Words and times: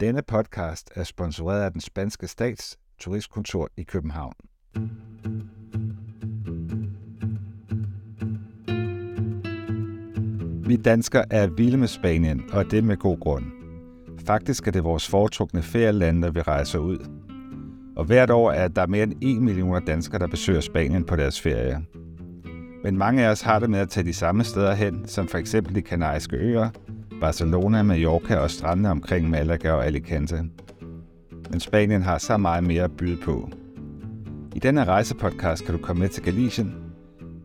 Denne 0.00 0.22
podcast 0.22 0.90
er 0.94 1.04
sponsoreret 1.04 1.62
af 1.62 1.72
den 1.72 1.80
spanske 1.80 2.26
stats 2.26 2.78
turistkontor 2.98 3.68
i 3.76 3.82
København. 3.82 4.32
Vi 10.68 10.76
danskere 10.76 11.24
er 11.32 11.46
vilde 11.46 11.76
med 11.76 11.88
Spanien, 11.88 12.42
og 12.52 12.70
det 12.70 12.84
med 12.84 12.96
god 12.96 13.20
grund. 13.20 13.44
Faktisk 14.26 14.66
er 14.66 14.70
det 14.70 14.84
vores 14.84 15.08
foretrukne 15.08 15.62
ferieland, 15.62 16.18
når 16.18 16.30
vi 16.30 16.40
rejser 16.40 16.78
ud. 16.78 16.98
Og 17.96 18.04
hvert 18.04 18.30
år 18.30 18.52
er 18.52 18.68
der 18.68 18.86
mere 18.86 19.02
end 19.02 19.14
1 19.22 19.42
million 19.42 19.84
danskere, 19.84 20.18
der 20.18 20.26
besøger 20.26 20.60
Spanien 20.60 21.04
på 21.04 21.16
deres 21.16 21.40
ferie. 21.40 21.84
Men 22.84 22.98
mange 22.98 23.26
af 23.26 23.30
os 23.30 23.40
har 23.40 23.58
det 23.58 23.70
med 23.70 23.78
at 23.78 23.88
tage 23.88 24.06
de 24.06 24.14
samme 24.14 24.44
steder 24.44 24.74
hen, 24.74 25.08
som 25.08 25.28
for 25.28 25.38
eksempel 25.38 25.74
de 25.74 25.82
kanariske 25.82 26.36
øer, 26.36 26.70
Barcelona, 27.20 27.82
Mallorca 27.82 28.36
og 28.36 28.50
strandene 28.50 28.90
omkring 28.90 29.30
Malaga 29.30 29.72
og 29.72 29.86
Alicante. 29.86 30.44
Men 31.50 31.60
Spanien 31.60 32.02
har 32.02 32.18
så 32.18 32.36
meget 32.36 32.64
mere 32.64 32.82
at 32.82 32.96
byde 32.96 33.16
på. 33.16 33.50
I 34.54 34.58
denne 34.58 34.84
rejsepodcast 34.84 35.64
kan 35.64 35.74
du 35.74 35.80
komme 35.82 36.00
med 36.00 36.08
til 36.08 36.22
Galicien, 36.22 36.74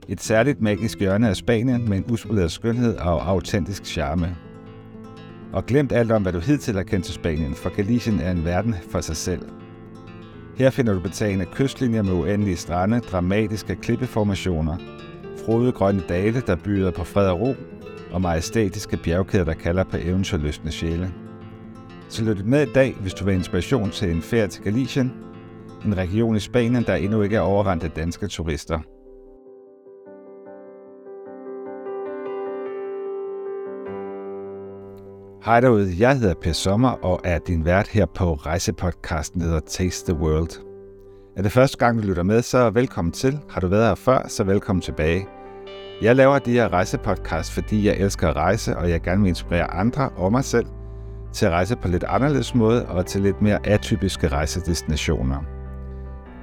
et 0.08 0.22
særligt 0.22 0.62
magisk 0.62 1.00
hjørne 1.00 1.30
af 1.30 1.36
Spanien 1.36 1.90
med 1.90 1.98
en 1.98 2.06
uspoleret 2.12 2.52
skønhed 2.52 2.96
og 2.96 3.30
autentisk 3.30 3.86
charme. 3.86 4.36
Og 5.54 5.66
glemt 5.66 5.92
alt 5.92 6.12
om, 6.12 6.22
hvad 6.22 6.34
du 6.34 6.40
hidtil 6.40 6.76
har 6.76 6.84
kendt 6.84 7.06
til 7.06 7.14
Spanien, 7.14 7.54
for 7.54 7.76
Galicien 7.76 8.20
er 8.20 8.32
en 8.32 8.46
verden 8.46 8.76
for 8.90 9.02
sig 9.02 9.16
selv. 9.16 9.42
Her 10.58 10.70
finder 10.70 10.94
du 10.94 11.00
betagende 11.00 11.46
kystlinjer 11.46 12.02
med 12.02 12.14
uendelige 12.14 12.58
strande, 12.58 13.00
dramatiske 13.00 13.76
klippeformationer, 13.76 14.78
frode 15.46 15.72
grønne 15.72 16.04
dale, 16.10 16.42
der 16.48 16.56
byder 16.56 16.92
på 16.92 17.04
fred 17.04 17.28
og 17.28 17.40
ro, 17.40 17.56
og 18.14 18.22
majestætiske 18.22 18.98
bjergkæder, 18.98 19.44
der 19.44 19.54
kalder 19.54 19.84
på 19.84 19.98
eventyrløsende 19.98 20.72
sjæle. 20.72 21.14
Så 22.10 22.24
lyt 22.24 22.46
med 22.46 22.68
i 22.68 22.74
dag, 22.74 22.96
hvis 23.02 23.14
du 23.14 23.26
vil 23.26 23.34
inspiration 23.36 23.92
til 23.92 24.12
en 24.12 24.22
ferie 24.22 24.48
til 24.48 24.64
Galicien, 24.64 25.14
en 25.86 25.98
region 25.98 26.36
i 26.36 26.40
Spanien, 26.40 26.84
der 26.84 26.96
endnu 26.96 27.22
ikke 27.22 27.36
er 27.36 27.42
overrendt 27.42 27.84
af 27.84 27.92
danske 27.92 28.28
turister. 28.28 28.80
Hej 35.46 35.60
derude, 35.60 35.96
jeg 36.00 36.20
hedder 36.20 36.34
Per 36.42 36.52
Sommer 36.52 36.90
og 36.90 37.22
er 37.24 37.40
din 37.40 37.66
vært 37.66 37.88
her 37.88 38.06
på 38.06 38.34
rejsepodcasten, 38.34 39.42
der 39.42 39.48
hedder 39.48 39.60
Taste 39.60 40.14
the 40.14 40.22
World. 40.22 40.66
Er 41.38 41.42
det 41.42 41.52
første 41.52 41.78
gang, 41.78 42.02
du 42.02 42.08
lytter 42.08 42.24
med, 42.24 42.42
så 42.42 42.70
velkommen 42.70 43.12
til. 43.12 43.40
Har 43.50 43.62
du 43.62 43.68
været 43.68 43.88
her 43.88 43.96
før, 43.96 44.28
så 44.28 44.44
velkommen 44.44 44.82
tilbage. 44.82 45.28
Jeg 46.04 46.16
laver 46.16 46.40
de 46.40 46.52
her 46.52 46.74
rejsepodcast, 46.74 47.52
fordi 47.52 47.88
jeg 47.88 47.98
elsker 47.98 48.30
at 48.30 48.36
rejse, 48.36 48.78
og 48.78 48.90
jeg 48.90 49.02
gerne 49.02 49.22
vil 49.22 49.30
inspirere 49.30 49.74
andre 49.74 50.10
og 50.10 50.32
mig 50.32 50.44
selv 50.44 50.66
til 51.34 51.46
at 51.46 51.52
rejse 51.52 51.76
på 51.76 51.88
lidt 51.88 52.04
anderledes 52.04 52.56
måde 52.56 52.86
og 52.86 53.06
til 53.06 53.22
lidt 53.22 53.42
mere 53.42 53.68
atypiske 53.68 54.28
rejsedestinationer. 54.28 55.38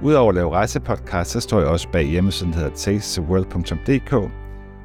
Udover 0.01 0.29
at 0.29 0.35
lave 0.35 0.51
rejsepodcast, 0.51 1.31
så 1.31 1.39
står 1.39 1.59
jeg 1.59 1.67
også 1.67 1.87
bag 1.91 2.05
hjemmesiden, 2.05 2.53
der 2.53 2.59
hedder 2.59 2.75
tastetheworld.dk, 2.75 4.13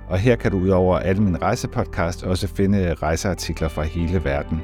og 0.08 0.18
her 0.18 0.36
kan 0.36 0.50
du 0.50 0.58
udover 0.58 0.98
alle 0.98 1.22
mine 1.22 1.38
rejsepodcast 1.38 2.24
også 2.24 2.48
finde 2.48 2.94
rejseartikler 2.94 3.68
fra 3.68 3.82
hele 3.82 4.24
verden. 4.24 4.62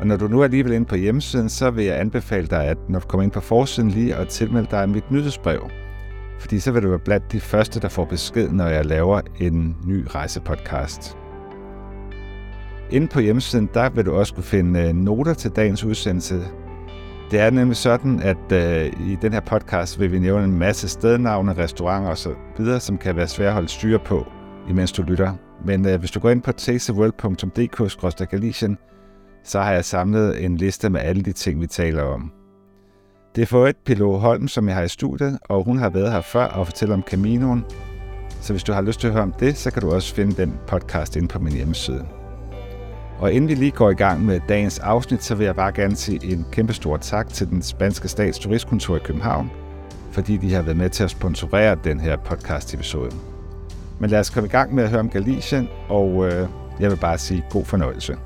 Og 0.00 0.06
når 0.06 0.16
du 0.16 0.28
nu 0.28 0.40
er 0.40 0.44
alligevel 0.44 0.72
inde 0.72 0.86
på 0.86 0.96
hjemmesiden, 0.96 1.48
så 1.48 1.70
vil 1.70 1.84
jeg 1.84 2.00
anbefale 2.00 2.46
dig, 2.46 2.64
at 2.64 2.78
når 2.88 2.98
du 2.98 3.06
kommer 3.06 3.22
ind 3.22 3.32
på 3.32 3.40
forsiden 3.40 3.90
lige 3.90 4.16
og 4.16 4.28
tilmelde 4.28 4.68
dig 4.70 4.88
mit 4.88 5.10
nyhedsbrev. 5.10 5.70
Fordi 6.38 6.60
så 6.60 6.72
vil 6.72 6.82
du 6.82 6.88
være 6.88 6.98
blandt 6.98 7.32
de 7.32 7.40
første, 7.40 7.80
der 7.80 7.88
får 7.88 8.04
besked, 8.04 8.50
når 8.50 8.66
jeg 8.66 8.86
laver 8.86 9.20
en 9.40 9.76
ny 9.86 10.06
rejsepodcast. 10.10 11.16
Inde 12.90 13.06
på 13.06 13.20
hjemmesiden, 13.20 13.68
der 13.74 13.90
vil 13.90 14.06
du 14.06 14.12
også 14.12 14.34
kunne 14.34 14.44
finde 14.44 14.80
øh, 14.80 14.94
noter 14.94 15.34
til 15.34 15.50
dagens 15.50 15.84
udsendelse. 15.84 16.42
Det 17.30 17.40
er 17.40 17.50
nemlig 17.50 17.76
sådan, 17.76 18.22
at 18.22 18.52
øh, 18.52 18.86
i 18.86 19.16
den 19.22 19.32
her 19.32 19.40
podcast 19.40 20.00
vil 20.00 20.12
vi 20.12 20.18
nævne 20.18 20.44
en 20.44 20.58
masse 20.58 20.88
stednavne, 20.88 21.52
restauranter 21.52 22.10
og 22.10 22.18
så 22.18 22.34
videre, 22.58 22.80
som 22.80 22.98
kan 22.98 23.16
være 23.16 23.28
svære 23.28 23.48
at 23.48 23.54
holde 23.54 23.68
styr 23.68 23.98
på, 23.98 24.26
imens 24.68 24.92
du 24.92 25.02
lytter. 25.02 25.32
Men 25.64 25.86
øh, 25.86 25.98
hvis 25.98 26.10
du 26.10 26.20
går 26.20 26.30
ind 26.30 26.42
på 26.42 26.52
tasteworld.dk-galicien, 26.52 28.78
så 29.44 29.60
har 29.60 29.72
jeg 29.72 29.84
samlet 29.84 30.44
en 30.44 30.56
liste 30.56 30.90
med 30.90 31.00
alle 31.00 31.22
de 31.22 31.32
ting, 31.32 31.60
vi 31.60 31.66
taler 31.66 32.02
om. 32.02 32.37
Det 33.38 33.42
er 33.42 33.46
for 33.46 33.66
et 33.66 33.76
Pilo 33.76 34.16
Holm, 34.16 34.48
som 34.48 34.68
jeg 34.68 34.76
har 34.76 34.82
i 34.82 34.88
studiet, 34.88 35.38
og 35.48 35.64
hun 35.64 35.78
har 35.78 35.90
været 35.90 36.12
her 36.12 36.20
før 36.20 36.44
og 36.44 36.66
fortæller 36.66 36.94
om 36.94 37.02
Caminoen. 37.02 37.64
Så 38.40 38.52
hvis 38.52 38.62
du 38.62 38.72
har 38.72 38.82
lyst 38.82 39.00
til 39.00 39.06
at 39.06 39.12
høre 39.12 39.22
om 39.22 39.32
det, 39.32 39.56
så 39.56 39.70
kan 39.70 39.82
du 39.82 39.90
også 39.90 40.14
finde 40.14 40.42
den 40.42 40.54
podcast 40.66 41.16
inde 41.16 41.28
på 41.28 41.38
min 41.38 41.52
hjemmeside. 41.52 42.06
Og 43.18 43.32
inden 43.32 43.48
vi 43.48 43.54
lige 43.54 43.70
går 43.70 43.90
i 43.90 43.94
gang 43.94 44.24
med 44.24 44.40
dagens 44.48 44.78
afsnit, 44.78 45.24
så 45.24 45.34
vil 45.34 45.44
jeg 45.44 45.56
bare 45.56 45.72
gerne 45.72 45.96
sige 45.96 46.32
en 46.32 46.46
kæmpe 46.52 46.72
stor 46.72 46.96
tak 46.96 47.28
til 47.28 47.48
den 47.48 47.62
spanske 47.62 48.08
stats 48.08 48.38
turistkontor 48.38 48.96
i 48.96 49.00
København, 49.04 49.50
fordi 50.12 50.36
de 50.36 50.54
har 50.54 50.62
været 50.62 50.76
med 50.76 50.90
til 50.90 51.04
at 51.04 51.10
sponsorere 51.10 51.76
den 51.84 52.00
her 52.00 52.16
podcast-episode. 52.16 53.10
Men 54.00 54.10
lad 54.10 54.20
os 54.20 54.30
komme 54.30 54.46
i 54.46 54.50
gang 54.50 54.74
med 54.74 54.84
at 54.84 54.90
høre 54.90 55.00
om 55.00 55.10
Galicien, 55.10 55.68
og 55.88 56.26
øh, 56.26 56.48
jeg 56.80 56.90
vil 56.90 56.96
bare 56.96 57.18
sige 57.18 57.44
god 57.50 57.64
fornøjelse. 57.64 58.16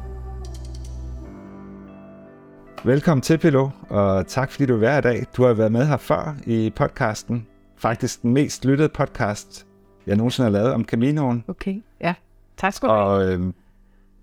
Velkommen 2.84 3.22
til, 3.22 3.38
Pilo, 3.38 3.70
og 3.88 4.26
tak 4.26 4.50
fordi 4.50 4.66
du 4.66 4.82
er 4.82 4.90
her 4.90 4.98
i 4.98 5.00
dag. 5.00 5.26
Du 5.36 5.44
har 5.44 5.52
været 5.52 5.72
med 5.72 5.86
her 5.86 5.96
før 5.96 6.36
i 6.46 6.72
podcasten. 6.76 7.46
Faktisk 7.76 8.22
den 8.22 8.32
mest 8.32 8.64
lyttede 8.64 8.88
podcast, 8.88 9.66
jeg 10.06 10.16
nogensinde 10.16 10.50
har 10.50 10.52
lavet 10.52 10.72
om 10.72 10.84
Caminoen. 10.84 11.44
Okay, 11.48 11.82
ja. 12.00 12.14
Tak 12.56 12.72
skal 12.72 12.88
du 12.88 12.94
have. 12.94 13.04
Og 13.04 13.32
øh, 13.32 13.52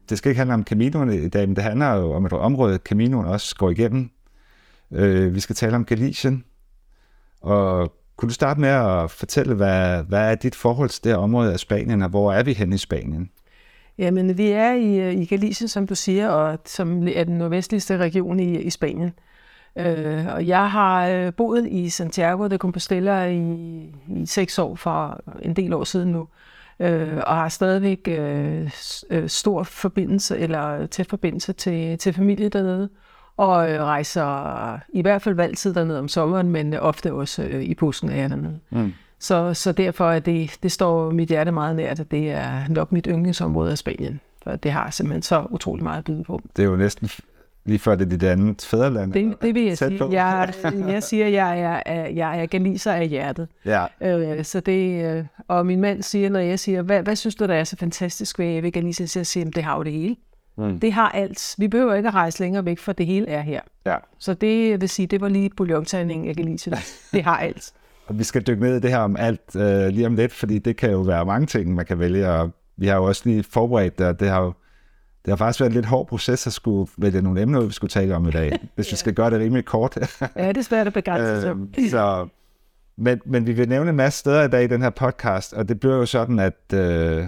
det 0.09 0.17
skal 0.17 0.29
ikke 0.29 0.37
handle 0.37 0.53
om 0.53 0.63
Caminoen 0.63 1.13
i 1.13 1.29
dag, 1.29 1.47
men 1.47 1.55
det 1.55 1.63
handler 1.63 1.93
jo 1.93 2.11
om 2.11 2.25
et 2.25 2.33
område, 2.33 2.79
Caminoen 2.85 3.25
også 3.25 3.55
går 3.55 3.69
igennem. 3.69 4.09
Øh, 4.91 5.35
vi 5.35 5.39
skal 5.39 5.55
tale 5.55 5.75
om 5.75 5.85
Galicien. 5.85 6.43
Og 7.41 7.93
kunne 8.15 8.29
du 8.29 8.33
starte 8.33 8.59
med 8.59 8.69
at 8.69 9.11
fortælle, 9.11 9.55
hvad, 9.55 10.03
hvad 10.03 10.31
er 10.31 10.35
dit 10.35 10.55
forhold 10.55 10.89
til 10.89 11.03
det 11.03 11.11
her 11.11 11.19
område 11.19 11.53
af 11.53 11.59
Spanien, 11.59 12.01
og 12.01 12.09
hvor 12.09 12.33
er 12.33 12.43
vi 12.43 12.53
hen 12.53 12.73
i 12.73 12.77
Spanien? 12.77 13.29
Jamen, 13.99 14.37
vi 14.37 14.51
er 14.51 14.71
i, 14.73 14.99
øh, 14.99 15.13
i 15.13 15.25
Galicien, 15.25 15.67
som 15.67 15.87
du 15.87 15.95
siger, 15.95 16.29
og 16.29 16.59
som 16.65 17.07
er 17.07 17.23
den 17.23 17.37
nordvestligste 17.37 17.97
region 17.97 18.39
i, 18.39 18.59
i 18.61 18.69
Spanien. 18.69 19.13
Øh, 19.75 20.25
og 20.35 20.47
jeg 20.47 20.71
har 20.71 21.07
øh, 21.07 21.33
boet 21.33 21.67
i 21.67 21.89
Santiago 21.89 22.47
de 22.47 22.57
Compostela 22.57 23.25
i, 23.25 23.39
i 24.07 24.25
seks 24.25 24.59
år, 24.59 24.75
for 24.75 25.21
en 25.41 25.53
del 25.53 25.73
år 25.73 25.83
siden 25.83 26.11
nu, 26.11 26.27
øh, 26.79 27.17
og 27.27 27.35
har 27.35 27.49
stadigvæk 27.49 28.07
øh, 28.07 28.71
øh, 29.09 29.29
stor 29.29 29.63
forbindelse, 29.63 30.37
eller 30.37 30.85
tæt 30.85 31.07
forbindelse 31.07 31.53
til, 31.53 31.97
til 31.97 32.13
familie 32.13 32.49
dernede, 32.49 32.89
og 33.37 33.71
øh, 33.71 33.81
rejser 33.81 34.79
i 34.93 35.01
hvert 35.01 35.21
fald 35.21 35.39
altid 35.39 35.73
dernede 35.73 35.99
om 35.99 36.07
sommeren, 36.07 36.49
men 36.49 36.73
ofte 36.73 37.13
også 37.13 37.43
øh, 37.43 37.63
i 37.63 37.75
påsken 37.75 38.09
er 38.09 38.15
jeg 38.15 38.29
dernede. 38.29 38.59
Mm. 38.69 38.93
Så, 39.19 39.53
så 39.53 39.71
derfor 39.71 40.11
er 40.11 40.19
det, 40.19 40.57
det 40.63 40.71
står 40.71 41.11
mit 41.11 41.29
hjerte 41.29 41.51
meget 41.51 41.75
nært, 41.75 41.99
at 41.99 42.11
det 42.11 42.31
er 42.31 42.67
nok 42.69 42.91
mit 42.91 43.07
yndlingsområde 43.09 43.71
af 43.71 43.77
Spanien. 43.77 44.19
For 44.43 44.55
det 44.55 44.71
har 44.71 44.89
simpelthen 44.89 45.21
så 45.21 45.47
utrolig 45.49 45.83
meget 45.83 45.97
at 45.97 46.03
byde 46.03 46.23
på. 46.23 46.41
Det 46.55 46.63
er 46.63 46.67
jo 46.67 46.75
næsten 46.75 47.09
lige 47.65 47.79
før 47.79 47.95
det 47.95 48.05
er 48.05 48.09
dit 48.09 48.23
andet 48.23 48.61
fædreland. 48.61 49.13
Det, 49.13 49.41
det 49.41 49.55
vil 49.55 49.63
jeg 49.63 49.77
sige. 49.77 50.11
Jeg, 50.11 50.53
jeg 50.87 51.03
siger, 51.03 51.25
at 51.25 51.33
jeg 51.33 51.83
er, 51.85 52.07
jeg 52.07 52.41
er 52.41 52.45
galiser 52.45 52.93
af 52.93 53.07
hjertet. 53.07 53.47
Ja. 53.65 53.85
Øh, 54.01 54.43
så 54.43 54.59
det, 54.59 55.05
øh, 55.05 55.25
og 55.47 55.65
min 55.65 55.81
mand 55.81 56.03
siger, 56.03 56.29
når 56.29 56.39
jeg 56.39 56.59
siger, 56.59 56.81
hvad, 56.81 57.03
hvad 57.03 57.15
synes 57.15 57.35
du, 57.35 57.45
der 57.45 57.53
er 57.53 57.63
så 57.63 57.75
fantastisk 57.75 58.39
ved, 58.39 58.61
ved 58.61 58.71
Galicia? 58.71 59.05
Så 59.05 59.19
jeg 59.19 59.27
siger, 59.27 59.49
det 59.49 59.63
har 59.63 59.77
jo 59.77 59.83
det 59.83 59.91
hele. 59.91 60.15
Mm. 60.57 60.79
Det 60.79 60.93
har 60.93 61.09
alt. 61.09 61.55
Vi 61.57 61.67
behøver 61.67 61.93
ikke 61.93 62.09
at 62.09 62.15
rejse 62.15 62.39
længere 62.39 62.65
væk, 62.65 62.79
for 62.79 62.93
det 62.93 63.05
hele 63.05 63.27
er 63.27 63.41
her. 63.41 63.61
Ja. 63.85 63.95
Så 64.17 64.33
det 64.33 64.81
vil 64.81 64.89
sige, 64.89 65.07
det 65.07 65.21
var 65.21 65.29
lige 65.29 65.49
bouillontegningen 65.57 66.29
af 66.29 66.35
Galicia. 66.35 66.77
Det 67.13 67.23
har 67.23 67.37
alt. 67.37 67.73
Og 68.09 68.19
vi 68.19 68.23
skal 68.23 68.41
dykke 68.41 68.63
ned 68.63 68.77
i 68.77 68.79
det 68.79 68.89
her 68.89 68.99
om 68.99 69.15
alt 69.17 69.55
øh, 69.55 69.87
lige 69.87 70.07
om 70.07 70.15
lidt, 70.15 70.33
fordi 70.33 70.59
det 70.59 70.77
kan 70.77 70.91
jo 70.91 71.01
være 71.01 71.25
mange 71.25 71.47
ting, 71.47 71.75
man 71.75 71.85
kan 71.85 71.99
vælge. 71.99 72.29
Og 72.29 72.51
vi 72.77 72.87
har 72.87 72.95
jo 72.95 73.03
også 73.03 73.21
lige 73.25 73.43
forberedt 73.43 73.99
det, 73.99 74.07
og 74.07 74.19
det 74.19 74.29
har 74.29 74.41
jo 74.41 74.53
det 75.25 75.31
har 75.31 75.35
faktisk 75.35 75.59
været 75.59 75.69
en 75.69 75.75
lidt 75.75 75.85
hård 75.85 76.07
proces 76.07 76.47
at 76.47 76.53
skulle 76.53 76.91
vælge 76.97 77.21
nogle 77.21 77.41
emner, 77.41 77.61
vi 77.61 77.71
skulle 77.71 77.89
tale 77.89 78.15
om 78.15 78.27
i 78.27 78.31
dag, 78.31 78.51
hvis 78.75 78.91
ja. 78.91 78.93
vi 78.93 78.97
skal 78.97 79.13
gøre 79.13 79.29
det 79.29 79.39
rimelig 79.39 79.65
kort. 79.65 79.97
ja, 80.35 80.47
det 80.47 80.57
er 80.57 80.61
svært 80.61 80.87
at 80.87 80.93
begrænse 80.93 81.41
sig. 81.41 81.55
øh, 81.77 81.89
så, 81.89 82.27
men, 82.97 83.21
men 83.25 83.47
vi 83.47 83.53
vil 83.53 83.69
nævne 83.69 83.89
en 83.89 83.95
masse 83.95 84.19
steder 84.19 84.43
i 84.43 84.47
dag 84.47 84.63
i 84.63 84.67
den 84.67 84.81
her 84.81 84.89
podcast, 84.89 85.53
og 85.53 85.69
det 85.69 85.79
bliver 85.79 85.95
jo 85.95 86.05
sådan, 86.05 86.39
at 86.39 86.73
øh, 86.73 87.25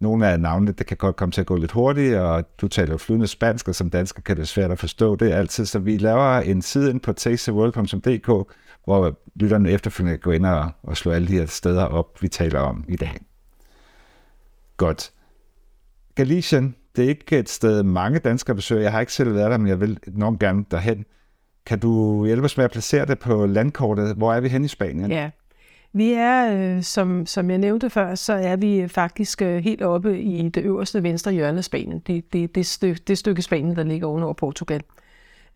nogle 0.00 0.28
af 0.28 0.40
navnene, 0.40 0.72
det 0.72 0.86
kan 0.86 0.96
godt 0.96 1.16
komme 1.16 1.32
til 1.32 1.40
at 1.40 1.46
gå 1.46 1.56
lidt 1.56 1.72
hurtigt, 1.72 2.16
og 2.16 2.44
du 2.60 2.68
taler 2.68 2.92
jo 2.92 2.98
flydende 2.98 3.26
spansk, 3.26 3.68
og 3.68 3.74
som 3.74 3.90
dansker 3.90 4.22
kan 4.22 4.36
det 4.36 4.48
svært 4.48 4.70
at 4.70 4.78
forstå 4.78 5.16
det 5.16 5.32
altid, 5.32 5.66
så 5.66 5.78
vi 5.78 5.96
laver 5.96 6.38
en 6.38 6.62
side 6.62 6.90
ind 6.90 7.00
på 7.00 7.12
tasteworld.dk, 7.12 8.54
hvor 8.84 9.18
lytterne 9.34 9.70
efterfølgende 9.70 10.18
går 10.18 10.32
ind 10.32 10.46
og, 10.46 10.70
og 10.82 10.96
slår 10.96 11.12
alle 11.12 11.28
de 11.28 11.32
her 11.32 11.46
steder 11.46 11.84
op, 11.84 12.22
vi 12.22 12.28
taler 12.28 12.60
om 12.60 12.84
i 12.88 12.96
dag. 12.96 13.16
Godt. 14.76 15.12
Galicien, 16.14 16.76
det 16.96 17.04
er 17.04 17.08
ikke 17.08 17.38
et 17.38 17.48
sted, 17.48 17.82
mange 17.82 18.18
danskere 18.18 18.56
besøger. 18.56 18.82
Jeg 18.82 18.92
har 18.92 19.00
ikke 19.00 19.12
selv 19.12 19.34
været 19.34 19.50
der, 19.50 19.58
men 19.58 19.68
jeg 19.68 19.80
vil 19.80 19.98
enormt 20.06 20.40
gerne 20.40 20.64
derhen. 20.70 21.04
Kan 21.66 21.78
du 21.78 22.24
hjælpe 22.26 22.44
os 22.44 22.56
med 22.56 22.64
at 22.64 22.70
placere 22.70 23.06
det 23.06 23.18
på 23.18 23.46
landkortet? 23.46 24.16
Hvor 24.16 24.32
er 24.32 24.40
vi 24.40 24.48
hen 24.48 24.64
i 24.64 24.68
Spanien? 24.68 25.10
Ja, 25.10 25.30
Vi 25.92 26.12
er, 26.12 26.56
øh, 26.76 26.82
som, 26.82 27.26
som 27.26 27.50
jeg 27.50 27.58
nævnte 27.58 27.90
før, 27.90 28.14
så 28.14 28.32
er 28.32 28.56
vi 28.56 28.88
faktisk 28.88 29.42
øh, 29.42 29.64
helt 29.64 29.82
oppe 29.82 30.20
i 30.20 30.48
det 30.48 30.64
øverste 30.64 31.02
venstre 31.02 31.32
hjørne 31.32 31.58
af 31.58 31.64
Spanien. 31.64 31.98
Det, 31.98 32.32
det, 32.32 32.54
det, 32.54 32.66
stykke, 32.66 33.00
det 33.06 33.18
stykke 33.18 33.42
Spanien, 33.42 33.76
der 33.76 33.82
ligger 33.82 34.08
ovenover 34.08 34.32
Portugal. 34.32 34.80
Øh, 34.80 35.03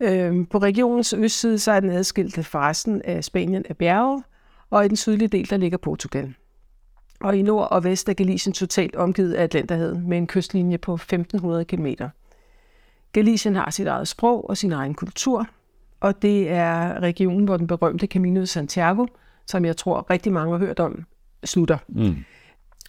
Øhm, 0.01 0.45
på 0.45 0.57
regionens 0.57 1.13
østside, 1.13 1.59
så 1.59 1.71
er 1.71 1.79
den 1.79 1.89
adskilt 1.89 2.45
fra 2.45 2.69
resten 2.69 3.01
af 3.01 3.23
Spanien 3.23 3.65
af 3.69 3.77
bjerge, 3.77 4.23
og 4.69 4.85
i 4.85 4.87
den 4.87 4.97
sydlige 4.97 5.27
del, 5.27 5.49
der 5.49 5.57
ligger 5.57 5.77
Portugal. 5.77 6.33
Og 7.19 7.37
i 7.37 7.41
nord 7.41 7.67
og 7.71 7.83
vest 7.83 8.09
er 8.09 8.13
Galicien 8.13 8.53
totalt 8.53 8.95
omgivet 8.95 9.33
af 9.33 9.43
Atlanterhavet 9.43 10.03
med 10.03 10.17
en 10.17 10.27
kystlinje 10.27 10.77
på 10.77 10.93
1500 10.93 11.65
km. 11.65 11.87
Galicien 13.11 13.55
har 13.55 13.69
sit 13.69 13.87
eget 13.87 14.07
sprog 14.07 14.49
og 14.49 14.57
sin 14.57 14.71
egen 14.71 14.93
kultur, 14.93 15.47
og 15.99 16.21
det 16.21 16.49
er 16.49 16.99
regionen, 16.99 17.45
hvor 17.45 17.57
den 17.57 17.67
berømte 17.67 18.07
Camino 18.07 18.41
de 18.41 18.47
Santiago, 18.47 19.05
som 19.45 19.65
jeg 19.65 19.77
tror 19.77 20.07
rigtig 20.09 20.33
mange 20.33 20.51
har 20.51 20.65
hørt 20.65 20.79
om, 20.79 21.05
slutter. 21.43 21.77
Mm. 21.87 22.15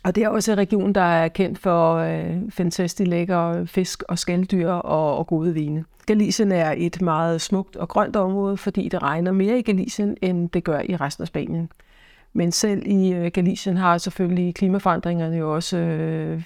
Og 0.04 0.14
det 0.14 0.24
er 0.24 0.28
også 0.28 0.52
en 0.52 0.58
region, 0.58 0.92
der 0.92 1.00
er 1.00 1.28
kendt 1.28 1.58
for 1.58 1.94
øh, 1.94 2.36
fantastisk 2.50 3.08
lækker 3.08 3.64
fisk 3.64 4.02
og 4.08 4.18
skalddyr 4.18 4.70
og, 4.70 5.18
og 5.18 5.26
gode 5.26 5.54
vine. 5.54 5.84
Galicien 6.06 6.52
er 6.52 6.74
et 6.76 7.02
meget 7.02 7.40
smukt 7.40 7.76
og 7.76 7.88
grønt 7.88 8.16
område, 8.16 8.56
fordi 8.56 8.88
det 8.88 9.02
regner 9.02 9.32
mere 9.32 9.58
i 9.58 9.62
Galicien, 9.62 10.16
end 10.22 10.50
det 10.50 10.64
gør 10.64 10.80
i 10.80 10.96
resten 10.96 11.22
af 11.22 11.28
Spanien. 11.28 11.70
Men 12.32 12.52
selv 12.52 12.82
i 12.86 13.12
øh, 13.12 13.30
Galicien 13.30 13.76
har 13.76 13.98
selvfølgelig 13.98 14.54
klimaforandringerne 14.54 15.36
jo 15.36 15.54
også 15.54 15.76
øh, 15.76 16.42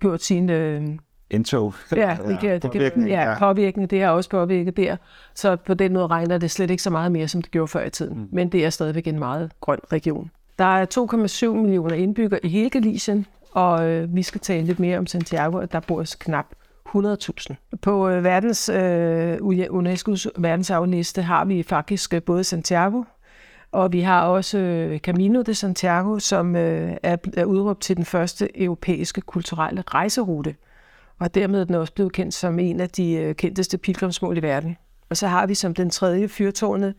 gjort 0.00 0.22
sin... 0.22 0.50
Øh, 0.50 0.82
Indtog. 1.30 1.74
Ja, 1.96 2.16
det 2.28 2.38
kan, 2.40 2.60
det 2.60 2.92
kan, 2.92 3.08
ja, 3.08 3.38
påvirkning, 3.38 3.90
det 3.90 4.02
har 4.02 4.10
også 4.10 4.30
påvirket 4.30 4.76
der. 4.76 4.96
Så 5.34 5.56
på 5.56 5.74
den 5.74 5.92
måde 5.92 6.06
regner 6.06 6.38
det 6.38 6.50
slet 6.50 6.70
ikke 6.70 6.82
så 6.82 6.90
meget 6.90 7.12
mere, 7.12 7.28
som 7.28 7.42
det 7.42 7.50
gjorde 7.50 7.68
før 7.68 7.84
i 7.84 7.90
tiden. 7.90 8.18
Mm. 8.18 8.28
Men 8.32 8.48
det 8.48 8.64
er 8.64 8.70
stadigvæk 8.70 9.06
en 9.06 9.18
meget 9.18 9.52
grøn 9.60 9.78
region. 9.92 10.30
Der 10.58 10.64
er 10.64 10.86
2,7 11.46 11.60
millioner 11.60 11.94
indbyggere 11.94 12.46
i 12.46 12.48
hele 12.48 12.70
Galicien, 12.70 13.26
og 13.50 13.88
øh, 13.88 14.14
vi 14.16 14.22
skal 14.22 14.40
tale 14.40 14.66
lidt 14.66 14.80
mere 14.80 14.98
om 14.98 15.06
Santiago, 15.06 15.56
og 15.56 15.72
der 15.72 15.80
bor 15.80 16.04
knap 16.18 16.46
100.000. 16.88 17.54
På 17.82 18.08
øh, 18.08 18.24
verdens, 18.24 18.68
øh, 18.68 19.36
UNESCO's 19.70 20.26
verdensarvliste 20.36 21.22
har 21.22 21.44
vi 21.44 21.62
faktisk 21.62 22.14
øh, 22.14 22.22
både 22.22 22.44
Santiago, 22.44 23.02
og 23.72 23.92
vi 23.92 24.00
har 24.00 24.22
også 24.22 24.58
øh, 24.58 24.98
Camino 24.98 25.42
de 25.42 25.54
Santiago, 25.54 26.18
som 26.18 26.56
øh, 26.56 26.96
er, 27.02 27.16
er 27.36 27.44
udråbt 27.44 27.80
til 27.80 27.96
den 27.96 28.04
første 28.04 28.62
europæiske 28.62 29.20
kulturelle 29.20 29.82
rejserute. 29.88 30.54
Og 31.18 31.34
dermed 31.34 31.60
er 31.60 31.64
den 31.64 31.74
også 31.74 31.92
blevet 31.92 32.12
kendt 32.12 32.34
som 32.34 32.58
en 32.58 32.80
af 32.80 32.90
de 32.90 33.12
øh, 33.12 33.34
kendteste 33.34 33.78
pilgrimsmål 33.78 34.38
i 34.38 34.42
verden. 34.42 34.76
Og 35.10 35.16
så 35.16 35.26
har 35.26 35.46
vi 35.46 35.54
som 35.54 35.74
den 35.74 35.90
tredje 35.90 36.28
fyrtårnet 36.28 36.94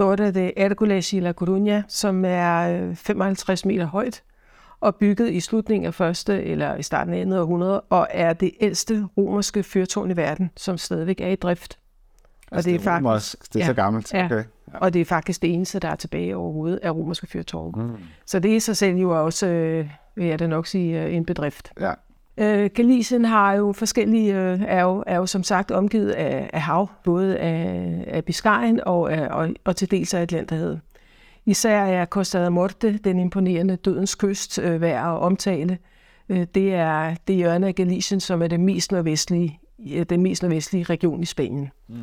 Torre 0.00 0.30
de 0.30 0.52
Hércules 0.56 1.16
i 1.16 1.20
La 1.20 1.32
Coruña, 1.42 1.82
som 1.88 2.24
er 2.24 2.94
55 2.94 3.64
meter 3.64 3.86
højt 3.86 4.22
og 4.80 4.96
bygget 4.96 5.32
i 5.32 5.40
slutningen 5.40 5.86
af 5.86 5.94
første 5.94 6.42
eller 6.42 6.76
i 6.76 6.82
starten 6.82 7.14
af 7.14 7.26
2. 7.26 7.32
århundrede, 7.32 7.80
og 7.80 8.06
er 8.10 8.32
det 8.32 8.50
ældste 8.60 9.06
romerske 9.16 9.62
fyrtårn 9.62 10.10
i 10.10 10.16
verden, 10.16 10.50
som 10.56 10.78
stadigvæk 10.78 11.20
er 11.20 11.28
i 11.28 11.36
drift. 11.36 11.78
Altså, 12.52 12.58
og 12.58 12.64
det 12.64 12.74
er, 12.74 12.78
det 12.78 12.86
er 12.86 13.02
faktisk, 13.02 13.52
det 13.52 13.60
er 13.60 13.64
ja, 13.64 13.66
så 13.66 13.74
gammelt. 13.74 14.14
Okay. 14.14 14.36
Ja. 14.72 14.78
Og 14.78 14.92
det 14.92 15.00
er 15.00 15.04
faktisk 15.04 15.42
det 15.42 15.54
eneste, 15.54 15.78
der 15.78 15.88
er 15.88 15.96
tilbage 15.96 16.36
overhovedet 16.36 16.78
af 16.82 16.90
romerske 16.90 17.26
fyrtårn. 17.26 17.82
Mm. 17.82 17.96
Så 18.26 18.38
det 18.38 18.50
er 18.50 18.56
i 18.56 18.60
sig 18.60 18.76
selv 18.76 18.96
jo 18.96 19.24
også, 19.24 19.46
øh, 19.46 19.90
vil 20.16 20.26
jeg 20.26 20.38
da 20.38 20.46
nok 20.46 20.66
sige, 20.66 21.02
øh, 21.02 21.14
en 21.14 21.24
bedrift. 21.24 21.72
Ja. 21.80 21.92
Øh, 22.38 22.70
Galicien 22.74 23.24
har 23.24 23.52
jo 23.52 23.72
forskellige, 23.72 24.34
øh, 24.34 24.60
er, 24.62 24.82
jo, 24.82 25.04
er 25.06 25.16
jo 25.16 25.26
som 25.26 25.42
sagt 25.42 25.70
omgivet 25.70 26.10
af, 26.10 26.50
af 26.52 26.60
hav, 26.60 26.90
både 27.04 27.38
af, 27.38 28.04
af 28.06 28.24
Biscayen 28.24 28.80
og, 28.86 29.12
af, 29.12 29.28
og, 29.28 29.48
og 29.64 29.76
til 29.76 29.90
dels 29.90 30.14
af 30.14 30.20
Atlanterhavet. 30.20 30.80
Især 31.46 31.84
er 31.84 32.06
Costa 32.06 32.44
da 32.44 32.48
Morte, 32.48 32.98
den 32.98 33.18
imponerende 33.18 33.76
dødens 33.76 34.14
kyst, 34.14 34.58
øh, 34.58 34.80
værd 34.80 35.06
at 35.06 35.18
omtale. 35.18 35.78
Øh, 36.28 36.46
det 36.54 36.74
er 36.74 37.14
det 37.28 37.36
hjørne 37.36 37.66
af 37.66 37.74
Galicien, 37.74 38.20
som 38.20 38.42
er 38.42 38.46
det 38.46 38.60
mest 38.60 38.92
nordvestlige, 38.92 39.60
den 40.10 40.22
mest 40.22 40.42
nordvestlige 40.42 40.84
region 40.84 41.22
i 41.22 41.26
Spanien. 41.26 41.70
Mm. 41.88 41.96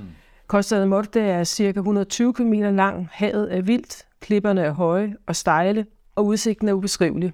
Costa 0.47 0.79
da 0.79 0.85
Morte 0.85 1.19
er 1.21 1.43
cirka 1.43 1.79
120 1.79 2.33
km 2.33 2.53
lang, 2.53 3.09
havet 3.11 3.55
er 3.57 3.61
vildt, 3.61 4.05
klipperne 4.19 4.61
er 4.61 4.71
høje 4.71 5.15
og 5.25 5.35
stejle, 5.35 5.85
og 6.15 6.25
udsigten 6.25 6.67
er 6.67 6.73
ubeskrivelig. 6.73 7.33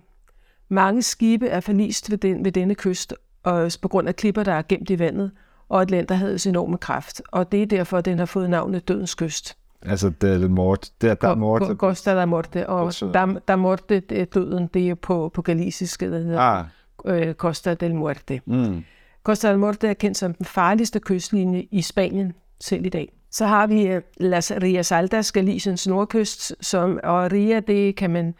Mange 0.74 1.02
skibe 1.02 1.48
er 1.48 1.60
forlist 1.60 2.12
ved, 2.12 2.18
den, 2.18 2.46
ved 2.46 2.52
denne 2.52 2.75
kyst, 2.75 3.14
og 3.44 3.72
på 3.81 3.88
grund 3.88 4.08
af 4.08 4.16
klipper, 4.16 4.44
der 4.44 4.54
er 4.54 4.62
gemt 4.70 4.90
i 4.90 5.00
vandet, 5.00 5.31
og 5.70 5.81
Atlanterhavets 5.81 6.48
enorme 6.48 6.78
kraft, 6.78 7.22
og 7.31 7.52
det 7.52 7.62
er 7.62 7.66
derfor, 7.66 7.98
at 7.98 8.06
den 8.06 8.20
har 8.20 8.25
fået 8.25 8.50
navnet 8.50 8.88
Dødens 8.88 9.16
Kyst. 9.16 9.58
Altså, 9.86 10.10
det 10.10 10.44
er 10.44 10.48
mort. 10.48 10.90
Det 11.02 11.10
er 11.10 11.14
der 11.14 11.36
morte. 11.36 11.75
Costa 11.75 12.16
da 12.16 12.25
Morte. 12.25 12.70
Og 12.70 12.94
der, 12.94 13.40
der 13.48 13.56
morte, 13.56 14.00
det 14.00 14.34
døden, 14.34 14.68
det 14.74 14.90
er 14.90 14.96
på, 14.96 15.31
på 15.34 15.42
galisisk, 15.42 16.00
der 16.00 16.18
hedder 16.20 16.40
ah. 16.40 16.66
øh, 17.06 17.34
Costa 17.34 17.74
del 17.74 17.96
Muerte. 17.96 18.42
Mm. 18.46 18.84
Costa 19.24 19.50
del 19.50 19.60
Morte 19.60 19.88
er 19.88 19.94
kendt 19.94 20.18
som 20.18 20.34
den 20.34 20.46
farligste 20.46 21.00
kystlinje 21.00 21.68
i 21.72 21.81
Spanien 21.81 22.34
selv 22.60 22.86
i 22.86 22.90
dag. 22.90 23.14
Så 23.31 23.46
har 23.46 23.68
vi 23.68 23.88
øh, 23.88 24.02
Las 24.18 24.52
Rias 24.62 24.92
Altas, 24.92 25.31
Galiciens 25.31 25.88
nordkyst, 25.88 26.56
som, 26.62 27.00
og 27.04 27.31
Ria, 27.31 27.60
det 27.60 27.96
kan 27.96 28.10
man 28.10 28.34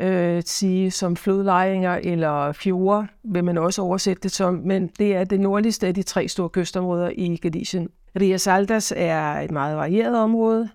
øh, 0.00 0.42
sige 0.46 0.90
som 0.90 1.16
flodlejringer 1.16 2.00
eller 2.02 2.52
fjorde, 2.52 3.06
vil 3.24 3.44
man 3.44 3.58
også 3.58 3.82
oversætte 3.82 4.22
det 4.22 4.32
som, 4.32 4.54
men 4.54 4.90
det 4.98 5.16
er 5.16 5.24
det 5.24 5.40
nordligste 5.40 5.86
af 5.86 5.94
de 5.94 6.02
tre 6.02 6.28
store 6.28 6.48
kystområder 6.48 7.10
i 7.14 7.36
Galicien. 7.36 7.88
Rias 8.20 8.46
Altas 8.46 8.92
er 8.96 9.32
et 9.32 9.50
meget 9.50 9.76
varieret 9.76 10.18
område, 10.18 10.68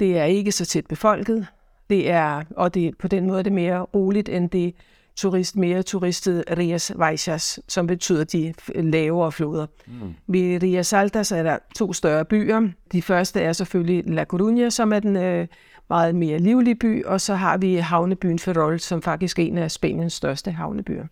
det 0.00 0.18
er 0.18 0.24
ikke 0.24 0.52
så 0.52 0.66
tæt 0.66 0.86
befolket. 0.86 1.46
Det 1.90 2.10
er, 2.10 2.42
og 2.56 2.74
det, 2.74 2.98
på 2.98 3.08
den 3.08 3.26
måde 3.26 3.38
er 3.38 3.42
det 3.42 3.52
mere 3.52 3.80
roligt 3.80 4.28
end 4.28 4.50
det 4.50 4.74
turist, 5.16 5.56
mere 5.56 5.82
turistet 5.82 6.44
Rias 6.58 6.92
Baixas, 6.98 7.60
som 7.68 7.86
betyder 7.86 8.24
de 8.24 8.54
lavere 8.74 9.32
floder. 9.32 9.66
Mm. 9.86 10.14
Ved 10.26 10.62
Rias 10.62 10.92
Altas 10.92 11.32
er 11.32 11.42
der 11.42 11.58
to 11.76 11.92
større 11.92 12.24
byer. 12.24 12.68
De 12.92 13.02
første 13.02 13.40
er 13.40 13.52
selvfølgelig 13.52 14.04
La 14.06 14.24
Coruña, 14.32 14.70
som 14.70 14.92
er 14.92 15.00
den 15.00 15.16
øh, 15.16 15.46
meget 15.90 16.14
mere 16.14 16.38
livlig 16.38 16.78
by, 16.78 17.04
og 17.04 17.20
så 17.20 17.34
har 17.34 17.56
vi 17.56 17.74
havnebyen 17.74 18.38
Ferrol, 18.38 18.80
som 18.80 19.02
faktisk 19.02 19.38
er 19.38 19.42
en 19.42 19.58
af 19.58 19.70
Spaniens 19.70 20.12
største 20.12 20.50
havnebyer. 20.50 21.04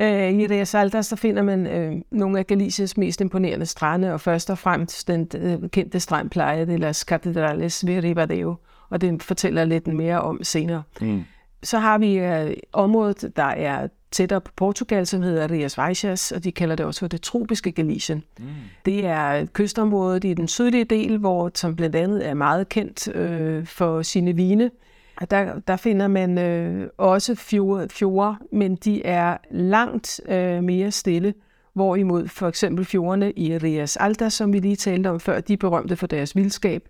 Øh, 0.00 0.32
I 0.32 0.46
Rias 0.46 0.74
Altas 0.74 1.06
så 1.06 1.16
finder 1.16 1.42
man 1.42 1.66
øh, 1.66 1.92
nogle 2.10 2.38
af 2.38 2.46
Galicias 2.46 2.96
mest 2.96 3.20
imponerende 3.20 3.66
strande, 3.66 4.12
og 4.12 4.20
først 4.20 4.50
og 4.50 4.58
fremmest 4.58 5.08
den 5.08 5.28
øh, 5.36 5.68
kendte 5.68 6.00
strand 6.00 6.30
Playa 6.30 6.64
de 6.64 6.76
las 6.76 6.96
Catedrales 6.96 7.86
ved 7.86 8.02
Ribadeo, 8.04 8.56
og 8.90 9.00
den 9.00 9.20
fortæller 9.20 9.64
lidt 9.64 9.86
mere 9.86 10.20
om 10.20 10.38
senere. 10.42 10.82
Mm. 11.00 11.24
Så 11.62 11.78
har 11.78 11.98
vi 11.98 12.18
øh, 12.18 12.56
området, 12.72 13.36
der 13.36 13.42
er 13.42 13.88
tættere 14.10 14.40
på 14.40 14.52
Portugal, 14.56 15.06
som 15.06 15.22
hedder 15.22 15.50
Rias 15.50 15.76
Baixas, 15.76 16.32
og 16.32 16.44
de 16.44 16.52
kalder 16.52 16.76
det 16.76 16.86
også 16.86 17.00
for 17.00 17.06
det 17.06 17.22
tropiske 17.22 17.72
Galicien. 17.72 18.24
Mm. 18.38 18.44
Det 18.84 19.06
er 19.06 19.46
kystområdet 19.46 20.24
i 20.24 20.34
den 20.34 20.48
sydlige 20.48 20.84
del, 20.84 21.18
hvor 21.18 21.50
som 21.54 21.76
blandt 21.76 21.96
andet 21.96 22.28
er 22.28 22.34
meget 22.34 22.68
kendt 22.68 23.14
øh, 23.14 23.66
for 23.66 24.02
sine 24.02 24.36
vine. 24.36 24.70
Der, 25.30 25.60
der 25.66 25.76
finder 25.76 26.08
man 26.08 26.38
øh, 26.38 26.88
også 26.98 27.34
fjorde, 27.34 27.88
fjorde, 27.88 28.36
men 28.52 28.76
de 28.76 29.06
er 29.06 29.36
langt 29.50 30.20
øh, 30.28 30.64
mere 30.64 30.90
stille. 30.90 31.34
Hvorimod 31.72 32.28
for 32.28 32.48
eksempel 32.48 32.84
fjordene 32.84 33.32
i 33.32 33.58
Rias 33.58 33.96
Alta, 33.96 34.28
som 34.28 34.52
vi 34.52 34.58
lige 34.58 34.76
talte 34.76 35.08
om 35.08 35.20
før, 35.20 35.40
de 35.40 35.52
er 35.52 35.56
berømte 35.56 35.96
for 35.96 36.06
deres 36.06 36.36
vildskab. 36.36 36.88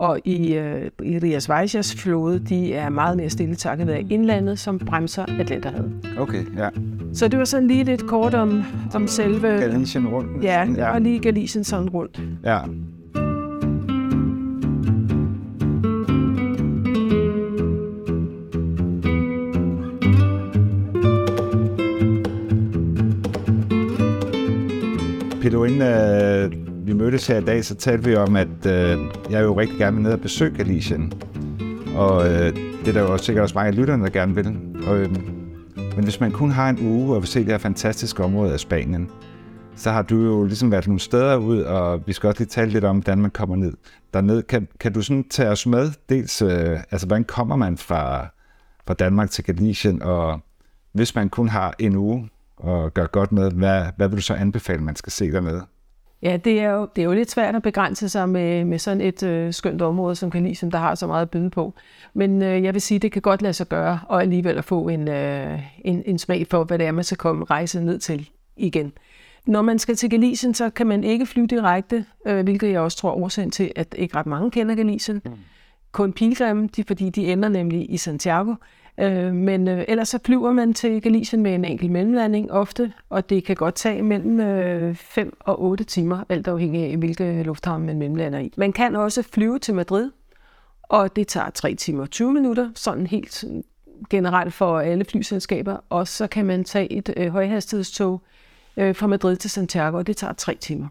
Og 0.00 0.20
i, 0.24 0.54
øh, 0.54 0.90
i 1.02 1.18
Rias 1.18 1.48
Vajas 1.48 1.94
flåde, 1.94 2.38
de 2.38 2.74
er 2.74 2.88
meget 2.88 3.16
mere 3.16 3.30
stille 3.30 3.54
takket 3.54 3.86
være 3.86 4.02
indlandet, 4.02 4.58
som 4.58 4.78
bremser 4.78 5.24
Atlanterhavet. 5.38 5.92
Okay, 6.18 6.44
ja. 6.58 6.68
Så 7.12 7.28
det 7.28 7.38
var 7.38 7.44
sådan 7.44 7.68
lige 7.68 7.84
lidt 7.84 8.06
kort 8.06 8.34
om, 8.34 8.62
om 8.94 9.06
selve... 9.06 9.48
Galicien 9.48 10.08
rundt. 10.08 10.44
Ja, 10.44 10.68
ja, 10.76 10.92
og 10.92 11.00
lige 11.00 11.18
Galicien 11.18 11.64
sådan 11.64 11.88
rundt. 11.88 12.20
Ja. 12.44 12.58
Inden 25.70 25.82
øh, 25.82 26.69
vi 26.84 26.92
mødtes 26.92 27.26
her 27.26 27.38
i 27.38 27.44
dag, 27.44 27.64
så 27.64 27.74
talte 27.74 28.04
vi 28.04 28.14
om, 28.14 28.36
at 28.36 28.66
øh, 28.66 28.98
jeg 29.30 29.42
jo 29.42 29.60
rigtig 29.60 29.78
gerne 29.78 29.96
vil 29.96 30.02
ned 30.02 30.12
og 30.12 30.20
besøge 30.20 30.56
Galicien. 30.56 31.12
Og 31.96 32.28
øh, 32.28 32.56
det 32.56 32.88
er 32.88 32.92
der 32.92 33.00
jo 33.00 33.18
sikkert 33.18 33.42
også 33.42 33.54
mange 33.54 33.68
af 33.68 33.76
lytterne, 33.76 34.04
der 34.04 34.10
gerne 34.10 34.34
vil. 34.34 34.58
Og, 34.86 34.98
øh, 34.98 35.10
men 35.76 36.04
hvis 36.04 36.20
man 36.20 36.32
kun 36.32 36.50
har 36.50 36.70
en 36.70 36.78
uge 36.80 37.14
og 37.14 37.22
vil 37.22 37.28
se 37.28 37.40
det 37.40 37.48
her 37.48 37.58
fantastiske 37.58 38.24
område 38.24 38.52
af 38.52 38.60
Spanien, 38.60 39.10
så 39.76 39.90
har 39.90 40.02
du 40.02 40.16
jo 40.16 40.44
ligesom 40.44 40.70
været 40.70 40.86
nogle 40.86 41.00
steder 41.00 41.36
ud, 41.36 41.60
og 41.60 42.06
vi 42.06 42.12
skal 42.12 42.26
også 42.26 42.40
lige 42.40 42.48
tale 42.48 42.70
lidt 42.70 42.84
om, 42.84 42.98
hvordan 42.98 43.18
man 43.18 43.30
kommer 43.30 43.56
ned 43.56 43.72
derned. 44.14 44.42
Kan, 44.42 44.68
kan 44.80 44.92
du 44.92 45.02
sådan 45.02 45.24
tage 45.28 45.48
os 45.48 45.66
med? 45.66 45.90
Dels, 46.08 46.42
øh, 46.42 46.78
altså 46.90 47.06
hvordan 47.06 47.24
kommer 47.24 47.56
man 47.56 47.76
fra, 47.76 48.26
fra 48.86 48.94
Danmark 48.94 49.30
til 49.30 49.44
Galicien, 49.44 50.02
og 50.02 50.40
hvis 50.92 51.14
man 51.14 51.28
kun 51.28 51.48
har 51.48 51.74
en 51.78 51.96
uge 51.96 52.28
og 52.56 52.94
gør 52.94 53.06
godt 53.06 53.32
med, 53.32 53.50
hvad, 53.50 53.84
hvad 53.96 54.08
vil 54.08 54.16
du 54.16 54.22
så 54.22 54.34
anbefale, 54.34 54.82
man 54.82 54.96
skal 54.96 55.12
se 55.12 55.32
dernede? 55.32 55.62
Ja, 56.22 56.36
det 56.36 56.60
er 56.60 56.70
jo, 56.70 56.88
det 56.96 57.02
er 57.02 57.06
jo 57.06 57.12
lidt 57.12 57.30
svært 57.30 57.56
at 57.56 57.62
begrænse 57.62 58.08
sig 58.08 58.28
med, 58.28 58.64
med 58.64 58.78
sådan 58.78 59.00
et 59.00 59.22
øh, 59.22 59.52
skønt 59.52 59.82
område 59.82 60.14
som 60.14 60.30
Galician, 60.30 60.70
der 60.70 60.78
har 60.78 60.94
så 60.94 61.06
meget 61.06 61.22
at 61.22 61.30
byde 61.30 61.50
på. 61.50 61.74
Men 62.14 62.42
øh, 62.42 62.62
jeg 62.64 62.74
vil 62.74 62.82
sige, 62.82 62.98
det 62.98 63.12
kan 63.12 63.22
godt 63.22 63.42
lade 63.42 63.52
sig 63.52 63.68
gøre, 63.68 64.00
og 64.08 64.22
alligevel 64.22 64.58
at 64.58 64.64
få 64.64 64.88
en, 64.88 65.08
øh, 65.08 65.60
en, 65.84 66.02
en 66.06 66.18
smag 66.18 66.46
for, 66.46 66.64
hvad 66.64 66.78
det 66.78 66.86
er, 66.86 66.92
man 66.92 67.04
skal 67.04 67.16
komme 67.16 67.44
rejse 67.44 67.80
ned 67.80 67.98
til 67.98 68.28
igen. 68.56 68.92
Når 69.46 69.62
man 69.62 69.78
skal 69.78 69.96
til 69.96 70.10
Galicien, 70.10 70.54
så 70.54 70.70
kan 70.70 70.86
man 70.86 71.04
ikke 71.04 71.26
flyve 71.26 71.46
direkte, 71.46 72.04
øh, 72.26 72.44
hvilket 72.44 72.70
jeg 72.70 72.80
også 72.80 72.98
tror 72.98 73.10
er 73.10 73.14
årsagen 73.14 73.50
til, 73.50 73.72
at 73.76 73.94
ikke 73.98 74.16
ret 74.16 74.26
mange 74.26 74.50
kender 74.50 74.74
Galicien. 74.74 75.22
Mm. 75.24 75.32
Kun 75.92 76.12
pilgrimme, 76.12 76.68
de, 76.76 76.84
fordi 76.84 77.10
de 77.10 77.32
ender 77.32 77.48
nemlig 77.48 77.90
i 77.90 77.96
Santiago. 77.96 78.54
Øh, 79.00 79.34
men 79.34 79.68
øh, 79.68 79.84
ellers 79.88 80.08
så 80.08 80.18
flyver 80.24 80.52
man 80.52 80.74
til 80.74 81.02
Galicien 81.02 81.42
med 81.42 81.54
en 81.54 81.64
enkelt 81.64 81.90
mellemlanding 81.90 82.52
ofte, 82.52 82.92
og 83.08 83.30
det 83.30 83.44
kan 83.44 83.56
godt 83.56 83.74
tage 83.74 84.02
mellem 84.02 84.40
øh, 84.40 84.94
5 84.94 85.36
og 85.40 85.62
8 85.62 85.84
timer, 85.84 86.24
alt 86.28 86.48
afhængig 86.48 86.84
af, 86.84 86.96
hvilke 86.96 87.42
lufthavn 87.42 87.86
man 87.86 87.98
mellemlander 87.98 88.38
i. 88.38 88.52
Man 88.56 88.72
kan 88.72 88.96
også 88.96 89.22
flyve 89.22 89.58
til 89.58 89.74
Madrid, 89.74 90.10
og 90.82 91.16
det 91.16 91.28
tager 91.28 91.50
3 91.50 91.74
timer 91.74 92.02
og 92.02 92.10
20 92.10 92.32
minutter, 92.32 92.70
sådan 92.74 93.06
helt 93.06 93.44
øh, 93.44 93.62
generelt 94.10 94.54
for 94.54 94.78
alle 94.78 95.04
flyselskaber. 95.04 95.76
Og 95.88 96.08
så 96.08 96.26
kan 96.26 96.46
man 96.46 96.64
tage 96.64 96.92
et 96.92 97.14
øh, 97.16 97.28
højhastighedstog 97.28 98.22
øh, 98.76 98.94
fra 98.94 99.06
Madrid 99.06 99.36
til 99.36 99.50
Santiago, 99.50 99.96
og 99.96 100.06
det 100.06 100.16
tager 100.16 100.32
3 100.32 100.54
timer. 100.54 100.88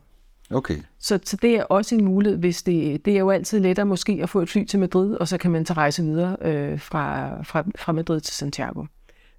Okay. 0.52 0.78
Så, 1.00 1.20
så 1.24 1.38
det 1.38 1.56
er 1.56 1.64
også 1.64 1.96
en 1.96 2.06
mulighed, 2.06 2.40
hvis 2.40 2.64
det, 2.64 3.06
det 3.06 3.14
er 3.14 3.20
jo 3.20 3.30
altid 3.30 3.60
lettere 3.60 3.86
måske 3.86 4.20
at 4.24 4.30
få 4.30 4.42
et 4.42 4.50
fly 4.50 4.66
til 4.66 4.80
Madrid, 4.80 5.16
og 5.16 5.28
så 5.28 5.38
kan 5.38 5.52
man 5.52 5.66
tage 5.66 5.78
rejse 5.78 6.04
videre 6.04 6.38
øh, 6.42 6.80
fra, 6.80 7.30
fra, 7.44 7.64
fra 7.78 7.92
Madrid 7.92 8.22
til 8.22 8.34
Santiago. 8.34 8.86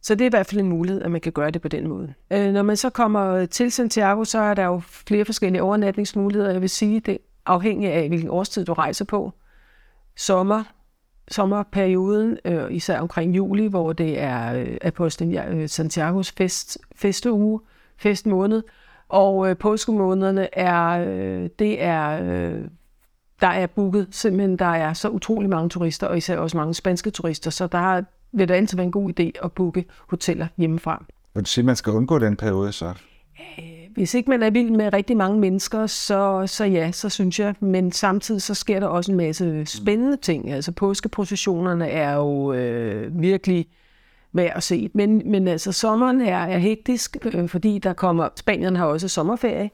Så 0.03 0.15
det 0.15 0.21
er 0.21 0.27
i 0.27 0.31
hvert 0.31 0.47
fald 0.47 0.61
en 0.61 0.69
mulighed, 0.69 1.03
at 1.03 1.11
man 1.11 1.21
kan 1.21 1.33
gøre 1.33 1.51
det 1.51 1.63
på 1.63 1.69
den 1.69 1.89
måde. 1.89 2.15
Øh, 2.31 2.53
når 2.53 2.63
man 2.63 2.77
så 2.77 2.91
kommer 2.91 3.47
til 3.47 3.73
Santiago, 3.73 4.25
så 4.25 4.39
er 4.39 4.55
der 4.55 4.65
jo 4.65 4.81
flere 4.85 5.25
forskellige 5.25 5.63
overnatningsmuligheder. 5.63 6.53
Jeg 6.53 6.61
vil 6.61 6.71
sige, 6.71 7.01
det 7.01 7.19
afhænger 7.47 7.93
af, 7.93 8.09
hvilken 8.09 8.31
årstid 8.31 8.65
du 8.65 8.73
rejser 8.73 9.05
på. 9.05 9.33
Sommer, 10.17 10.65
sommerperioden, 11.31 12.39
øh, 12.45 12.73
især 12.73 13.01
omkring 13.01 13.37
juli, 13.37 13.67
hvor 13.67 13.93
det 13.93 14.21
er 14.21 14.55
øh, 14.55 14.77
Apostlen 14.83 15.39
øh, 15.39 15.69
Santiagos 15.69 16.33
fest, 16.33 16.79
festeuge, 16.97 17.61
festmåned, 17.97 18.63
og 19.11 19.51
øh, 19.51 19.57
påskemånederne 19.57 20.59
er, 20.59 21.05
øh, 21.07 21.49
det 21.59 21.83
er, 21.83 22.23
øh, 22.23 22.65
der 23.41 23.47
er 23.47 23.67
booket, 23.67 24.07
simpelthen 24.11 24.57
der 24.57 24.65
er 24.65 24.93
så 24.93 25.09
utrolig 25.09 25.51
mange 25.51 25.69
turister, 25.69 26.07
og 26.07 26.19
især 26.19 26.39
også 26.39 26.57
mange 26.57 26.75
spanske 26.75 27.11
turister, 27.11 27.51
så 27.51 27.67
der 27.67 28.03
vil 28.33 28.49
det 28.49 28.55
altid 28.55 28.77
være 28.77 28.87
en 28.87 28.93
god 28.93 29.21
idé 29.21 29.45
at 29.45 29.53
booke 29.53 29.85
hoteller 30.09 30.47
hjemmefra. 30.57 31.05
Vil 31.35 31.45
du 31.45 31.51
sige, 31.51 31.63
at 31.63 31.67
man 31.67 31.77
skal 31.77 31.93
undgå 31.93 32.19
den 32.19 32.37
periode 32.37 32.73
så? 32.73 32.95
Øh, 33.59 33.65
hvis 33.95 34.15
ikke 34.15 34.31
man 34.31 34.43
er 34.43 34.51
vild 34.51 34.71
med 34.71 34.93
rigtig 34.93 35.17
mange 35.17 35.41
mennesker, 35.41 35.87
så, 35.87 36.47
så 36.47 36.65
ja, 36.65 36.93
så 36.93 37.09
synes 37.09 37.41
jeg. 37.41 37.55
Men 37.61 37.93
samtidig 37.93 38.43
så 38.43 38.55
sker 38.55 38.81
der 38.81 38.87
også 38.87 39.13
en 39.13 39.17
masse 39.17 39.67
spændende 39.67 40.17
ting. 40.17 40.51
Altså 40.51 40.73
påskeprocessionerne 40.73 41.89
er 41.89 42.15
jo 42.15 42.53
øh, 42.53 43.21
virkelig 43.23 43.67
værd 44.33 44.53
at 44.57 44.63
se. 44.63 44.91
Men, 44.95 45.23
men 45.31 45.49
altså 45.49 45.73
sommeren 45.73 46.21
er, 46.21 46.39
er 46.39 46.59
hektisk, 46.59 47.17
øh, 47.35 47.49
fordi 47.49 47.79
der 47.79 47.93
kommer, 47.93 48.29
Spanien 48.37 48.77
har 48.77 48.87
også 48.87 49.09
sommerferie 49.09 49.71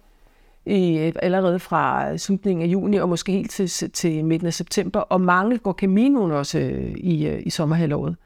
i, 0.66 1.12
allerede 1.22 1.58
fra 1.58 2.16
slutningen 2.16 2.62
af 2.62 2.72
juni 2.72 2.96
og 2.96 3.08
måske 3.08 3.32
helt 3.32 3.50
til, 3.50 3.90
til 3.90 4.24
midten 4.24 4.46
af 4.46 4.54
september, 4.54 5.00
og 5.00 5.20
mange 5.20 5.58
går 5.58 5.72
Caminoen 5.72 6.32
også 6.32 6.58
øh, 6.58 6.94
i, 6.96 7.26
øh, 7.26 7.42
i 7.46 7.50
sommerhalvåret. 7.50 8.16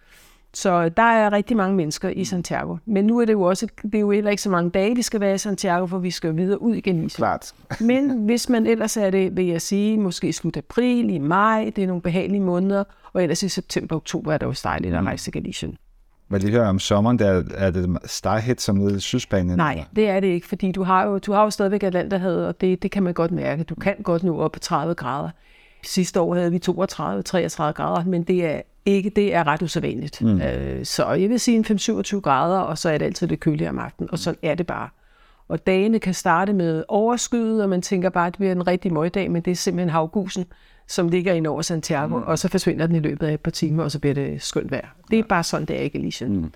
Så 0.54 0.88
der 0.88 1.02
er 1.02 1.32
rigtig 1.32 1.56
mange 1.56 1.76
mennesker 1.76 2.08
i 2.08 2.24
Santiago. 2.24 2.76
Men 2.86 3.04
nu 3.04 3.18
er 3.18 3.24
det 3.24 3.32
jo 3.32 3.42
også, 3.42 3.66
det 3.82 3.94
er 3.94 4.00
jo 4.00 4.10
heller 4.10 4.30
ikke 4.30 4.42
så 4.42 4.50
mange 4.50 4.70
dage, 4.70 4.96
vi 4.96 5.02
skal 5.02 5.20
være 5.20 5.34
i 5.34 5.38
Santiago, 5.38 5.86
for 5.86 5.98
vi 5.98 6.10
skal 6.10 6.36
videre 6.36 6.62
ud 6.62 6.74
igen. 6.74 7.08
Klart. 7.08 7.52
Men 7.80 8.24
hvis 8.24 8.48
man 8.48 8.66
ellers 8.66 8.96
er 8.96 9.10
det, 9.10 9.36
vil 9.36 9.46
jeg 9.46 9.62
sige, 9.62 9.98
måske 9.98 10.32
slut 10.32 10.56
april, 10.56 11.10
i 11.10 11.18
maj, 11.18 11.72
det 11.76 11.84
er 11.84 11.86
nogle 11.86 12.02
behagelige 12.02 12.40
måneder, 12.40 12.84
og 13.12 13.22
ellers 13.22 13.42
i 13.42 13.48
september 13.48 13.94
og 13.94 13.96
oktober 13.96 14.32
er 14.32 14.38
det 14.38 14.46
jo 14.46 14.54
dejligt 14.64 14.94
at 14.94 15.04
rejse 15.04 15.24
til 15.24 15.32
Galicien. 15.32 15.76
Hvad 16.30 16.40
lige 16.40 16.52
hører 16.52 16.68
om 16.68 16.78
sommeren, 16.78 17.18
der 17.18 17.42
er 17.54 17.70
det 17.70 17.98
starhit 18.04 18.60
som 18.60 18.76
nede 18.76 18.96
i 18.96 19.00
Sydspanien? 19.00 19.56
Nej, 19.56 19.84
det 19.96 20.08
er 20.08 20.20
det 20.20 20.26
ikke, 20.26 20.46
fordi 20.46 20.72
du 20.72 20.82
har 20.82 21.06
jo, 21.06 21.18
du 21.18 21.32
har 21.32 21.42
jo 21.42 21.50
stadigvæk 21.50 21.82
Atlanterhavet, 21.82 22.46
og 22.46 22.60
det, 22.60 22.82
det 22.82 22.90
kan 22.90 23.02
man 23.02 23.14
godt 23.14 23.30
mærke. 23.30 23.64
Du 23.64 23.74
kan 23.74 23.96
godt 24.02 24.22
nå 24.22 24.38
op 24.38 24.52
på 24.52 24.58
30 24.58 24.94
grader. 24.94 25.30
Sidste 25.84 26.20
år 26.20 26.34
havde 26.34 26.50
vi 26.50 26.60
32-33 26.68 26.70
grader, 27.72 28.04
men 28.04 28.22
det 28.22 28.46
er 28.46 28.60
ikke, 28.86 29.10
det 29.16 29.34
er 29.34 29.46
ret 29.46 29.62
usædvanligt. 29.62 30.22
Mm. 30.22 30.40
Øh, 30.40 30.84
så 30.84 31.12
jeg 31.12 31.28
vil 31.30 31.40
sige 31.40 31.56
en 31.56 31.64
5-27 31.64 32.20
grader, 32.20 32.58
og 32.58 32.78
så 32.78 32.90
er 32.90 32.98
det 32.98 33.06
altid 33.06 33.28
det 33.28 33.40
kølige 33.40 33.68
om 33.68 33.78
aftenen, 33.78 34.10
og 34.12 34.18
så 34.18 34.34
er 34.42 34.54
det 34.54 34.66
bare. 34.66 34.88
Og 35.48 35.66
dagene 35.66 35.98
kan 35.98 36.14
starte 36.14 36.52
med 36.52 36.84
overskyet, 36.88 37.62
og 37.62 37.68
man 37.68 37.82
tænker 37.82 38.08
bare, 38.08 38.26
at 38.26 38.32
det 38.32 38.38
bliver 38.38 38.52
en 38.52 38.66
rigtig 38.66 38.92
møgdag, 38.92 39.30
men 39.30 39.42
det 39.42 39.50
er 39.50 39.56
simpelthen 39.56 39.90
havgusen, 39.90 40.44
som 40.90 41.08
ligger 41.08 41.32
ind 41.32 41.46
over 41.46 41.62
Santiago, 41.62 42.18
mm. 42.18 42.22
og 42.26 42.38
så 42.38 42.48
forsvinder 42.48 42.86
den 42.86 42.96
i 42.96 43.00
løbet 43.00 43.26
af 43.26 43.34
et 43.34 43.40
par 43.40 43.50
timer, 43.50 43.82
og 43.84 43.90
så 43.90 43.98
bliver 43.98 44.14
det 44.14 44.42
skønt 44.42 44.70
vejr. 44.70 44.96
Det 45.10 45.18
er 45.18 45.22
bare 45.28 45.42
sådan, 45.42 45.66
det 45.66 45.80
er 45.80 45.82
i 45.82 45.88
Galicien. 45.88 46.36
Mm. 46.36 46.52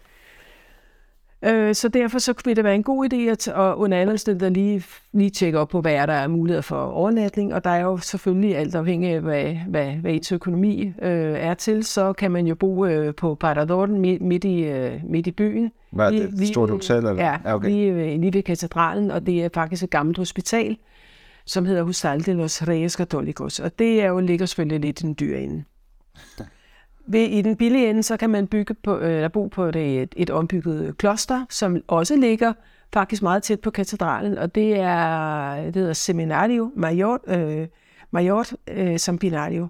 Øh, 1.49 1.75
så 1.75 1.89
derfor 1.89 2.19
så 2.19 2.33
kunne 2.33 2.55
det 2.55 2.65
være 2.65 2.75
en 2.75 2.83
god 2.83 3.13
idé 3.13 3.17
at, 3.17 3.49
at 3.49 3.75
under 3.75 3.99
alle 3.99 4.19
steder 4.19 4.49
lige, 4.49 4.85
lige 5.13 5.31
tjekke 5.31 5.59
op 5.59 5.69
på, 5.69 5.81
hvad 5.81 5.95
er 5.95 6.07
der 6.07 6.13
er 6.13 6.29
muligheder 6.29 6.63
for 6.63 6.77
overnatning, 6.77 7.55
og 7.55 7.65
der 7.65 7.71
er 7.71 7.81
jo 7.81 7.97
selvfølgelig 7.97 8.57
alt 8.57 8.75
afhængig 8.75 9.11
af, 9.11 9.21
hvad, 9.21 9.57
hvad, 9.69 9.87
hvad 9.87 10.13
ens 10.13 10.33
økonomi 10.33 10.93
øh, 11.03 11.35
er 11.39 11.55
til, 11.55 11.85
så 11.85 12.13
kan 12.13 12.31
man 12.31 12.47
jo 12.47 12.55
bo 12.55 12.87
øh, 12.87 13.15
på 13.15 13.35
Paradorten 13.35 14.01
midt, 14.01 14.23
midt, 14.23 14.45
i, 14.45 14.63
øh, 14.63 15.01
midt 15.05 15.27
i 15.27 15.31
byen. 15.31 15.73
Hvad 15.91 16.07
er 16.07 16.11
det? 16.11 16.43
Et 16.43 16.49
stort 16.49 16.71
hotel? 16.71 16.97
Eller? 16.97 17.15
Ja, 17.15 17.55
okay. 17.55 17.69
lige, 17.69 18.19
lige 18.19 18.33
ved 18.33 18.43
katedralen, 18.43 19.11
og 19.11 19.27
det 19.27 19.45
er 19.45 19.49
faktisk 19.55 19.83
et 19.83 19.91
gammelt 19.91 20.19
hospital, 20.19 20.77
som 21.47 21.65
hedder 21.65 21.83
Husal 21.83 22.27
de 22.27 22.33
los 22.33 22.63
Reyes 22.63 22.93
Católicos, 22.93 23.61
og 23.61 23.79
det 23.79 24.03
er 24.03 24.07
jo, 24.07 24.21
ligger 24.21 24.47
selvfølgelig 24.47 24.81
lidt 24.81 25.01
i 25.01 25.03
den 25.03 25.17
dyre 25.21 25.41
ende. 25.41 25.65
Ved, 27.07 27.21
I 27.21 27.43
den 27.43 27.57
billige 27.57 27.91
ende, 27.91 28.03
så 28.03 28.17
kan 28.17 28.31
man 28.31 28.47
bygge 28.47 28.75
på, 28.75 28.99
eller 28.99 29.29
bo 29.29 29.47
på 29.47 29.71
det, 29.71 30.03
et, 30.03 30.15
et 30.17 30.31
ombygget 30.31 30.99
kloster, 30.99 31.47
som 31.51 31.77
også 31.89 32.17
ligger 32.17 32.53
faktisk 32.93 33.23
meget 33.23 33.43
tæt 33.43 33.61
på 33.61 33.71
katedralen, 33.71 34.39
og 34.39 34.55
det 34.55 34.75
er 34.81 35.55
det 35.65 35.75
hedder 35.75 35.93
Seminario 35.93 36.73
Major, 36.77 37.21
øh, 37.27 37.69
Major 38.11 38.45
øh, 38.69 38.99
Seminario. 38.99 39.69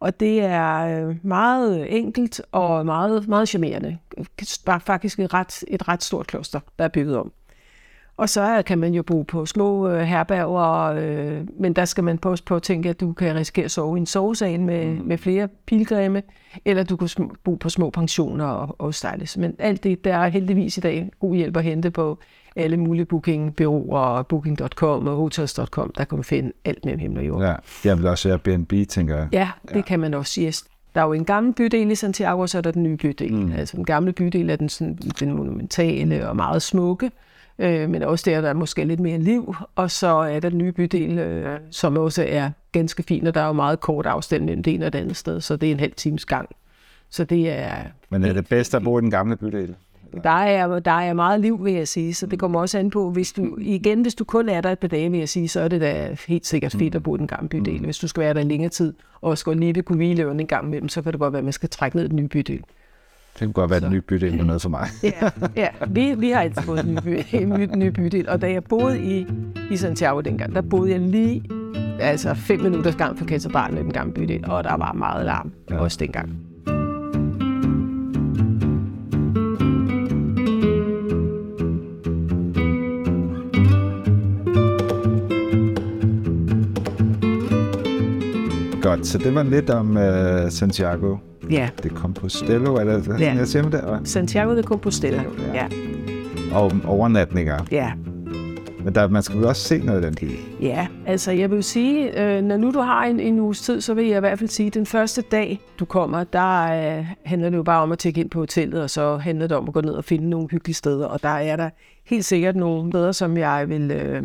Og 0.00 0.20
det 0.20 0.40
er 0.40 0.78
øh, 1.08 1.16
meget 1.22 1.96
enkelt 1.98 2.40
og 2.52 2.86
meget, 2.86 3.28
meget 3.28 3.48
charmerende. 3.48 3.98
Faktisk 4.80 5.18
et 5.20 5.34
ret, 5.34 5.64
et 5.68 5.88
ret 5.88 6.02
stort 6.02 6.26
kloster, 6.26 6.60
der 6.78 6.84
er 6.84 6.88
bygget 6.88 7.16
om. 7.16 7.32
Og 8.18 8.28
så 8.28 8.62
kan 8.66 8.78
man 8.78 8.94
jo 8.94 9.02
bo 9.02 9.22
på 9.22 9.46
små 9.46 9.88
øh, 9.88 10.00
herberger, 10.00 10.94
øh, 10.98 11.46
men 11.58 11.72
der 11.72 11.84
skal 11.84 12.04
man 12.04 12.18
poste 12.18 12.44
på 12.44 12.56
at 12.56 12.62
tænke, 12.62 12.88
at 12.88 13.00
du 13.00 13.12
kan 13.12 13.34
risikere 13.34 13.64
at 13.64 13.70
sove 13.70 13.96
i 13.96 14.00
en 14.00 14.06
sovesal 14.06 14.60
med, 14.60 14.86
mm. 14.86 15.04
med 15.04 15.18
flere 15.18 15.48
pilgrimme, 15.66 16.22
eller 16.64 16.82
du 16.82 16.96
kan 16.96 17.08
bo 17.44 17.54
på 17.54 17.68
små 17.68 17.90
pensioner 17.90 18.44
og, 18.44 18.76
og 18.78 18.94
styles. 18.94 19.36
Men 19.36 19.54
alt 19.58 19.84
det, 19.84 20.04
der 20.04 20.16
er 20.16 20.28
heldigvis 20.28 20.78
i 20.78 20.80
dag 20.80 21.10
god 21.20 21.36
hjælp 21.36 21.56
at 21.56 21.64
hente 21.64 21.90
på 21.90 22.18
alle 22.56 22.76
mulige 22.76 23.04
bookingbyråer, 23.04 24.22
booking.com 24.22 25.06
og 25.06 25.16
hotels.com, 25.16 25.92
der 25.98 26.04
kan 26.04 26.18
man 26.18 26.24
finde 26.24 26.52
alt 26.64 26.84
mellem 26.84 27.00
himmel 27.00 27.18
og 27.18 27.26
jord. 27.26 27.42
Ja, 27.42 27.54
jeg 27.84 27.98
vil 27.98 28.06
også 28.06 28.30
Airbnb, 28.30 28.72
tænker 28.88 29.16
jeg. 29.16 29.28
Ja, 29.32 29.50
det 29.68 29.76
ja. 29.76 29.80
kan 29.80 30.00
man 30.00 30.14
også, 30.14 30.40
yes. 30.40 30.64
Der 30.94 31.02
er 31.02 31.06
jo 31.06 31.12
en 31.12 31.24
gammel 31.24 31.52
bydel 31.52 31.90
i 31.90 31.94
Santiago, 31.94 32.40
og 32.40 32.48
så 32.48 32.58
er 32.58 32.62
der 32.62 32.70
den 32.70 32.82
nye 32.82 32.96
bydel. 32.96 33.34
Mm. 33.34 33.52
Altså 33.52 33.76
den 33.76 33.84
gamle 33.84 34.12
bydel 34.12 34.50
er 34.50 34.56
den, 34.56 34.68
sådan, 34.68 34.98
den 35.20 35.32
monumentale 35.32 36.28
og 36.28 36.36
meget 36.36 36.62
smukke, 36.62 37.10
øh, 37.58 37.90
men 37.90 38.02
også 38.02 38.30
der, 38.30 38.40
der 38.40 38.48
er 38.48 38.54
måske 38.54 38.84
lidt 38.84 39.00
mere 39.00 39.18
liv. 39.18 39.54
Og 39.74 39.90
så 39.90 40.06
er 40.06 40.40
der 40.40 40.48
den 40.48 40.58
nye 40.58 40.72
bydel, 40.72 41.18
øh, 41.18 41.58
som 41.70 41.96
også 41.96 42.24
er 42.28 42.50
ganske 42.72 43.02
fin, 43.02 43.26
og 43.26 43.34
der 43.34 43.40
er 43.40 43.46
jo 43.46 43.52
meget 43.52 43.80
kort 43.80 44.06
afstand 44.06 44.44
mellem 44.44 44.62
det 44.62 44.74
ene 44.74 44.86
og 44.86 44.92
det 44.92 44.98
andet 44.98 45.16
sted, 45.16 45.40
så 45.40 45.56
det 45.56 45.68
er 45.68 45.72
en 45.72 45.80
halv 45.80 45.92
times 45.92 46.24
gang. 46.24 46.48
Så 47.10 47.24
det 47.24 47.50
er... 47.50 47.72
Men 48.10 48.24
er 48.24 48.32
det 48.32 48.48
bedst 48.48 48.74
at 48.74 48.82
bo 48.82 48.98
i 48.98 49.00
den 49.00 49.10
gamle 49.10 49.36
bydel? 49.36 49.74
Der 50.24 50.30
er, 50.30 50.78
der 50.78 50.90
er 50.90 51.12
meget 51.12 51.40
liv, 51.40 51.64
vil 51.64 51.72
jeg 51.72 51.88
sige, 51.88 52.14
så 52.14 52.26
det 52.26 52.38
kommer 52.38 52.60
også 52.60 52.78
an 52.78 52.90
på, 52.90 53.10
hvis 53.10 53.32
du, 53.32 53.56
igen, 53.60 54.02
hvis 54.02 54.14
du 54.14 54.24
kun 54.24 54.48
er 54.48 54.60
der 54.60 54.72
et 54.72 54.78
par 54.78 54.88
dage, 54.88 55.10
vil 55.10 55.18
jeg 55.18 55.28
sige, 55.28 55.48
så 55.48 55.60
er 55.60 55.68
det 55.68 55.80
da 55.80 56.16
helt 56.28 56.46
sikkert 56.46 56.72
fedt 56.72 56.94
at 56.94 57.02
bo 57.02 57.14
i 57.14 57.18
den 57.18 57.26
gamle 57.26 57.48
bydel. 57.48 57.80
Hvis 57.80 57.98
du 57.98 58.08
skal 58.08 58.20
være 58.20 58.34
der 58.34 58.40
en 58.40 58.48
længere 58.48 58.70
tid, 58.70 58.94
og 59.20 59.38
skal 59.38 59.56
lige 59.56 59.82
kunne 59.82 59.96
hvile 59.96 60.30
en 60.30 60.46
gang 60.46 60.66
imellem, 60.66 60.88
så 60.88 61.02
kan 61.02 61.12
det 61.12 61.20
godt 61.20 61.32
være, 61.32 61.38
at 61.38 61.44
man 61.44 61.52
skal 61.52 61.68
trække 61.68 61.96
ned 61.96 62.08
den 62.08 62.16
nye 62.16 62.28
bydel. 62.28 62.62
Det 63.38 63.46
kunne 63.46 63.52
godt 63.52 63.70
være 63.70 63.80
den 63.80 63.90
nye 63.90 64.00
bydel 64.00 64.32
eller 64.32 64.44
noget 64.44 64.62
for 64.62 64.68
mig. 64.68 64.88
ja, 65.02 65.30
ja. 65.56 65.68
Vi, 65.88 66.14
vi 66.18 66.30
har 66.30 66.40
altid 66.40 66.62
fået 66.62 66.84
en 66.84 66.94
ny, 66.94 66.98
by, 66.98 67.22
en 67.72 67.78
ny 67.78 67.88
bydel, 67.88 68.28
og 68.28 68.40
da 68.40 68.50
jeg 68.52 68.64
boede 68.64 69.00
i, 69.00 69.26
i 69.70 69.76
Santiago 69.76 70.20
dengang, 70.20 70.54
der 70.54 70.60
boede 70.60 70.90
jeg 70.90 71.00
lige 71.00 71.42
altså 72.00 72.34
fem 72.34 72.60
minutters 72.60 72.96
gang 72.96 73.18
fra 73.18 73.24
katedralen 73.24 73.78
i 73.78 73.82
den 73.82 73.92
gamle 73.92 74.14
bydel, 74.14 74.50
og 74.50 74.64
der 74.64 74.76
var 74.76 74.92
meget 74.92 75.26
larm 75.26 75.52
ja. 75.70 75.78
også 75.78 75.96
dengang. 76.00 76.46
Godt, 88.86 89.06
så 89.06 89.18
det 89.18 89.34
var 89.34 89.42
lidt 89.42 89.70
om 89.70 89.96
uh, 89.96 90.50
Santiago. 90.50 91.16
Ja. 91.50 91.68
De 91.82 91.88
Compostela, 91.88 92.80
eller 92.80 92.98
hvad 92.98 93.18
ja. 93.18 93.34
jeg 93.34 93.46
siger 93.48 93.70
det? 93.70 93.80
Og... 93.80 94.00
Santiago 94.04 94.56
de 94.56 94.62
Compostela, 94.62 95.24
ja. 95.54 95.54
ja. 95.54 95.68
Og 96.52 96.72
overnatninger. 96.84 97.58
Ja. 97.70 97.92
Men 98.84 98.94
der, 98.94 99.08
man 99.08 99.22
skal 99.22 99.40
jo 99.40 99.48
også 99.48 99.62
se 99.62 99.78
noget 99.78 100.04
af 100.04 100.12
den 100.12 100.28
by. 100.28 100.34
Ja, 100.60 100.86
Altså, 101.06 101.32
jeg 101.32 101.50
vil 101.50 101.64
sige, 101.64 102.22
øh, 102.22 102.42
når 102.42 102.56
nu 102.56 102.70
du 102.70 102.78
har 102.78 103.04
en, 103.04 103.20
en 103.20 103.40
uges 103.40 103.60
tid, 103.60 103.80
så 103.80 103.94
vil 103.94 104.06
jeg 104.06 104.16
i 104.16 104.20
hvert 104.20 104.38
fald 104.38 104.50
sige, 104.50 104.66
at 104.66 104.74
den 104.74 104.86
første 104.86 105.22
dag, 105.22 105.60
du 105.78 105.84
kommer, 105.84 106.24
der 106.24 106.62
øh, 106.98 107.06
handler 107.24 107.50
det 107.50 107.56
jo 107.56 107.62
bare 107.62 107.82
om 107.82 107.92
at 107.92 107.98
tjekke 107.98 108.20
ind 108.20 108.30
på 108.30 108.38
hotellet, 108.38 108.82
og 108.82 108.90
så 108.90 109.16
handler 109.16 109.46
det 109.46 109.56
om 109.56 109.68
at 109.68 109.74
gå 109.74 109.80
ned 109.80 109.92
og 109.92 110.04
finde 110.04 110.28
nogle 110.28 110.48
hyggelige 110.50 110.74
steder. 110.74 111.06
Og 111.06 111.22
der 111.22 111.28
er 111.28 111.56
der 111.56 111.70
helt 112.06 112.24
sikkert 112.24 112.56
nogle 112.56 112.92
steder, 112.92 113.12
som 113.12 113.36
jeg 113.36 113.64
vil, 113.68 113.90
øh, 113.90 114.22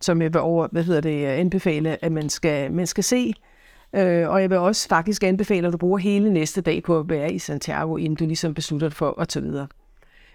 som 0.00 0.22
jeg 0.22 0.34
vil 0.34 0.40
over, 0.40 0.68
hvad 0.72 0.82
hedder 0.82 1.00
det, 1.00 1.24
anbefale, 1.24 2.04
at 2.04 2.12
man 2.12 2.28
skal, 2.28 2.72
man 2.72 2.86
skal 2.86 3.04
se. 3.04 3.34
Øh, 3.94 4.28
og 4.28 4.40
jeg 4.40 4.50
vil 4.50 4.58
også 4.58 4.88
faktisk 4.88 5.22
anbefale, 5.22 5.66
at 5.66 5.72
du 5.72 5.78
bruger 5.78 5.98
hele 5.98 6.32
næste 6.32 6.60
dag 6.60 6.82
på 6.82 6.98
at 6.98 7.08
være 7.08 7.32
i 7.32 7.38
Santiago, 7.38 7.96
inden 7.96 8.16
du 8.16 8.24
ligesom 8.24 8.54
beslutter 8.54 8.88
dig 8.88 8.96
for 8.96 9.20
at 9.20 9.28
tage 9.28 9.42
videre. 9.42 9.66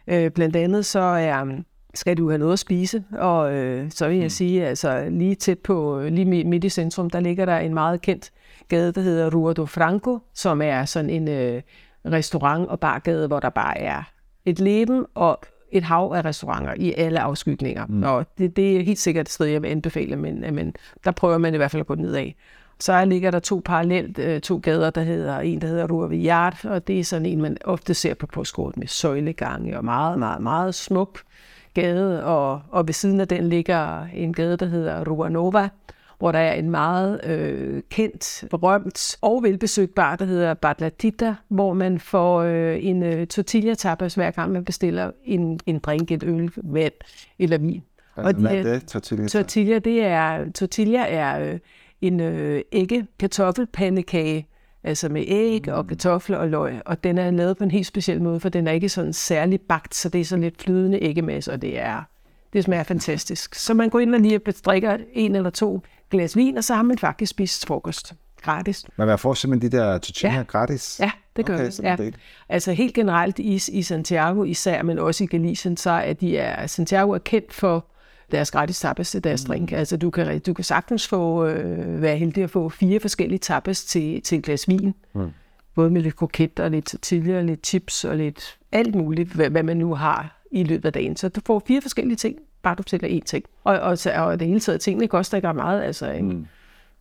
Øh, 0.08 0.32
blandt 0.32 0.56
andet 0.56 0.86
så 0.86 1.00
er 1.00 1.62
skal 1.94 2.18
du 2.18 2.30
have 2.30 2.38
noget 2.38 2.54
at 2.54 2.60
spise, 2.60 3.04
og 3.12 3.54
øh, 3.54 3.92
så 3.92 4.08
vil 4.08 4.18
jeg 4.18 4.26
mm. 4.26 4.30
sige, 4.30 4.68
altså 4.68 5.10
lige 5.10 5.36
tæt 5.36 5.60
på, 5.60 6.02
lige 6.10 6.44
midt 6.44 6.64
i 6.64 6.70
centrum, 6.70 7.10
der 7.10 7.20
ligger 7.20 7.46
der 7.46 7.58
en 7.58 7.74
meget 7.74 8.02
kendt 8.02 8.32
gade, 8.68 8.92
der 8.92 9.02
hedder 9.02 9.36
Rua 9.36 9.54
do 9.54 9.66
Franco, 9.66 10.20
som 10.34 10.62
er 10.62 10.86
sådan 10.86 11.10
en 11.10 11.28
øh, 11.28 11.62
restaurant- 12.06 12.70
og 12.70 12.80
bargade, 12.80 13.28
hvor 13.28 13.40
der 13.40 13.50
bare 13.50 13.78
er 13.78 14.04
et 14.46 14.60
leben 14.60 15.06
og 15.16 15.40
et 15.72 15.84
hav 15.84 16.14
af 16.16 16.26
restauranter 16.26 16.74
i 16.78 16.94
alle 16.98 17.20
afskygninger. 17.20 17.86
Mm. 17.86 18.04
Og 18.04 18.26
det, 18.38 18.56
det 18.56 18.78
er 18.78 18.84
helt 18.84 19.00
sikkert 19.00 19.26
et 19.26 19.32
sted, 19.32 19.46
jeg 19.46 19.62
vil 19.62 19.70
anbefale, 19.70 20.16
men, 20.16 20.56
men 20.56 20.74
der 21.04 21.12
prøver 21.12 21.38
man 21.38 21.54
i 21.54 21.58
hvert 21.58 21.72
fald 21.72 21.82
at 21.82 21.88
gå 21.88 21.96
ned 21.96 22.14
af. 22.16 22.36
Så 22.80 23.06
ligger 23.06 23.32
der 23.32 23.40
to 23.40 23.62
parallelt, 23.66 24.20
øh, 24.20 24.42
to 24.42 24.58
gader, 24.58 24.90
der 24.90 25.02
hedder 25.02 25.40
en, 25.40 25.62
der 25.62 25.68
hedder 25.68 25.88
Rua 25.88 26.08
Villard, 26.08 26.66
og 26.66 26.88
det 26.88 27.00
er 27.00 27.04
sådan 27.04 27.26
en, 27.26 27.42
man 27.42 27.58
ofte 27.64 27.94
ser 27.94 28.14
på 28.14 28.28
postkort 28.28 28.78
med 28.78 28.88
søjlegange 28.88 29.78
og 29.78 29.86
meget, 29.86 30.20
meget, 30.20 30.42
meget 30.42 30.76
smuk 30.76 31.20
gade, 31.74 32.24
og, 32.24 32.62
og 32.70 32.88
ved 32.88 32.94
siden 32.94 33.20
af 33.20 33.28
den 33.28 33.50
ligger 33.50 34.08
en 34.14 34.34
gade, 34.34 34.58
der 34.58 34.66
hedder 34.66 35.04
Rua 35.04 35.30
Nova, 35.30 35.70
hvor 36.18 36.32
der 36.32 36.40
er 36.40 36.54
en 36.54 36.72
meget 36.72 37.26
øh, 37.26 37.82
kendt, 37.90 38.44
berømt 38.50 39.16
og 39.22 39.44
velbesøgt 39.44 39.96
bar, 39.96 40.16
der 40.16 40.26
hedder 40.26 40.54
Badlatita, 40.54 41.36
hvor 41.48 41.74
man 41.74 42.00
får 42.00 42.42
øh, 42.42 42.86
en 42.86 43.04
øh, 43.04 43.28
tortilla 43.28 43.74
tapas 43.74 44.16
hver 44.16 44.32
gang 44.32 44.52
man 44.52 44.66
bestiller 44.66 45.12
en, 45.24 45.60
en 45.66 45.80
drink, 45.80 46.12
et 46.12 46.24
øl, 46.24 46.52
vand 46.56 46.94
eller 47.40 47.58
vin. 47.58 47.84
Og 48.16 48.34
hvad 48.34 48.52
er 48.52 48.64
det, 48.64 48.88
tortilla? 48.88 49.28
Tortilla, 49.28 49.80
det 49.80 50.04
er, 50.04 50.52
tortilla 50.52 51.06
er 51.08 51.52
øh, 51.54 51.60
en 52.02 52.20
øh, 52.20 52.62
ægge 52.72 53.08
kartoffelpandekage, 53.20 54.48
altså 54.84 55.10
med 55.10 55.24
æg 55.28 55.70
og 55.70 55.84
mm. 55.84 55.88
kartofler 55.88 56.38
og 56.38 56.50
løg, 56.50 56.82
og 56.86 57.04
den 57.04 57.18
er 57.18 57.32
lavet 57.32 57.58
på 57.58 57.64
en 57.64 57.72
helt 57.72 57.88
speciel 57.88 58.22
måde, 58.22 58.40
for 58.40 58.50
den 58.50 58.68
er 58.68 58.72
ikke 58.72 58.90
sådan 58.90 59.14
særlig 59.14 59.62
bagt, 59.62 59.96
så 59.96 60.10
det 60.10 60.22
er 60.22 60.26
sådan 60.26 60.44
lidt 60.44 60.62
flydende 60.62 61.04
æggemasse, 61.04 61.52
og 61.52 61.62
det 61.62 61.80
er 61.80 62.04
det 62.54 62.64
smager 62.64 62.84
fantastisk. 62.84 63.56
Så 63.56 63.74
man 63.74 63.90
går 63.90 64.00
ind 64.00 64.16
og 64.16 64.22
lige 64.22 64.38
drikker 64.38 64.98
en 65.14 65.36
eller 65.36 65.50
to 65.50 65.82
glas 66.10 66.36
vin, 66.36 66.58
og 66.58 66.64
så 66.64 66.76
har 66.76 66.82
man 66.82 66.98
faktisk 66.98 67.30
spist 67.30 67.68
frokost 67.68 68.14
gratis. 68.42 68.86
Men 68.98 69.08
man 69.08 69.20
får 69.20 69.34
simpelthen 69.34 69.72
de 69.72 69.78
der 69.78 69.98
tortilla 69.98 70.38
ja. 70.38 70.44
gratis? 70.44 71.00
Ja, 71.00 71.12
det 71.36 71.46
gør 71.46 71.54
okay, 71.54 71.72
man. 71.84 72.00
Ja. 72.00 72.12
Altså 72.50 72.72
helt 72.72 72.94
generelt 72.94 73.40
i, 73.40 73.62
i 73.72 73.82
Santiago 73.82 74.44
især, 74.44 74.84
men 74.84 75.00
også 75.00 75.24
i 75.24 75.28
Galicien, 75.28 75.78
så 75.78 75.90
er 75.90 76.14
de 76.14 76.38
er, 76.38 76.68
Santiago 76.68 77.12
er 77.12 77.18
kendt 77.18 77.54
for 77.54 77.86
deres 78.32 78.52
gratis 78.52 78.80
tapas 78.80 79.12
til 79.12 79.24
deres 79.24 79.44
mm. 79.44 79.48
drink. 79.48 79.72
Altså 79.72 79.98
du 79.98 80.10
kan, 80.10 80.40
du 80.40 80.54
kan 80.54 80.64
sagtens 80.64 81.08
få, 81.08 81.46
øh, 81.46 82.02
være 82.02 82.18
heldig 82.18 82.44
at 82.44 82.50
få 82.50 82.70
fire 82.70 83.00
forskellige 83.00 83.40
tapas 83.40 83.86
til, 83.86 84.22
til 84.22 84.38
et 84.38 84.44
glas 84.44 84.68
vin. 84.68 84.94
Mm. 85.16 85.30
Både 85.76 85.90
med 85.90 86.02
lidt 86.02 86.16
kroket 86.16 86.60
og 86.60 86.72
lidt 86.72 86.86
tortilla, 86.86 87.42
lidt 87.42 87.68
chips 87.68 88.06
og 88.06 88.18
lidt 88.18 88.58
alt 88.72 88.96
muligt, 88.96 89.30
hvad, 89.30 89.50
hvad 89.50 89.64
man 89.64 89.78
nu 89.78 89.96
har 89.96 90.42
i 90.52 90.64
løbet 90.64 90.86
af 90.86 90.94
dagen. 90.94 91.16
Så 91.16 91.30
du 91.30 91.42
får 91.46 91.64
fire 91.68 91.82
forskellige 91.82 92.16
ting, 92.16 92.36
bare 92.64 92.76
du 92.76 92.84
bestiller 92.84 93.20
én 93.20 93.24
ting. 93.26 93.46
Og, 93.64 93.80
og, 93.80 93.98
og 94.16 94.40
det 94.40 94.48
hele 94.48 94.60
taget, 94.60 94.82
tingene 94.82 95.08
koster 95.08 95.38
ikke 95.38 95.54
meget. 95.54 95.84
Altså 95.84 96.12
en, 96.12 96.30
mm. 96.30 96.48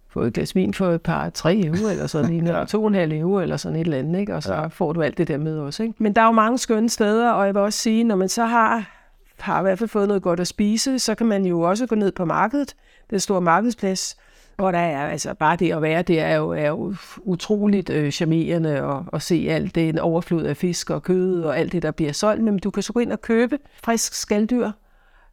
få 0.08 0.20
et 0.20 0.32
glas 0.32 0.54
vin 0.54 0.74
for 0.74 0.90
et 0.90 1.02
par, 1.02 1.30
tre 1.30 1.56
euro, 1.56 1.90
eller 1.90 2.06
sådan 2.06 2.32
en, 2.32 2.46
eller 2.48 2.64
to 2.64 2.82
og 2.82 2.88
en 2.88 2.94
halv 2.94 3.12
euro, 3.12 3.40
eller 3.40 3.56
sådan 3.56 3.76
et 3.76 3.84
eller 3.84 3.98
andet, 3.98 4.20
ikke? 4.20 4.34
og 4.34 4.42
så 4.42 4.54
ja. 4.54 4.66
får 4.66 4.92
du 4.92 5.02
alt 5.02 5.18
det 5.18 5.28
der 5.28 5.38
med 5.38 5.58
også. 5.58 5.82
Ikke? 5.82 5.94
Men 5.98 6.12
der 6.12 6.22
er 6.22 6.26
jo 6.26 6.32
mange 6.32 6.58
skønne 6.58 6.88
steder, 6.88 7.30
og 7.30 7.46
jeg 7.46 7.54
vil 7.54 7.62
også 7.62 7.78
sige, 7.78 8.04
når 8.04 8.16
man 8.16 8.28
så 8.28 8.44
har 8.44 8.95
har 9.38 9.60
i 9.60 9.62
hvert 9.62 9.78
fald 9.78 9.88
fået 9.88 10.08
noget 10.08 10.22
godt 10.22 10.40
at 10.40 10.46
spise, 10.46 10.98
så 10.98 11.14
kan 11.14 11.26
man 11.26 11.46
jo 11.46 11.60
også 11.60 11.86
gå 11.86 11.94
ned 11.94 12.12
på 12.12 12.24
markedet, 12.24 12.76
den 13.10 13.20
store 13.20 13.40
markedsplads, 13.40 14.16
hvor 14.56 14.70
der 14.70 14.78
er, 14.78 15.06
altså 15.06 15.34
bare 15.34 15.56
det 15.56 15.72
at 15.72 15.82
være 15.82 16.02
det 16.02 16.20
er 16.20 16.36
jo, 16.36 16.50
er 16.50 16.68
jo 16.68 16.94
utroligt 17.18 17.90
øh, 17.90 18.10
charmerende 18.10 18.70
at, 18.70 19.02
at 19.12 19.22
se 19.22 19.46
alt 19.50 19.74
det, 19.74 19.88
en 19.88 19.98
overflod 19.98 20.42
af 20.42 20.56
fisk 20.56 20.90
og 20.90 21.02
kød 21.02 21.42
og 21.42 21.58
alt 21.58 21.72
det, 21.72 21.82
der 21.82 21.90
bliver 21.90 22.12
solgt. 22.12 22.44
Men 22.44 22.58
du 22.58 22.70
kan 22.70 22.82
så 22.82 22.92
gå 22.92 23.00
ind 23.00 23.12
og 23.12 23.20
købe 23.20 23.58
frisk 23.84 24.14
skalddyr, 24.14 24.70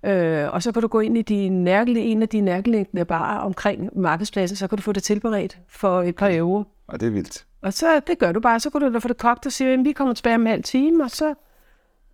øh, 0.06 0.54
og 0.54 0.64
så 0.64 0.72
kan 0.72 0.82
du 0.82 0.88
gå 0.88 1.00
ind 1.00 1.18
i 1.18 1.22
de 1.22 1.50
nærkele, 1.50 2.00
en 2.00 2.22
af 2.22 2.30
de 2.30 2.42
nærkeliggende 2.42 3.06
bare 3.06 3.42
omkring 3.42 4.00
markedspladsen, 4.00 4.58
så 4.58 4.68
kan 4.68 4.78
du 4.78 4.82
få 4.82 4.92
det 4.92 5.04
tilberedt 5.04 5.58
for 5.68 6.02
et 6.02 6.16
par 6.16 6.30
euro. 6.32 6.64
Og 6.88 7.00
det 7.00 7.08
er 7.08 7.12
vildt. 7.12 7.46
Og 7.62 7.74
så 7.74 8.00
det 8.08 8.20
gør 8.20 8.32
du 8.32 8.40
bare, 8.40 8.60
så 8.60 8.70
kan 8.70 8.82
du 8.82 8.94
da 8.94 8.98
få 8.98 9.08
det 9.08 9.18
kogt 9.18 9.46
og 9.46 9.52
sige, 9.52 9.74
at 9.74 9.80
vi 9.84 9.92
kommer 9.92 10.14
tilbage 10.14 10.36
om 10.36 10.42
en 10.42 10.48
halv 10.48 10.64
time, 10.64 11.04
og 11.04 11.12
så 11.12 11.34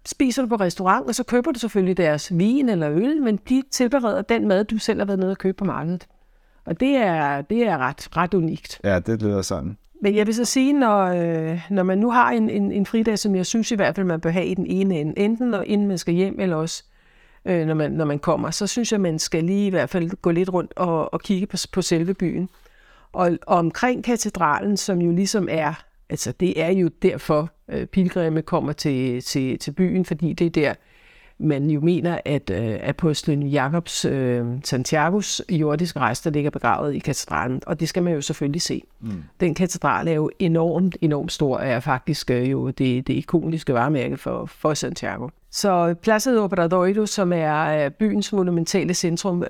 spiser 0.05 0.41
du 0.41 0.47
på 0.47 0.55
restaurant, 0.55 1.07
og 1.07 1.15
så 1.15 1.23
køber 1.23 1.51
du 1.51 1.59
selvfølgelig 1.59 1.97
deres 1.97 2.37
vin 2.37 2.69
eller 2.69 2.91
øl, 2.91 3.21
men 3.21 3.39
de 3.49 3.63
tilbereder 3.71 4.21
den 4.21 4.47
mad, 4.47 4.63
du 4.63 4.77
selv 4.77 4.99
har 4.99 5.05
været 5.05 5.19
nede 5.19 5.31
og 5.31 5.37
købe 5.37 5.57
på 5.57 5.65
markedet. 5.65 6.07
Og 6.65 6.79
det 6.79 6.95
er, 6.95 7.41
det 7.41 7.67
er 7.67 7.77
ret, 7.77 8.17
ret 8.17 8.33
unikt. 8.33 8.81
Ja, 8.83 8.99
det 8.99 9.21
lyder 9.21 9.41
sådan. 9.41 9.77
Men 10.01 10.15
jeg 10.15 10.27
vil 10.27 10.35
så 10.35 10.45
sige, 10.45 10.73
når, 10.73 10.99
øh, 10.99 11.61
når 11.69 11.83
man 11.83 11.97
nu 11.97 12.11
har 12.11 12.31
en, 12.31 12.49
en, 12.49 12.71
en 12.71 12.85
fridag, 12.85 13.19
som 13.19 13.35
jeg 13.35 13.45
synes 13.45 13.71
i 13.71 13.75
hvert 13.75 13.95
fald, 13.95 14.05
man 14.05 14.19
bør 14.19 14.29
have 14.29 14.45
i 14.45 14.53
den 14.53 14.65
ene 14.65 14.99
ende, 14.99 15.19
enten 15.19 15.47
når, 15.47 15.61
inden 15.61 15.87
man 15.87 15.97
skal 15.97 16.13
hjem, 16.13 16.39
eller 16.39 16.55
også 16.55 16.83
øh, 17.45 17.67
når, 17.67 17.73
man, 17.73 17.91
når 17.91 18.05
man 18.05 18.19
kommer, 18.19 18.51
så 18.51 18.67
synes 18.67 18.91
jeg, 18.91 19.01
man 19.01 19.19
skal 19.19 19.43
lige 19.43 19.67
i 19.67 19.69
hvert 19.69 19.89
fald 19.89 20.09
gå 20.21 20.31
lidt 20.31 20.53
rundt 20.53 20.73
og, 20.75 21.13
og 21.13 21.21
kigge 21.21 21.47
på, 21.47 21.57
på 21.71 21.81
selve 21.81 22.13
byen. 22.13 22.49
Og, 23.11 23.31
og 23.47 23.57
omkring 23.57 24.03
katedralen, 24.03 24.77
som 24.77 25.01
jo 25.01 25.11
ligesom 25.11 25.47
er, 25.51 25.83
altså 26.09 26.31
det 26.31 26.61
er 26.61 26.71
jo 26.71 26.89
derfor, 27.01 27.49
øh, 27.71 27.85
pilgrimme 27.85 28.41
kommer 28.41 28.73
til, 28.73 29.21
til, 29.21 29.59
til 29.59 29.71
byen, 29.71 30.05
fordi 30.05 30.33
det 30.33 30.45
er 30.45 30.49
der, 30.49 30.73
man 31.39 31.69
jo 31.69 31.79
mener, 31.79 32.19
at 32.25 32.49
øh, 32.49 32.79
apostlen 32.83 33.43
Jakobs 33.43 34.05
øh, 34.05 34.45
Santiagos 34.63 35.41
jordiske 35.49 35.99
rester 35.99 36.31
ligger 36.31 36.49
begravet 36.49 36.95
i 36.95 36.99
katedralen, 36.99 37.61
og 37.65 37.79
det 37.79 37.89
skal 37.89 38.03
man 38.03 38.13
jo 38.13 38.21
selvfølgelig 38.21 38.61
se. 38.61 38.83
Mm. 39.01 39.23
Den 39.39 39.53
katedral 39.53 40.07
er 40.07 40.13
jo 40.13 40.29
enormt, 40.39 40.97
enormt 41.01 41.31
stor, 41.31 41.57
og 41.57 41.67
er 41.67 41.79
faktisk 41.79 42.31
øh, 42.31 42.51
jo 42.51 42.69
det, 42.69 43.07
det 43.07 43.13
ikoniske 43.13 43.73
varemærke 43.73 44.17
for, 44.17 44.45
for 44.45 44.73
Santiago. 44.73 45.27
Så 45.51 45.95
Plaza 46.01 46.31
de 46.31 46.39
Obradoiro, 46.39 47.05
som 47.05 47.33
er 47.33 47.85
øh, 47.85 47.91
byens 47.91 48.33
monumentale 48.33 48.93
centrum, 48.93 49.43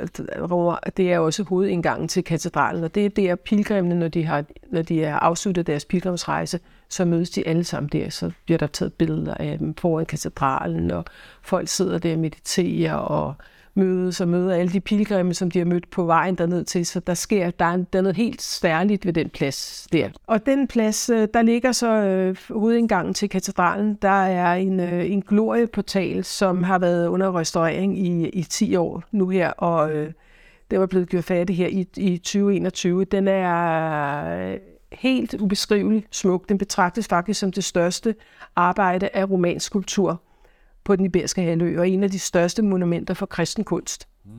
det 0.97 1.13
er 1.13 1.19
også 1.19 1.43
hovedindgangen 1.43 2.07
til 2.07 2.23
katedralen, 2.23 2.83
og 2.83 2.95
det 2.95 3.05
er 3.05 3.09
der 3.09 3.35
pilgrimene, 3.35 3.95
når 3.95 4.07
de 4.07 4.25
har, 4.25 4.45
når 4.71 4.81
de 4.81 5.03
har 5.03 5.19
afsluttet 5.19 5.67
deres 5.67 5.85
pilgrimsrejse, 5.85 6.59
så 6.89 7.05
mødes 7.05 7.29
de 7.29 7.47
alle 7.47 7.63
sammen 7.63 7.89
der, 7.89 8.09
så 8.09 8.31
bliver 8.45 8.57
der 8.57 8.67
taget 8.67 8.93
billeder 8.93 9.33
af 9.33 9.57
dem 9.57 9.75
foran 9.75 10.05
katedralen, 10.05 10.91
og 10.91 11.05
folk 11.41 11.67
sidder 11.67 11.97
der 11.97 12.13
og 12.13 12.19
mediterer 12.19 12.93
og 12.93 13.33
mødes 13.75 14.21
og 14.21 14.27
møder 14.27 14.55
alle 14.55 14.71
de 14.71 14.79
pilgrimme, 14.79 15.34
som 15.34 15.51
de 15.51 15.60
har 15.60 15.65
mødt 15.65 15.89
på 15.89 16.03
vejen 16.03 16.36
derned 16.36 16.63
til, 16.63 16.86
så 16.86 16.99
der 16.99 17.13
sker, 17.13 17.51
der 17.51 17.65
er, 17.65 17.77
der 17.77 17.99
er 17.99 18.03
noget 18.03 18.15
helt 18.15 18.41
særligt 18.41 19.05
ved 19.05 19.13
den 19.13 19.29
plads 19.29 19.88
der. 19.91 20.10
Og 20.27 20.45
den 20.45 20.67
plads, 20.67 21.10
øh, 21.10 21.27
der 21.34 21.41
ligger 21.41 21.71
så 21.71 21.91
øh, 21.91 22.38
hovedindgangen 22.49 23.13
til 23.13 23.29
katedralen, 23.29 23.97
der 24.01 24.10
er 24.10 24.53
en, 24.53 24.79
øh, 24.79 25.12
en 25.12 25.21
glorieportal, 25.21 26.23
som 26.23 26.63
har 26.63 26.79
været 26.79 27.08
under 27.08 27.39
restaurering 27.39 27.99
i, 27.99 28.29
i 28.29 28.43
10 28.43 28.75
år 28.75 29.03
nu 29.12 29.29
her, 29.29 29.49
og 29.49 29.91
øh, 29.91 30.12
det 30.71 30.79
var 30.79 30.86
blevet 30.86 31.10
gjort 31.10 31.23
færdig 31.23 31.58
her 31.58 31.67
i, 31.67 31.88
i 31.97 32.17
2021. 32.17 33.05
Den 33.05 33.27
er 33.27 34.51
øh, 34.51 34.58
helt 34.91 35.34
ubeskrivelig 35.34 36.05
smuk. 36.12 36.49
Den 36.49 36.58
betragtes 36.58 37.08
faktisk 37.08 37.39
som 37.39 37.51
det 37.51 37.63
største 37.63 38.15
arbejde 38.55 39.10
af 39.13 39.29
romansk 39.29 39.65
skulptur 39.65 40.21
på 40.83 40.95
den 40.95 41.05
iberiske 41.05 41.41
halvø, 41.41 41.79
og 41.79 41.89
en 41.89 42.03
af 42.03 42.11
de 42.11 42.19
største 42.19 42.61
monumenter 42.61 43.13
for 43.13 43.25
kristen 43.25 43.63
kunst. 43.63 44.07
Mm. 44.25 44.31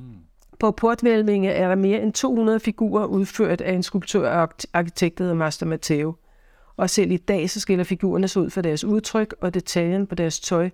På 0.58 0.70
portvælvinge 0.70 1.50
er 1.50 1.68
der 1.68 1.74
mere 1.74 2.02
end 2.02 2.12
200 2.12 2.60
figurer 2.60 3.06
udført 3.06 3.60
af 3.60 3.72
en 3.72 3.82
skulptør 3.82 4.30
og 4.30 4.48
arkitekt, 4.72 5.18
der 5.18 5.24
hedder 5.24 5.36
Master 5.36 5.66
Matteo. 5.66 6.14
Og 6.76 6.90
selv 6.90 7.10
i 7.10 7.16
dag 7.16 7.50
så 7.50 7.60
skiller 7.60 7.84
figurerne 7.84 8.28
sig 8.28 8.42
ud 8.42 8.50
for 8.50 8.60
deres 8.60 8.84
udtryk 8.84 9.34
og 9.40 9.54
detaljen 9.54 10.06
på 10.06 10.14
deres 10.14 10.40
tøj, 10.40 10.70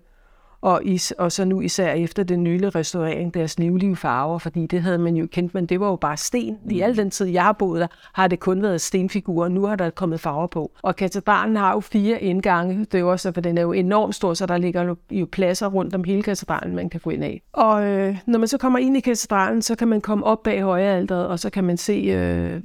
og, 0.66 0.80
is, 0.84 1.10
og 1.10 1.32
så 1.32 1.44
nu 1.44 1.60
især 1.60 1.92
efter 1.92 2.22
den 2.22 2.42
nylige 2.42 2.70
restaurering, 2.70 3.34
deres 3.34 3.58
livlige 3.58 3.96
farver, 3.96 4.38
fordi 4.38 4.66
det 4.66 4.82
havde 4.82 4.98
man 4.98 5.16
jo 5.16 5.26
kendt, 5.32 5.54
men 5.54 5.66
det 5.66 5.80
var 5.80 5.86
jo 5.86 5.96
bare 5.96 6.16
sten. 6.16 6.58
I 6.70 6.80
al 6.80 6.96
den 6.96 7.10
tid, 7.10 7.26
jeg 7.26 7.42
har 7.42 7.52
boet 7.52 7.80
der, 7.80 7.86
har 8.12 8.28
det 8.28 8.40
kun 8.40 8.62
været 8.62 8.80
stenfigurer, 8.80 9.48
nu 9.48 9.66
har 9.66 9.76
der 9.76 9.90
kommet 9.90 10.20
farver 10.20 10.46
på. 10.46 10.70
Og 10.82 10.96
katedralen 10.96 11.56
har 11.56 11.72
jo 11.72 11.80
fire 11.80 12.22
indgange, 12.22 12.78
det 12.78 12.94
er 12.94 12.98
jo 12.98 13.10
også, 13.10 13.32
for 13.32 13.40
den 13.40 13.58
er 13.58 13.62
jo 13.62 13.72
enormt 13.72 14.14
stor, 14.14 14.34
så 14.34 14.46
der 14.46 14.58
ligger 14.58 14.94
jo 15.10 15.26
pladser 15.32 15.66
rundt 15.66 15.94
om 15.94 16.04
hele 16.04 16.22
katedralen, 16.22 16.76
man 16.76 16.90
kan 16.90 17.00
gå 17.00 17.10
ind 17.10 17.24
af. 17.24 17.42
Og 17.52 17.84
øh, 17.84 18.18
når 18.26 18.38
man 18.38 18.48
så 18.48 18.58
kommer 18.58 18.78
ind 18.78 18.96
i 18.96 19.00
katedralen, 19.00 19.62
så 19.62 19.74
kan 19.74 19.88
man 19.88 20.00
komme 20.00 20.24
op 20.24 20.42
bag 20.42 20.62
højrealteret, 20.62 21.26
og 21.26 21.38
så 21.38 21.50
kan 21.50 21.64
man 21.64 21.76
se 21.76 21.92
øh, 21.92 22.62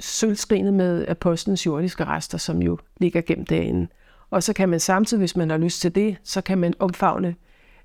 sølvskrinet 0.00 0.74
med 0.74 1.08
apostlens 1.08 1.66
jordiske 1.66 2.04
rester, 2.04 2.38
som 2.38 2.62
jo 2.62 2.78
ligger 3.00 3.20
gemt 3.20 3.50
derinde. 3.50 3.86
Og 4.30 4.42
så 4.42 4.52
kan 4.52 4.68
man 4.68 4.80
samtidig, 4.80 5.18
hvis 5.18 5.36
man 5.36 5.50
har 5.50 5.58
lyst 5.58 5.80
til 5.80 5.94
det, 5.94 6.16
så 6.24 6.40
kan 6.40 6.58
man 6.58 6.74
omfavne 6.78 7.34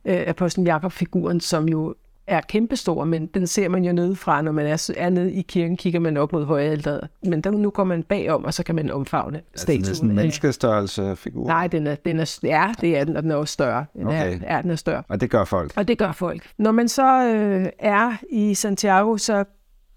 øh, 0.05 0.23
apostlen 0.27 0.65
Jakob-figuren, 0.67 1.39
som 1.39 1.69
jo 1.69 1.95
er 2.27 2.41
kæmpestor, 2.41 3.03
men 3.03 3.25
den 3.25 3.47
ser 3.47 3.69
man 3.69 3.83
jo 3.83 3.93
nede 3.93 4.15
fra, 4.15 4.41
når 4.41 4.51
man 4.51 4.65
er, 4.65 4.91
er 4.97 5.09
nede 5.09 5.33
i 5.33 5.41
kirken, 5.41 5.77
kigger 5.77 5.99
man 5.99 6.17
op 6.17 6.33
mod 6.33 6.45
højalderet. 6.45 7.07
Men 7.23 7.41
der, 7.41 7.51
nu 7.51 7.69
går 7.69 7.83
man 7.83 8.03
bagom, 8.03 8.45
og 8.45 8.53
så 8.53 8.63
kan 8.63 8.75
man 8.75 8.91
omfavne 8.91 9.41
statuen. 9.55 9.77
Altså, 9.77 9.89
det 9.89 9.91
er 9.91 9.95
sådan 9.95 10.09
en 10.09 10.15
menneskestørrelse 10.15 11.15
figur? 11.15 11.47
Nej, 11.47 11.67
den 11.67 11.87
er, 11.87 11.95
den 11.95 12.19
er, 12.19 12.39
ja, 12.43 12.71
det 12.81 12.97
er 12.97 13.03
den, 13.03 13.17
og 13.17 13.23
den 13.23 13.31
er 13.31 13.35
også 13.35 13.53
større. 13.53 13.85
Den 13.93 14.07
Okay. 14.07 14.39
er, 14.41 14.55
ja, 14.55 14.61
den 14.61 14.71
er 14.71 14.75
større. 14.75 15.03
Og 15.07 15.21
det 15.21 15.29
gør 15.29 15.43
folk? 15.45 15.73
Og 15.75 15.87
det 15.87 15.97
gør 15.97 16.11
folk. 16.11 16.43
Når 16.57 16.71
man 16.71 16.89
så 16.89 17.25
øh, 17.25 17.65
er 17.79 18.13
i 18.31 18.53
Santiago, 18.53 19.17
så 19.17 19.43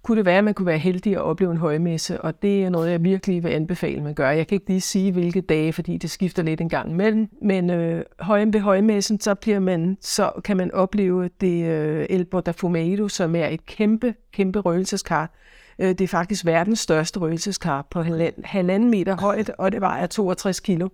kunne 0.09 0.19
det 0.19 0.27
være, 0.27 0.39
at 0.39 0.45
man 0.45 0.55
kunne 0.55 0.67
være 0.67 0.79
heldig 0.79 1.13
at 1.13 1.21
opleve 1.23 1.53
en 1.53 1.59
højmesse, 1.59 2.21
og 2.21 2.43
det 2.43 2.65
er 2.65 2.71
noget, 2.71 2.91
jeg 2.91 3.05
virkelig 3.05 3.45
vil 3.45 3.51
anbefale, 3.51 4.03
man 4.03 4.15
gør. 4.15 4.31
Jeg 4.31 4.47
kan 4.47 4.57
ikke 4.57 4.69
lige 4.69 4.81
sige, 4.81 5.13
hvilke 5.13 5.41
dage, 5.41 5.73
fordi 5.73 5.97
det 5.97 6.11
skifter 6.11 6.43
lidt 6.43 6.61
en 6.61 6.69
gang 6.69 6.91
imellem, 6.91 7.29
men 7.43 7.71
øh, 7.71 8.05
høj, 8.21 8.45
ved 8.45 8.61
højmessen, 8.61 9.21
så, 9.21 9.35
bliver 9.35 9.59
man, 9.59 9.99
så 10.01 10.31
kan 10.45 10.57
man 10.57 10.75
opleve 10.75 11.31
det 11.41 11.65
øh, 11.65 12.07
El 12.11 12.25
Botafumeiro, 12.25 13.09
som 13.09 13.35
er 13.35 13.47
et 13.47 13.67
kæmpe, 13.67 14.15
kæmpe 14.33 14.61
røgelseskar. 14.61 15.31
Øh, 15.79 15.89
det 15.89 16.01
er 16.01 16.09
faktisk 16.09 16.47
verdens 16.47 16.79
største 16.79 17.21
røgelseskar 17.21 17.87
på 17.91 18.03
halvanden, 18.03 18.45
halvanden 18.45 18.91
meter 18.91 19.17
højt, 19.21 19.51
og 19.59 19.73
det 19.73 19.81
vejer 19.81 20.07
62 20.07 20.61
kilo. 20.61 20.89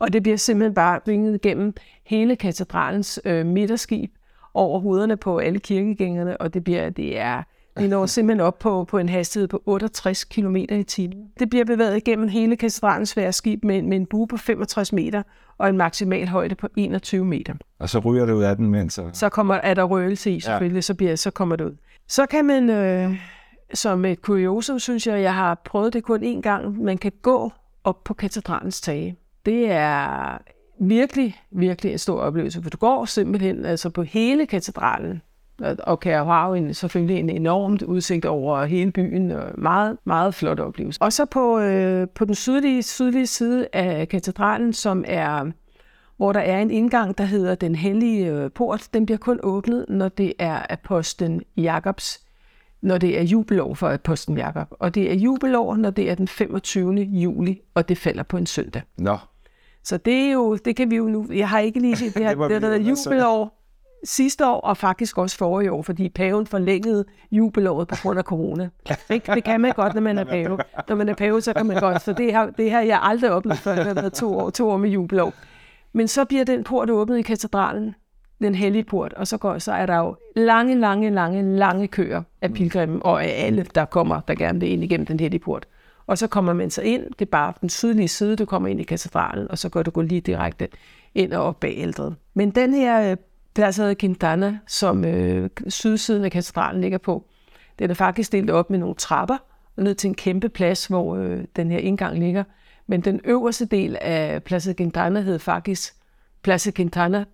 Og 0.00 0.12
det 0.12 0.22
bliver 0.22 0.36
simpelthen 0.36 0.74
bare 0.74 1.00
vinget 1.06 1.34
igennem 1.34 1.74
hele 2.04 2.36
katedralens 2.36 3.20
øh, 3.24 3.46
midterskib 3.46 4.10
over 4.54 4.80
hovederne 4.80 5.16
på 5.16 5.38
alle 5.38 5.58
kirkegængerne, 5.58 6.36
og 6.36 6.54
det 6.54 6.64
bliver, 6.64 6.90
det 6.90 7.18
er, 7.18 7.42
vi 7.76 7.86
når 7.86 8.06
simpelthen 8.06 8.40
op 8.40 8.58
på, 8.58 8.84
på 8.84 8.98
en 8.98 9.08
hastighed 9.08 9.48
på 9.48 9.62
68 9.66 10.24
km 10.24 10.56
i 10.56 10.82
timen. 10.82 11.28
Det 11.38 11.50
bliver 11.50 11.64
bevæget 11.64 11.96
igennem 11.96 12.28
hele 12.28 12.56
katedralens 12.56 13.18
skib 13.30 13.64
med, 13.64 13.82
med 13.82 13.96
en 13.96 14.06
bue 14.06 14.28
på 14.28 14.36
65 14.36 14.92
meter 14.92 15.22
og 15.58 15.68
en 15.68 15.76
maksimal 15.76 16.28
højde 16.28 16.54
på 16.54 16.68
21 16.76 17.24
meter. 17.24 17.54
Og 17.78 17.88
så 17.88 17.98
ryger 17.98 18.26
det 18.26 18.32
ud 18.32 18.42
af 18.42 18.56
den, 18.56 18.70
mens... 18.70 18.94
Så... 18.94 19.10
Så 19.12 19.28
kommer, 19.28 19.54
er 19.54 19.74
der 19.74 19.82
røgelse 19.82 20.30
i 20.30 20.40
selvfølgelig, 20.40 20.76
ja. 20.76 20.80
så, 20.80 20.94
bliver, 20.94 21.16
så 21.16 21.30
kommer 21.30 21.56
det 21.56 21.64
ud. 21.64 21.76
Så 22.08 22.26
kan 22.26 22.44
man, 22.44 22.70
øh, 22.70 23.16
som 23.74 24.04
et 24.04 24.22
kuriosum, 24.22 24.78
synes 24.78 25.06
jeg, 25.06 25.22
jeg 25.22 25.34
har 25.34 25.62
prøvet 25.64 25.92
det 25.92 26.02
kun 26.04 26.38
én 26.38 26.40
gang, 26.40 26.82
man 26.82 26.98
kan 26.98 27.12
gå 27.22 27.52
op 27.84 28.04
på 28.04 28.14
katedralens 28.14 28.80
tage. 28.80 29.16
Det 29.46 29.70
er 29.70 30.38
virkelig, 30.80 31.42
virkelig 31.50 31.92
en 31.92 31.98
stor 31.98 32.20
oplevelse, 32.20 32.62
for 32.62 32.70
du 32.70 32.76
går 32.76 33.04
simpelthen 33.04 33.64
altså 33.64 33.90
på 33.90 34.02
hele 34.02 34.46
katedralen, 34.46 35.22
og- 35.60 36.00
kan 36.00 36.12
have 36.12 36.58
en, 36.58 36.74
selvfølgelig 36.74 37.16
en 37.20 37.30
enormt 37.30 37.82
udsigt 37.82 38.24
over 38.24 38.64
hele 38.64 38.92
byen, 38.92 39.30
og 39.30 39.44
meget, 39.58 39.96
meget 40.04 40.34
flot 40.34 40.60
oplevelse. 40.60 41.02
Og 41.02 41.12
så 41.12 41.24
på, 41.24 41.58
øh, 41.58 42.08
på 42.08 42.24
den 42.24 42.34
sydlige, 42.34 42.82
sydlige 42.82 43.26
side 43.26 43.68
af 43.72 44.08
katedralen, 44.08 44.72
som 44.72 45.04
er 45.06 45.50
hvor 46.16 46.32
der 46.32 46.40
er 46.40 46.60
en 46.62 46.70
indgang, 46.70 47.18
der 47.18 47.24
hedder 47.24 47.54
Den 47.54 47.74
Hellige 47.74 48.26
øh, 48.32 48.50
Port. 48.50 48.88
Den 48.94 49.06
bliver 49.06 49.18
kun 49.18 49.40
åbnet, 49.42 49.86
når 49.88 50.08
det 50.08 50.32
er 50.38 50.66
apostlen 50.70 51.42
Jakobs, 51.56 52.20
når 52.82 52.98
det 52.98 53.18
er 53.18 53.22
jubelår 53.22 53.74
for 53.74 53.88
apostlen 53.88 54.38
Jakob. 54.38 54.68
Og 54.70 54.94
det 54.94 55.10
er 55.10 55.14
jubelår, 55.14 55.76
når 55.76 55.90
det 55.90 56.10
er 56.10 56.14
den 56.14 56.28
25. 56.28 56.94
juli, 56.94 57.60
og 57.74 57.88
det 57.88 57.98
falder 57.98 58.22
på 58.22 58.36
en 58.36 58.46
søndag. 58.46 58.82
Nå, 58.98 59.16
Så 59.84 59.96
det 59.96 60.14
er 60.14 60.32
jo, 60.32 60.56
det 60.56 60.76
kan 60.76 60.90
vi 60.90 60.96
jo 60.96 61.04
nu, 61.08 61.26
jeg 61.32 61.48
har 61.48 61.58
ikke 61.58 61.80
lige 61.80 61.96
set, 61.96 62.14
det, 62.14 62.24
har, 62.24 62.34
Det 62.34 62.50
det, 62.50 62.62
vi 62.62 62.68
det, 62.68 62.80
det 62.80 62.88
jubelår 62.88 63.63
sidste 64.04 64.46
år, 64.46 64.60
og 64.60 64.76
faktisk 64.76 65.18
også 65.18 65.36
forrige 65.36 65.72
år, 65.72 65.82
fordi 65.82 66.08
paven 66.08 66.46
forlængede 66.46 67.04
jubelåret 67.32 67.88
på 67.88 67.94
grund 68.02 68.18
af 68.18 68.24
corona. 68.24 68.68
Det, 69.08 69.26
det 69.26 69.44
kan 69.44 69.60
man 69.60 69.72
godt, 69.72 69.94
når 69.94 70.00
man 70.00 70.18
er 70.18 70.24
pave. 70.24 70.58
Når 70.88 70.96
man 70.96 71.08
er 71.08 71.14
pave, 71.14 71.40
så 71.40 71.52
kan 71.52 71.66
man 71.66 71.80
godt. 71.80 72.02
Så 72.02 72.12
det 72.12 72.34
har, 72.34 72.46
det 72.46 72.70
har 72.70 72.80
jeg 72.80 73.00
aldrig 73.02 73.30
oplevet 73.30 73.58
før, 73.58 73.74
det 73.74 73.84
har 73.84 73.94
været 73.94 74.12
to 74.12 74.38
år, 74.38 74.50
to 74.50 74.70
år 74.70 74.76
med 74.76 74.90
jubelår. 74.90 75.32
Men 75.92 76.08
så 76.08 76.24
bliver 76.24 76.44
den 76.44 76.64
port 76.64 76.90
åbnet 76.90 77.18
i 77.18 77.22
katedralen, 77.22 77.94
den 78.42 78.54
hellige 78.54 78.84
port, 78.84 79.12
og 79.12 79.26
så, 79.26 79.38
går, 79.38 79.58
så 79.58 79.72
er 79.72 79.86
der 79.86 79.96
jo 79.96 80.16
lange, 80.36 80.74
lange, 80.80 81.10
lange, 81.10 81.56
lange 81.56 81.88
køer 81.88 82.22
af 82.42 82.52
pilgrimme, 82.52 83.02
og 83.02 83.24
af 83.24 83.46
alle, 83.46 83.66
der 83.74 83.84
kommer, 83.84 84.20
der 84.20 84.34
gerne 84.34 84.60
vil 84.60 84.70
ind 84.70 84.84
igennem 84.84 85.06
den 85.06 85.20
hellige 85.20 85.40
port. 85.40 85.66
Og 86.06 86.18
så 86.18 86.26
kommer 86.26 86.52
man 86.52 86.70
så 86.70 86.82
ind, 86.82 87.02
det 87.18 87.20
er 87.20 87.30
bare 87.30 87.52
den 87.60 87.68
sydlige 87.68 88.08
side, 88.08 88.36
du 88.36 88.44
kommer 88.44 88.68
ind 88.68 88.80
i 88.80 88.84
katedralen, 88.84 89.50
og 89.50 89.58
så 89.58 89.68
går 89.68 89.82
du 89.82 89.90
gå 89.90 90.00
lige 90.00 90.20
direkte 90.20 90.68
ind 91.14 91.32
og 91.32 91.44
op 91.44 91.60
bag 91.60 91.74
ældret. 91.76 92.16
Men 92.34 92.50
den 92.50 92.74
her 92.74 93.10
øh, 93.10 93.16
Plaza 93.54 93.88
de 93.88 93.94
Quintana, 93.94 94.58
som 94.66 95.04
øh, 95.04 95.50
sydsiden 95.68 96.24
af 96.24 96.30
katedralen 96.30 96.80
ligger 96.80 96.98
på, 96.98 97.24
den 97.78 97.90
er 97.90 97.94
faktisk 97.94 98.32
delt 98.32 98.50
op 98.50 98.70
med 98.70 98.78
nogle 98.78 98.94
trapper, 98.94 99.36
og 99.76 99.82
ned 99.82 99.94
til 99.94 100.08
en 100.08 100.14
kæmpe 100.14 100.48
plads, 100.48 100.86
hvor 100.86 101.16
øh, 101.16 101.44
den 101.56 101.70
her 101.70 101.78
indgang 101.78 102.18
ligger. 102.18 102.44
Men 102.86 103.00
den 103.00 103.20
øverste 103.24 103.64
del 103.64 103.96
af 104.00 104.42
Plaza 104.42 104.70
de 104.70 104.74
Quintana 104.74 105.20
hed 105.20 105.38
faktisk 105.38 105.94
Plaza 106.42 106.70
Quintana 106.70 107.24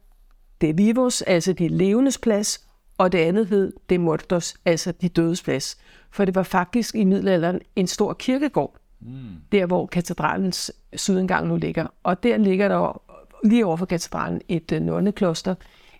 de 0.61 0.77
Vivos, 0.77 1.23
altså 1.23 1.53
de 1.53 1.69
levendes 1.69 2.19
plads, 2.19 2.67
og 2.99 3.13
det 3.13 3.19
andet 3.19 3.47
hed 3.47 3.73
de 3.91 3.99
Muertos, 3.99 4.55
altså 4.65 4.93
de 4.93 5.09
dødes 5.09 5.43
plads. 5.43 5.79
For 6.11 6.25
det 6.25 6.35
var 6.35 6.43
faktisk 6.43 6.95
i 6.95 7.05
middelalderen 7.05 7.61
en 7.77 7.87
stor 7.87 8.13
kirkegård, 8.13 8.77
mm. 9.01 9.09
der 9.53 9.67
hvor 9.67 9.87
katedralens 9.87 10.73
sydindgang 10.93 11.49
nu 11.49 11.57
ligger. 11.57 11.87
Og 12.03 12.23
der 12.23 12.37
ligger 12.37 12.69
der 12.69 13.03
lige 13.45 13.67
over 13.67 13.77
for 13.77 13.87
katedralen 13.87 14.41
et 14.49 14.73
øh, 14.73 14.81
nonnekloster, 14.83 15.55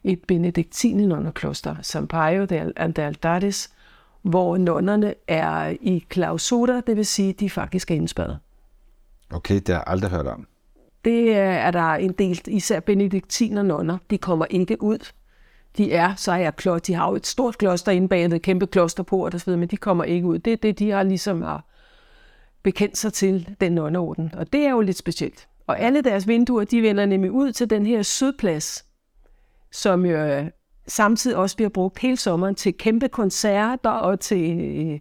et 0.05 0.21
benediktine 0.29 1.07
nonnekloster, 1.07 1.77
Sampaio 1.83 2.45
de 2.45 2.73
Altares, 2.77 3.71
hvor 4.23 4.57
nonnerne 4.57 5.15
er 5.29 5.77
i 5.81 6.05
clausura, 6.13 6.81
det 6.81 6.97
vil 6.97 7.07
sige, 7.07 7.33
de 7.33 7.51
faktisk 7.51 7.91
er 7.91 7.95
indspærret. 7.95 8.39
okay, 9.33 9.55
det 9.55 9.69
har 9.69 9.75
jeg 9.75 9.85
aldrig 9.87 10.11
hørt 10.11 10.27
om. 10.27 10.47
Det 11.05 11.37
er 11.37 11.43
er 11.43 11.71
der 11.71 11.95
en 11.95 12.13
del, 12.13 12.41
især 12.47 12.81
benediktiner 12.81 13.63
nonner, 13.63 13.99
de 14.11 14.19
kommer 14.19 14.47
ikke 14.51 14.83
ud. 14.83 15.13
De 15.77 15.93
er, 15.93 16.15
så 16.15 16.33
er 16.33 16.51
klo- 16.51 16.79
de 16.79 16.95
har 16.95 17.09
jo 17.11 17.17
et 17.17 17.27
stort 17.27 17.59
kloster 17.59 17.93
inde 17.93 18.09
bag 18.09 18.25
et 18.25 18.43
kæmpe 18.43 18.67
klosterport 18.67 19.35
og 19.35 19.41
så 19.41 19.47
videre, 19.47 19.59
men 19.59 19.69
de 19.69 19.77
kommer 19.77 20.05
ikke 20.05 20.27
ud. 20.27 20.39
Det 20.39 20.53
er 20.53 20.57
det, 20.57 20.79
de 20.79 20.91
har 20.91 21.03
ligesom 21.03 21.43
har 21.43 21.65
bekendt 22.63 22.99
sig 22.99 23.13
til, 23.13 23.57
den 23.61 23.73
nonneorden. 23.73 24.31
Og 24.37 24.53
det 24.53 24.61
er 24.67 24.71
jo 24.71 24.81
lidt 24.81 24.97
specielt. 24.97 25.49
Og 25.67 25.81
alle 25.81 26.03
deres 26.03 26.29
vinduer, 26.29 26.65
de 26.65 26.83
vender 26.83 27.07
nemlig 27.07 27.31
ud 27.31 27.53
til 27.53 27.71
den 27.71 27.87
her 27.87 28.03
sydplads, 28.03 28.85
som 29.73 30.07
jo 30.07 30.17
øh, 30.17 30.45
samtidig 30.87 31.37
også 31.37 31.57
bliver 31.57 31.69
brugt 31.69 31.99
hele 31.99 32.17
sommeren 32.17 32.55
til 32.55 32.75
kæmpe 32.75 33.09
koncerter 33.09 33.91
og 33.91 34.21
til, 34.21 34.61
øh, 34.61 35.01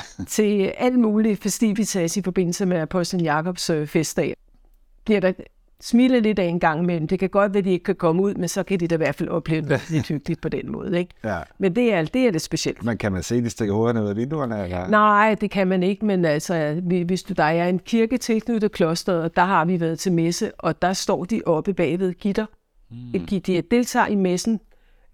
til 0.28 0.72
alt 0.78 0.98
muligt 0.98 1.42
festivitas 1.42 2.16
i 2.16 2.22
forbindelse 2.22 2.66
med 2.66 2.76
Apostlen 2.76 3.22
Jakobs 3.22 3.70
øh, 3.70 3.86
festdag. 3.86 4.34
Bliver 5.04 5.20
der 5.20 5.32
smilet 5.82 6.22
lidt 6.22 6.38
af 6.38 6.44
en 6.44 6.60
gang 6.60 6.82
imellem. 6.82 7.08
Det 7.08 7.18
kan 7.18 7.28
godt 7.28 7.54
være, 7.54 7.58
at 7.58 7.64
de 7.64 7.70
ikke 7.70 7.84
kan 7.84 7.94
komme 7.94 8.22
ud, 8.22 8.34
men 8.34 8.48
så 8.48 8.62
kan 8.62 8.80
de 8.80 8.88
da 8.88 8.94
i 8.94 8.96
hvert 8.96 9.14
fald 9.14 9.28
opleve 9.28 9.62
det 9.68 9.90
lidt 9.90 10.08
hyggeligt 10.08 10.40
på 10.40 10.48
den 10.48 10.72
måde. 10.72 10.98
Ikke? 10.98 11.14
Ja. 11.24 11.38
Men 11.58 11.76
det 11.76 11.94
er, 11.94 12.04
det 12.04 12.26
er 12.26 12.30
det 12.30 12.42
specielt. 12.42 12.84
Men 12.84 12.98
kan 12.98 13.12
man 13.12 13.22
se, 13.22 13.42
de 13.42 13.50
stikker 13.50 13.74
hovederne 13.74 14.02
ud 14.02 14.08
af 14.08 14.16
vinduerne? 14.16 14.64
Eller? 14.64 14.88
Nej, 14.88 15.36
det 15.40 15.50
kan 15.50 15.68
man 15.68 15.82
ikke, 15.82 16.04
men 16.04 16.24
altså, 16.24 16.80
vi- 16.82 17.02
hvis 17.02 17.22
du, 17.22 17.34
der 17.34 17.44
er 17.44 17.68
en 17.68 17.78
kirke 17.78 18.18
tilknyttet 18.18 18.72
klosteret, 18.72 19.22
og 19.22 19.36
der 19.36 19.44
har 19.44 19.64
vi 19.64 19.80
været 19.80 19.98
til 19.98 20.12
messe, 20.12 20.52
og 20.58 20.82
der 20.82 20.92
står 20.92 21.24
de 21.24 21.40
oppe 21.46 21.74
bagved 21.74 22.12
gitter. 22.12 22.46
Mm. 22.90 23.26
De 23.26 23.40
deltager 23.70 24.06
i 24.06 24.14
messen, 24.14 24.60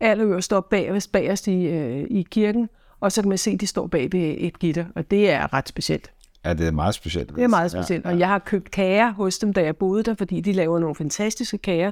allerøverst 0.00 0.52
op 0.52 0.68
bagerst, 0.68 1.12
bagerst 1.12 1.46
i, 1.46 1.64
øh, 1.66 2.06
i 2.10 2.26
kirken, 2.30 2.68
og 3.00 3.12
så 3.12 3.22
kan 3.22 3.28
man 3.28 3.38
se, 3.38 3.50
at 3.50 3.60
de 3.60 3.66
står 3.66 3.86
bag 3.86 4.12
ved 4.12 4.34
et 4.38 4.58
gitter, 4.58 4.84
og 4.94 5.10
det 5.10 5.30
er 5.30 5.54
ret 5.54 5.68
specielt. 5.68 6.10
Ja, 6.44 6.54
det 6.54 6.66
er 6.66 6.70
meget 6.72 6.94
specielt. 6.94 7.36
Det 7.36 7.44
er 7.44 7.48
meget 7.48 7.70
specielt, 7.70 8.04
ja, 8.04 8.08
ja. 8.10 8.14
og 8.14 8.20
jeg 8.20 8.28
har 8.28 8.38
købt 8.38 8.70
kager 8.70 9.12
hos 9.12 9.38
dem, 9.38 9.52
da 9.52 9.62
jeg 9.62 9.76
boede 9.76 10.02
der, 10.02 10.14
fordi 10.14 10.40
de 10.40 10.52
laver 10.52 10.78
nogle 10.78 10.94
fantastiske 10.94 11.58
kager. 11.58 11.90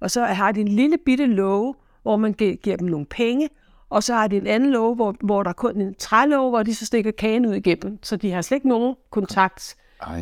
Og 0.00 0.10
så 0.10 0.24
har 0.24 0.52
de 0.52 0.60
en 0.60 0.68
lille 0.68 0.96
bitte 1.04 1.26
låge, 1.26 1.74
hvor 2.02 2.16
man 2.16 2.32
gi- 2.32 2.54
giver 2.62 2.76
dem 2.76 2.88
nogle 2.88 3.06
penge, 3.06 3.48
og 3.90 4.02
så 4.02 4.14
har 4.14 4.26
de 4.26 4.36
en 4.36 4.46
anden 4.46 4.70
låge, 4.70 4.94
hvor, 4.94 5.16
hvor 5.20 5.42
der 5.42 5.50
er 5.50 5.54
kun 5.54 5.80
en 5.80 5.94
trælåge, 5.98 6.50
hvor 6.50 6.62
de 6.62 6.74
så 6.74 6.86
stikker 6.86 7.10
kagen 7.10 7.46
ud 7.46 7.54
igennem. 7.54 7.98
Så 8.02 8.16
de 8.16 8.30
har 8.32 8.42
slet 8.42 8.56
ikke 8.56 8.68
nogen 8.68 8.94
kontakt. 9.10 9.76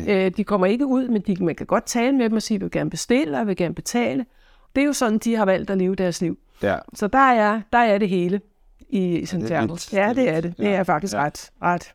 Øh, 0.09 0.31
de 0.37 0.43
kommer 0.43 0.67
ikke 0.67 0.85
ud, 0.85 1.07
men 1.07 1.21
de, 1.21 1.45
man 1.45 1.55
kan 1.55 1.65
godt 1.65 1.85
tale 1.85 2.17
med 2.17 2.29
dem 2.29 2.35
og 2.35 2.41
sige, 2.41 2.55
at 2.55 2.59
jeg 2.59 2.63
vil 2.65 2.71
gerne 2.71 2.89
bestille, 2.89 3.33
og 3.33 3.37
jeg 3.39 3.47
vil 3.47 3.55
gerne 3.55 3.75
betale. 3.75 4.25
Det 4.75 4.81
er 4.81 4.85
jo 4.85 4.93
sådan, 4.93 5.17
de 5.17 5.35
har 5.35 5.45
valgt 5.45 5.69
at 5.69 5.77
leve 5.77 5.95
deres 5.95 6.21
liv. 6.21 6.37
Ja. 6.63 6.75
Så 6.93 7.07
der 7.07 7.17
er, 7.19 7.61
der 7.73 7.79
er 7.79 7.97
det 7.97 8.09
hele 8.09 8.41
i 8.89 9.25
Santiago. 9.25 9.65
vildt. 9.67 9.93
Ja, 9.93 9.97
Det 9.97 10.09
er 10.09 10.13
det 10.13 10.29
er 10.29 10.41
det. 10.41 10.57
Det 10.57 10.63
Ja. 10.63 10.69
er 10.71 10.83
faktisk 10.83 11.13
Ja. 11.13 11.19
ret, 11.23 11.49
ret, 11.63 11.93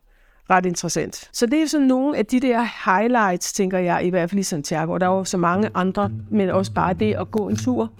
ret 0.51 0.67
interessant. 0.67 1.29
Så 1.33 1.47
det 1.47 1.63
er 1.63 1.67
sådan 1.67 1.87
nogle 1.87 2.17
af 2.17 2.27
de 2.27 2.41
der 2.41 2.91
highlights, 2.95 3.53
tænker 3.53 3.79
jeg, 3.79 4.05
i 4.05 4.11
hvert 4.11 4.31
fald 4.31 4.39
i 4.39 4.43
Santiago. 4.43 4.93
Og 4.93 5.01
der 5.01 5.07
er 5.07 5.11
jo 5.17 5.25
så 5.25 5.37
mange 5.37 5.71
andre, 5.75 6.11
men 6.31 6.51
også 6.51 6.73
bare 6.73 6.95
det 6.95 7.15
at 7.15 7.31
gå 7.31 7.49
en 7.49 7.57
tur. 7.57 7.91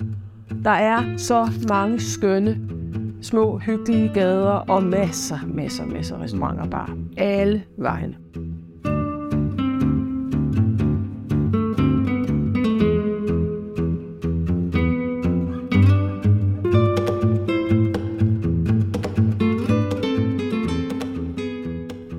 Der 0.65 0.71
er 0.71 1.03
så 1.17 1.49
mange 1.69 2.01
skønne, 2.01 2.59
små, 3.23 3.59
hyggelige 3.59 4.11
gader 4.15 4.51
og 4.51 4.83
masser, 4.83 5.39
masser, 5.47 5.85
masser 5.87 6.17
af 6.17 6.21
restauranter 6.23 6.67
bare. 6.67 6.89
Alle 7.17 7.63
vejen. 7.77 8.17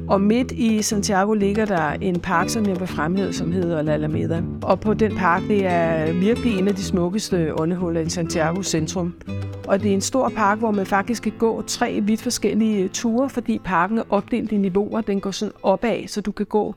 Og 0.09 0.21
midt 0.21 0.51
i 0.51 0.81
Santiago 0.81 1.33
ligger 1.33 1.65
der 1.65 1.89
en 1.89 2.19
park, 2.19 2.49
som 2.49 2.65
jeg 2.65 2.79
vil 2.79 2.87
fremhæve, 2.87 3.33
som 3.33 3.51
hedder 3.51 3.81
La 3.81 3.93
Alameda. 3.93 4.41
Og 4.63 4.79
på 4.79 4.93
den 4.93 5.15
park, 5.15 5.41
det 5.47 5.65
er 5.65 6.13
virkelig 6.13 6.59
en 6.59 6.67
af 6.67 6.75
de 6.75 6.83
smukkeste 6.83 7.59
åndehuller 7.59 8.01
i 8.01 8.09
Santiago 8.09 8.63
centrum. 8.63 9.13
Og 9.67 9.81
det 9.81 9.89
er 9.89 9.93
en 9.93 10.01
stor 10.01 10.29
park, 10.29 10.59
hvor 10.59 10.71
man 10.71 10.85
faktisk 10.85 11.23
kan 11.23 11.31
gå 11.39 11.61
tre 11.61 12.01
vidt 12.01 12.21
forskellige 12.21 12.83
øh, 12.83 12.89
ture, 12.89 13.29
fordi 13.29 13.59
parken 13.63 13.97
er 13.97 14.03
opdelt 14.09 14.51
i 14.51 14.57
niveauer. 14.57 15.01
Den 15.01 15.21
går 15.21 15.31
sådan 15.31 15.53
opad, 15.63 16.07
så 16.07 16.21
du 16.21 16.31
kan 16.31 16.45
gå 16.45 16.75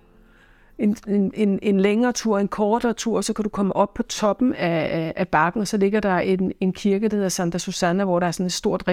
en, 0.79 0.97
en, 1.35 1.59
en 1.63 1.81
længere 1.81 2.13
tur, 2.13 2.39
en 2.39 2.49
kortere 2.49 2.93
tur, 2.93 3.21
så 3.21 3.33
kan 3.33 3.43
du 3.43 3.49
komme 3.49 3.77
op 3.77 3.95
på 3.95 4.03
toppen 4.03 4.55
af, 4.55 5.13
af 5.17 5.29
bakken, 5.29 5.61
og 5.61 5.69
så 5.69 5.77
ligger 5.77 6.01
der 6.01 6.17
en, 6.19 6.53
en 6.61 6.73
kirke, 6.73 7.09
der 7.09 7.17
hedder 7.17 7.29
Santa 7.29 7.59
Susana, 7.59 8.05
hvor 8.05 8.21
der 8.21 8.27
er 8.27 8.31
sådan 8.31 8.47
et 8.47 8.53
stort 8.53 8.89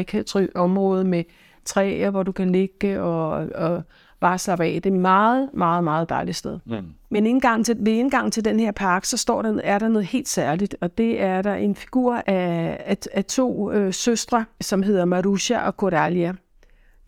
område 0.56 1.04
med 1.04 1.24
træer, 1.66 2.10
hvor 2.10 2.24
du 2.24 2.32
kan 2.32 2.50
ligge 2.50 3.02
og, 3.02 3.48
og 3.56 3.84
bare 4.20 4.38
slappe 4.38 4.66
af. 4.66 4.82
Det 4.82 4.86
er 4.86 4.94
et 4.94 5.02
meget, 5.02 5.50
meget, 5.54 5.84
meget 5.84 6.10
dejligt 6.10 6.38
sted. 6.38 6.60
Mm. 6.66 6.76
Men 7.10 7.26
indgang 7.26 7.66
til, 7.66 7.76
ved 7.80 7.94
indgang 7.94 8.34
til 8.34 8.46
den 8.46 8.60
her 8.60 8.72
park, 8.72 9.06
så 9.06 9.18
står 9.18 9.42
der, 9.42 9.62
er 9.64 9.80
der 9.80 9.88
noget 9.88 10.08
helt 10.08 10.28
særligt, 10.28 10.76
og 10.82 10.98
det 10.98 11.22
er 11.22 11.42
der 11.42 11.54
en 11.54 11.76
figur 11.76 12.16
af, 12.28 12.78
af, 12.86 12.98
af 13.14 13.26
to 13.26 13.72
øh, 13.72 13.94
søstre, 13.94 14.46
som 14.62 14.84
hedder 14.84 15.06
Marusha 15.06 15.66
og 15.66 15.74
Coralia. 15.74 16.34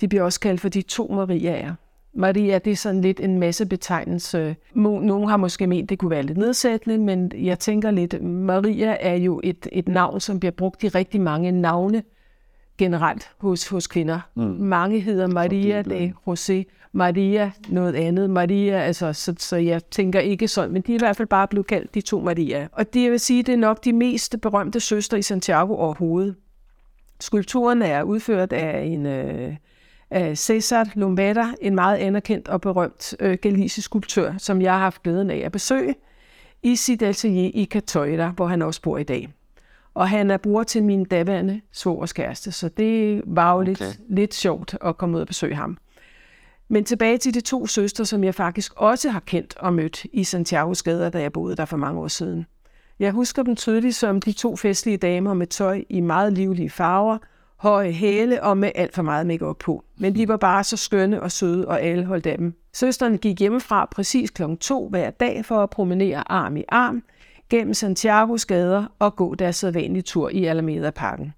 De 0.02 0.08
bliver 0.08 0.24
også 0.24 0.40
kaldt 0.40 0.62
for 0.62 0.70
de 0.70 0.82
to 0.82 1.08
Mariaer. 1.08 1.74
Maria, 2.14 2.58
det 2.58 2.72
er 2.72 2.76
sådan 2.76 3.02
lidt 3.02 3.20
en 3.20 3.40
masse 3.40 3.66
betegnelse. 3.66 4.56
Nogle 4.74 5.30
har 5.30 5.38
måske 5.38 5.68
ment, 5.68 5.90
det 5.90 6.00
kunne 6.00 6.12
være 6.12 6.24
lidt 6.24 6.38
nedsættende, 6.38 6.98
men 6.98 7.32
jeg 7.36 7.60
tænker 7.60 7.92
lidt, 7.92 8.24
Maria 8.24 8.98
er 9.00 9.16
jo 9.16 9.42
et, 9.44 9.68
et 9.72 9.88
navn, 9.88 10.20
som 10.20 10.40
bliver 10.40 10.52
brugt 10.52 10.84
i 10.84 10.88
rigtig 10.88 11.22
mange 11.22 11.52
navne 11.52 12.04
generelt 12.78 13.32
hos, 13.38 13.68
hos 13.68 13.88
kvinder. 13.88 14.20
Mm. 14.36 14.44
Mange 14.44 15.00
hedder 15.00 15.28
Maria 15.28 15.82
de 15.82 16.14
José, 16.28 16.64
Maria 16.94 17.52
noget 17.70 17.96
andet, 17.96 18.30
Maria, 18.30 18.80
altså, 18.80 19.14
så, 19.14 19.36
så 19.38 19.56
jeg 19.56 19.86
tænker 19.86 20.20
ikke 20.20 20.48
sådan, 20.48 20.72
men 20.72 20.82
de 20.82 20.92
er 20.92 20.96
i 20.96 21.00
hvert 21.00 21.18
fald 21.18 21.28
bare 21.28 21.48
blevet 21.48 21.68
kaldt 21.68 21.96
de 21.96 22.02
to 22.02 22.20
Maria. 22.20 22.68
Og 22.72 22.94
det 22.94 23.04
jeg 23.04 23.12
vil 23.12 23.20
sige, 23.20 23.44
det 23.44 23.54
er 23.54 23.58
nok 23.58 23.84
de 23.84 23.94
mest 23.94 24.36
berømte 24.42 24.80
søstre 24.80 25.20
i 25.20 25.22
Santiago 25.22 25.76
overhovedet. 25.76 26.36
Skulpturen 27.20 27.82
er 27.82 28.04
udført 28.04 28.54
af 28.54 28.82
en 28.82 29.06
øh, 29.06 29.56
af 30.12 30.38
Cesar 30.38 30.90
Lombetta, 30.96 31.46
en 31.62 31.76
meget 31.76 31.98
anerkendt 31.98 32.48
og 32.48 32.62
berømt 32.62 33.16
øh, 33.20 33.38
galisisk 33.42 33.86
skulptør, 33.86 34.34
som 34.38 34.62
jeg 34.62 34.72
har 34.72 34.80
haft 34.80 35.04
glæden 35.04 35.30
af 35.30 35.42
at 35.46 35.52
besøge 35.52 35.96
i 36.64 36.76
sit 36.76 37.02
atelier 37.02 37.52
i 37.54 37.66
Catoira, 37.66 38.30
hvor 38.30 38.48
han 38.48 38.62
også 38.62 38.82
bor 38.82 38.98
i 38.98 39.04
dag. 39.04 39.30
Og 39.94 40.10
han 40.10 40.32
er 40.32 40.38
bror 40.38 40.64
til 40.64 40.84
min 40.84 41.06
daværende 41.06 41.62
svogers 41.72 42.14
kæreste, 42.14 42.52
så 42.52 42.70
det 42.70 43.22
var 43.26 43.54
jo 43.54 43.60
okay. 43.60 43.68
lidt, 43.68 44.00
lidt 44.10 44.34
sjovt 44.34 44.78
at 44.82 44.98
komme 44.98 45.16
ud 45.16 45.22
og 45.22 45.28
besøge 45.28 45.56
ham. 45.56 45.78
Men 46.68 46.84
tilbage 46.84 47.18
til 47.18 47.34
de 47.34 47.42
to 47.42 47.68
søstre, 47.68 48.06
som 48.06 48.24
jeg 48.24 48.36
faktisk 48.36 48.74
også 48.76 49.10
har 49.10 49.20
kendt 49.20 49.58
og 49.58 49.74
mødt 49.74 50.06
i 50.06 50.22
Santiago's 50.22 50.82
gader, 50.84 51.10
da 51.10 51.22
jeg 51.22 51.34
boede 51.34 51.56
der 51.56 51.66
for 51.66 51.78
mange 51.78 52.02
år 52.02 52.08
siden. 52.08 52.46
Jeg 53.00 53.12
husker 53.12 53.44
dem 53.44 53.56
tydeligt 53.56 53.96
som 53.96 54.22
de 54.22 54.32
to 54.32 54.56
festlige 54.56 54.98
damer 54.98 55.34
med 55.34 55.48
tøj 55.48 55.84
i 55.90 56.02
meget 56.02 56.34
livlige 56.34 56.70
farver, 56.70 57.18
høje 57.58 57.92
hæle 57.92 58.44
og 58.44 58.58
med 58.58 58.72
alt 58.76 58.96
for 58.96 59.02
meget 59.02 59.28
makeup 59.28 59.58
på. 59.58 59.84
Men 59.98 60.16
de 60.16 60.28
var 60.28 60.38
bare 60.38 60.64
så 60.64 60.78
skønne 60.78 61.22
og 61.22 61.32
søde, 61.32 61.68
og 61.68 61.82
alle 61.82 62.06
holdt 62.06 62.28
af 62.28 62.38
dem. 62.38 62.54
Søsterne 62.74 63.18
gik 63.18 63.40
hjemmefra 63.40 63.88
præcis 63.92 64.30
kl. 64.30 64.44
2 64.60 64.88
hver 64.90 65.10
dag 65.10 65.46
for 65.46 65.64
at 65.64 65.70
promenere 65.70 66.32
arm 66.32 66.58
i 66.58 66.64
arm 66.70 67.04
gennem 67.52 67.74
Santiagos 67.74 68.46
gader 68.46 68.86
og 69.00 69.16
gå 69.16 69.36
deres 69.36 69.56
sædvanlige 69.56 70.02
tur 70.02 70.30
i 70.30 70.46
Alameda-parken. 70.46 71.34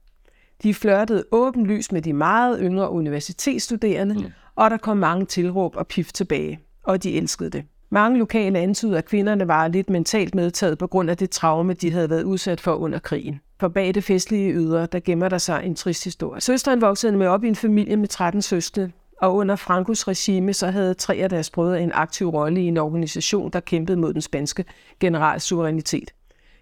De 0.64 0.74
flørtede 0.74 1.24
åbenlyst 1.32 1.92
med 1.92 2.02
de 2.02 2.14
meget 2.14 2.60
yngre 2.62 2.90
universitetsstuderende, 2.90 4.16
mm. 4.16 4.26
og 4.56 4.72
der 4.72 4.78
kom 4.78 4.98
mange 4.98 5.26
tilråb 5.26 5.76
og 5.76 5.88
pif 5.88 6.12
tilbage, 6.12 6.60
og 6.84 7.04
de 7.04 7.18
elskede 7.18 7.50
det. 7.50 7.64
Mange 7.90 8.20
lokale 8.20 8.60
antyder, 8.60 8.98
at 8.98 9.06
kvinderne 9.06 9.48
var 9.48 9.68
lidt 9.68 9.90
mentalt 9.90 10.36
medtaget 10.36 10.78
på 10.78 10.88
grund 10.88 11.10
af 11.10 11.18
det 11.18 11.30
traume, 11.30 11.74
de 11.74 11.92
havde 11.92 12.10
været 12.10 12.24
udsat 12.24 12.62
for 12.62 12.74
under 12.74 13.00
krigen. 13.00 13.40
For 13.60 13.68
bag 13.68 13.94
det 13.94 14.04
festlige 14.04 14.54
ydre, 14.54 14.86
der 14.86 15.00
gemmer 15.00 15.30
der 15.30 15.38
sig 15.38 15.62
en 15.66 15.76
trist 15.76 16.04
historie. 16.04 16.42
Søsteren 16.42 16.82
voksede 16.82 17.18
med 17.18 17.28
op 17.28 17.44
i 17.44 17.48
en 17.48 17.56
familie 17.56 17.98
med 17.98 18.08
13 18.08 18.42
søstre, 18.42 18.90
og 19.24 19.36
under 19.36 19.56
Frankos 19.56 20.08
regime 20.08 20.54
så 20.54 20.68
havde 20.68 20.94
tre 20.94 21.16
af 21.16 21.30
deres 21.30 21.50
brødre 21.50 21.82
en 21.82 21.92
aktiv 21.94 22.30
rolle 22.30 22.62
i 22.64 22.68
en 22.68 22.78
organisation, 22.78 23.50
der 23.52 23.60
kæmpede 23.60 23.98
mod 23.98 24.14
den 24.14 24.22
spanske 24.22 24.66
generals 25.00 25.44
suverænitet. 25.44 26.14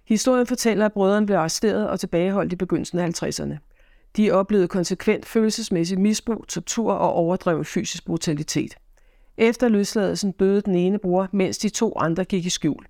Historien 0.08 0.48
fortæller, 0.48 0.86
at 0.86 0.94
brødrene 0.94 1.26
blev 1.26 1.38
arresteret 1.38 1.90
og 1.90 2.00
tilbageholdt 2.00 2.54
i 2.54 2.56
begyndelsen 2.56 3.00
af 3.00 3.24
50'erne. 3.24 3.58
De 4.18 4.32
oplevede 4.32 4.68
konsekvent 4.68 5.26
følelsesmæssig 5.26 6.00
misbrug, 6.00 6.46
tortur 6.48 6.94
og 6.94 7.14
overdreven 7.14 7.66
fysisk 7.66 8.06
brutalitet. 8.06 8.76
Efter 9.38 9.70
løsladelsen 9.70 10.32
døde 10.32 10.62
den 10.62 10.76
ene 10.76 11.00
bror, 11.00 11.28
mens 11.32 11.58
de 11.58 11.70
to 11.70 11.94
andre 11.98 12.26
gik 12.26 12.46
i 12.46 12.50
skjul. 12.50 12.86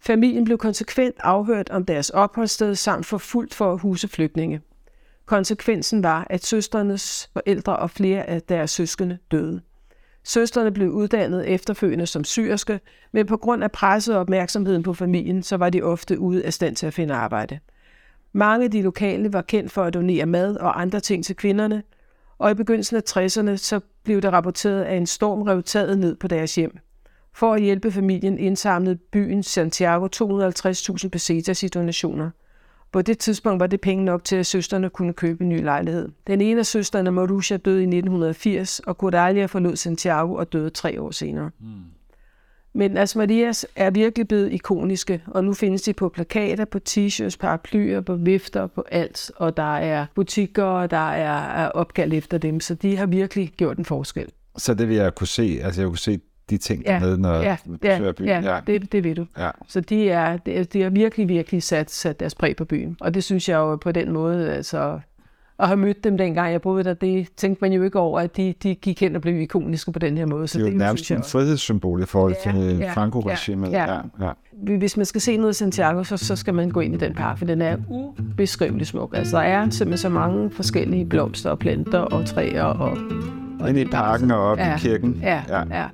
Familien 0.00 0.44
blev 0.44 0.58
konsekvent 0.58 1.16
afhørt 1.18 1.70
om 1.70 1.84
deres 1.84 2.10
opholdssted 2.10 2.74
samt 2.74 3.06
forfulgt 3.06 3.54
for 3.54 3.72
at 3.72 3.80
huse 3.80 4.08
flygtninge. 4.08 4.60
Konsekvensen 5.30 6.02
var, 6.02 6.26
at 6.30 6.44
søsternes 6.44 7.30
forældre 7.32 7.76
og 7.76 7.90
flere 7.90 8.28
af 8.28 8.42
deres 8.42 8.70
søskende 8.70 9.18
døde. 9.30 9.60
Søstrene 10.24 10.72
blev 10.72 10.90
uddannet 10.90 11.48
efterfølgende 11.48 12.06
som 12.06 12.24
syrske, 12.24 12.80
men 13.12 13.26
på 13.26 13.36
grund 13.36 13.64
af 13.64 13.72
presset 13.72 14.14
og 14.14 14.20
opmærksomheden 14.20 14.82
på 14.82 14.94
familien, 14.94 15.42
så 15.42 15.56
var 15.56 15.70
de 15.70 15.82
ofte 15.82 16.18
ude 16.18 16.44
af 16.44 16.52
stand 16.52 16.76
til 16.76 16.86
at 16.86 16.94
finde 16.94 17.14
arbejde. 17.14 17.58
Mange 18.32 18.64
af 18.64 18.70
de 18.70 18.82
lokale 18.82 19.32
var 19.32 19.42
kendt 19.42 19.72
for 19.72 19.82
at 19.84 19.94
donere 19.94 20.26
mad 20.26 20.56
og 20.56 20.80
andre 20.80 21.00
ting 21.00 21.24
til 21.24 21.36
kvinderne, 21.36 21.82
og 22.38 22.50
i 22.50 22.54
begyndelsen 22.54 22.96
af 22.96 23.02
60'erne 23.10 23.56
så 23.56 23.80
blev 24.04 24.22
det 24.22 24.32
rapporteret, 24.32 24.84
at 24.84 24.96
en 24.96 25.06
storm 25.06 25.42
rev 25.42 25.62
taget 25.62 25.98
ned 25.98 26.16
på 26.16 26.28
deres 26.28 26.54
hjem. 26.54 26.78
For 27.34 27.54
at 27.54 27.62
hjælpe 27.62 27.92
familien 27.92 28.38
indsamlede 28.38 28.96
byen 28.96 29.42
Santiago 29.42 30.08
250.000 30.16 31.08
pesetas 31.08 31.62
i 31.62 31.68
donationer. 31.68 32.30
På 32.92 33.02
det 33.02 33.18
tidspunkt 33.18 33.60
var 33.60 33.66
det 33.66 33.80
penge 33.80 34.04
nok 34.04 34.24
til, 34.24 34.36
at 34.36 34.46
søsterne 34.46 34.90
kunne 34.90 35.12
købe 35.12 35.44
en 35.44 35.48
ny 35.48 35.62
lejlighed. 35.62 36.08
Den 36.26 36.40
ene 36.40 36.58
af 36.58 36.66
søstrene, 36.66 37.10
Marusha, 37.10 37.56
døde 37.56 37.80
i 37.80 37.86
1980, 37.86 38.80
og 38.80 38.94
Cordalia 38.94 39.46
forlod 39.46 39.76
Santiago 39.76 40.34
og 40.34 40.52
døde 40.52 40.70
tre 40.70 41.00
år 41.00 41.10
senere. 41.10 41.50
Mm. 41.60 41.66
Men 42.72 42.96
altså 42.96 43.18
Marias 43.18 43.66
er 43.76 43.90
virkelig 43.90 44.28
blevet 44.28 44.52
ikoniske, 44.52 45.22
og 45.26 45.44
nu 45.44 45.54
findes 45.54 45.82
de 45.82 45.92
på 45.92 46.08
plakater, 46.08 46.64
på 46.64 46.78
t-shirts, 46.88 47.36
paraplyer, 47.40 48.00
på 48.00 48.14
vifter, 48.14 48.66
på 48.66 48.84
alt. 48.90 49.30
Og 49.36 49.56
der 49.56 49.76
er 49.76 50.06
butikker, 50.14 50.64
og 50.64 50.90
der 50.90 51.10
er, 51.10 51.64
er 51.64 51.68
opkald 51.68 52.12
efter 52.12 52.38
dem, 52.38 52.60
så 52.60 52.74
de 52.74 52.96
har 52.96 53.06
virkelig 53.06 53.52
gjort 53.56 53.78
en 53.78 53.84
forskel. 53.84 54.26
Så 54.56 54.74
det 54.74 54.88
vil 54.88 54.96
jeg 54.96 55.14
kunne 55.14 55.26
se, 55.26 55.60
altså 55.62 55.80
jeg 55.80 55.88
kunne 55.88 55.98
se 55.98 56.20
de 56.50 56.58
ting 56.58 56.82
ja, 56.86 57.00
med, 57.00 57.16
når 57.16 57.34
ja, 57.34 57.56
du 57.66 57.76
besøger 57.76 58.12
byen. 58.12 58.28
Ja, 58.28 58.40
ja. 58.40 58.60
Det, 58.66 58.92
det 58.92 59.04
ved 59.04 59.14
du. 59.14 59.26
Ja. 59.38 59.50
Så 59.68 59.80
de 59.80 60.10
er, 60.10 60.36
de 60.72 60.82
er 60.82 60.90
virkelig, 60.90 61.28
virkelig 61.28 61.62
sat, 61.62 61.90
sat 61.90 62.20
deres 62.20 62.34
præg 62.34 62.56
på 62.56 62.64
byen. 62.64 62.96
Og 63.00 63.14
det 63.14 63.24
synes 63.24 63.48
jeg 63.48 63.56
jo 63.56 63.76
på 63.76 63.92
den 63.92 64.12
måde, 64.12 64.52
altså 64.52 65.00
at 65.60 65.66
have 65.66 65.76
mødt 65.76 66.04
dem 66.04 66.18
dengang 66.18 66.52
jeg 66.52 66.62
boede 66.62 66.84
der, 66.84 66.94
det 66.94 67.28
tænkte 67.36 67.64
man 67.64 67.72
jo 67.72 67.82
ikke 67.82 67.98
over, 67.98 68.20
at 68.20 68.36
de, 68.36 68.54
de 68.62 68.74
gik 68.74 69.00
hen 69.00 69.16
og 69.16 69.22
blev 69.22 69.40
ikoniske 69.40 69.92
på 69.92 69.98
den 69.98 70.18
her 70.18 70.26
måde. 70.26 70.48
Så 70.48 70.58
det 70.58 70.64
er 70.64 70.68
jo 70.68 70.70
det, 70.70 70.78
nærmest 70.78 71.10
en 71.10 71.22
frihedssymbol 71.22 72.02
i 72.02 72.06
forhold 72.06 72.34
til 72.42 72.78
ja, 72.78 72.92
Franco-regimet. 72.92 73.72
Ja, 73.72 73.92
ja. 73.92 74.00
Ja, 74.20 74.32
ja. 74.68 74.76
Hvis 74.76 74.96
man 74.96 75.06
skal 75.06 75.20
se 75.20 75.36
noget 75.36 75.48
af 75.48 75.54
Santiago, 75.54 76.04
så, 76.04 76.16
så 76.16 76.36
skal 76.36 76.54
man 76.54 76.70
gå 76.70 76.80
ind 76.80 76.94
i 76.94 76.98
den 76.98 77.14
park, 77.14 77.38
for 77.38 77.44
den 77.44 77.62
er 77.62 77.76
ubeskrivelig 77.88 78.86
smuk. 78.86 79.14
Altså, 79.16 79.36
der 79.36 79.42
er 79.42 79.70
simpelthen 79.70 79.98
så 79.98 80.08
mange 80.08 80.50
forskellige 80.50 81.06
blomster 81.06 81.50
og 81.50 81.58
planter 81.58 81.98
og 81.98 82.26
træer. 82.26 82.64
Og, 82.64 82.98
og 83.60 83.68
Ind 83.68 83.78
i 83.78 83.84
parken 83.84 84.30
og 84.30 84.38
op 84.38 84.58
ja, 84.58 84.76
i 84.76 84.78
kirken. 84.78 85.20
Ja, 85.22 85.42
ja. 85.48 85.62
ja. 85.70 85.86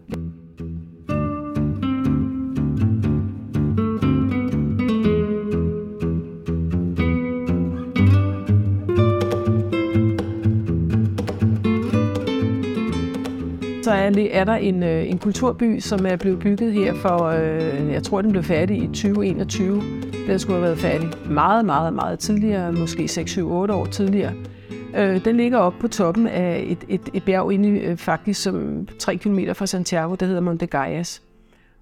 Så 13.86 13.92
er, 13.92 14.28
er 14.30 14.44
der 14.44 14.54
en, 14.54 14.82
øh, 14.82 15.10
en 15.10 15.18
kulturby, 15.18 15.78
som 15.78 16.06
er 16.06 16.16
blevet 16.16 16.38
bygget 16.38 16.72
her 16.72 16.94
for, 16.94 17.24
øh, 17.24 17.92
jeg 17.92 18.02
tror, 18.02 18.22
den 18.22 18.30
blev 18.30 18.42
færdig 18.42 18.82
i 18.82 18.86
2021. 18.86 19.82
Den 20.26 20.38
skulle 20.38 20.54
have 20.54 20.62
været 20.62 20.78
færdig 20.78 21.08
meget, 21.30 21.64
meget, 21.64 21.92
meget 21.92 22.18
tidligere, 22.18 22.72
måske 22.72 23.08
6, 23.08 23.30
7, 23.30 23.52
8 23.52 23.74
år 23.74 23.86
tidligere. 23.86 24.32
Øh, 24.96 25.24
den 25.24 25.36
ligger 25.36 25.58
oppe 25.58 25.78
på 25.80 25.88
toppen 25.88 26.26
af 26.26 26.64
et, 26.68 26.78
et, 26.88 27.00
et 27.14 27.24
bjerg 27.24 27.52
inde 27.52 27.68
øh, 27.68 27.96
faktisk 27.96 28.42
som 28.42 28.88
3 28.98 29.16
km 29.16 29.38
fra 29.54 29.66
Santiago, 29.66 30.14
der 30.14 30.26
hedder 30.26 30.40
Monte 30.40 30.66
Gaias. 30.66 31.22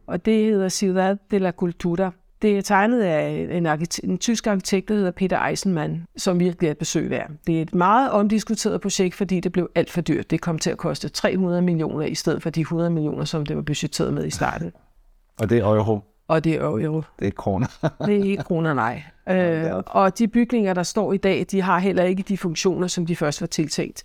Og 0.06 0.26
det 0.26 0.44
hedder 0.44 0.68
Ciudad 0.68 1.16
de 1.30 1.38
la 1.38 1.50
Cultura. 1.50 2.10
Det 2.42 2.58
er 2.58 2.62
tegnet 2.62 3.00
af 3.00 3.48
en, 3.50 3.66
arkitekt, 3.66 4.04
en 4.04 4.18
tysk 4.18 4.46
arkitekt, 4.46 4.88
der 4.88 4.94
hedder 4.94 5.10
Peter 5.10 5.40
Eisenmann, 5.40 6.06
som 6.16 6.40
virkelig 6.40 6.66
er 6.66 6.70
et 6.70 6.78
besøg 6.78 7.10
værd. 7.10 7.30
Det 7.46 7.58
er 7.58 7.62
et 7.62 7.74
meget 7.74 8.10
omdiskuteret 8.10 8.80
projekt, 8.80 9.14
fordi 9.14 9.40
det 9.40 9.52
blev 9.52 9.70
alt 9.74 9.90
for 9.90 10.00
dyrt. 10.00 10.30
Det 10.30 10.40
kom 10.40 10.58
til 10.58 10.70
at 10.70 10.78
koste 10.78 11.08
300 11.08 11.62
millioner 11.62 12.06
i 12.06 12.14
stedet 12.14 12.42
for 12.42 12.50
de 12.50 12.60
100 12.60 12.90
millioner, 12.90 13.24
som 13.24 13.46
det 13.46 13.56
var 13.56 13.62
budgetteret 13.62 14.14
med 14.14 14.26
i 14.26 14.30
starten. 14.30 14.72
Og 15.40 15.50
det 15.50 15.58
er 15.58 15.62
euro? 15.62 16.00
Og 16.28 16.44
det 16.44 16.54
er 16.54 16.60
euro. 16.60 17.02
Det 17.18 17.26
er 17.26 17.30
kroner. 17.30 17.66
det 18.06 18.20
er 18.20 18.24
ikke 18.24 18.42
kroner, 18.42 18.74
nej. 18.74 19.02
Øh, 19.28 19.82
og 19.86 20.18
de 20.18 20.28
bygninger, 20.28 20.74
der 20.74 20.82
står 20.82 21.12
i 21.12 21.16
dag, 21.16 21.46
de 21.50 21.62
har 21.62 21.78
heller 21.78 22.02
ikke 22.02 22.22
de 22.22 22.38
funktioner, 22.38 22.86
som 22.86 23.06
de 23.06 23.16
først 23.16 23.40
var 23.40 23.46
tiltænkt. 23.46 24.04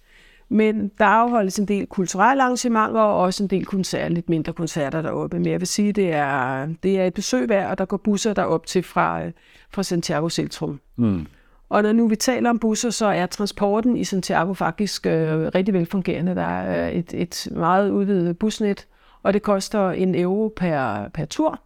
Men 0.50 0.92
der 0.98 1.06
afholdes 1.06 1.60
en 1.60 1.66
del 1.66 1.88
kulturelle 1.88 2.44
arrangementer 2.44 3.02
og 3.02 3.22
også 3.22 3.44
en 3.44 3.50
del 3.50 3.66
koncerter, 3.66 4.10
lidt 4.10 4.30
mindre 4.30 4.54
koncerter 4.54 5.02
deroppe. 5.02 5.40
Men 5.40 5.52
jeg 5.52 5.60
vil 5.60 5.68
sige, 5.68 5.92
det 5.92 6.14
er, 6.14 6.68
det 6.84 7.00
er 7.00 7.06
et 7.06 7.14
besøg 7.14 7.50
værd, 7.50 7.70
og 7.70 7.78
der 7.78 7.86
går 7.86 7.98
busser 7.98 8.34
derop 8.34 8.66
til 8.66 8.84
fra, 8.84 9.22
fra 9.70 9.84
Santiago 9.84 10.30
Centrum. 10.30 10.80
Mm. 10.96 11.26
Og 11.70 11.84
når 11.84 11.92
nu 11.92 12.08
vi 12.08 12.16
taler 12.16 12.50
om 12.50 12.60
busser, 12.60 12.90
så 12.90 13.06
er 13.06 13.26
transporten 13.26 13.98
i 13.98 14.04
Santiago 14.04 14.54
faktisk 14.54 15.06
øh, 15.06 15.40
rigtig 15.56 15.74
velfungerende. 15.74 16.36
Der 16.36 16.42
er 16.42 16.90
et, 16.90 17.14
et 17.14 17.48
meget 17.52 17.92
udvidet 17.92 18.38
busnet, 18.38 18.88
og 19.24 19.34
det 19.34 19.42
koster 19.42 19.90
en 19.90 20.16
euro 20.16 20.54
per, 20.56 21.10
per 21.14 21.26
tur. 21.26 21.62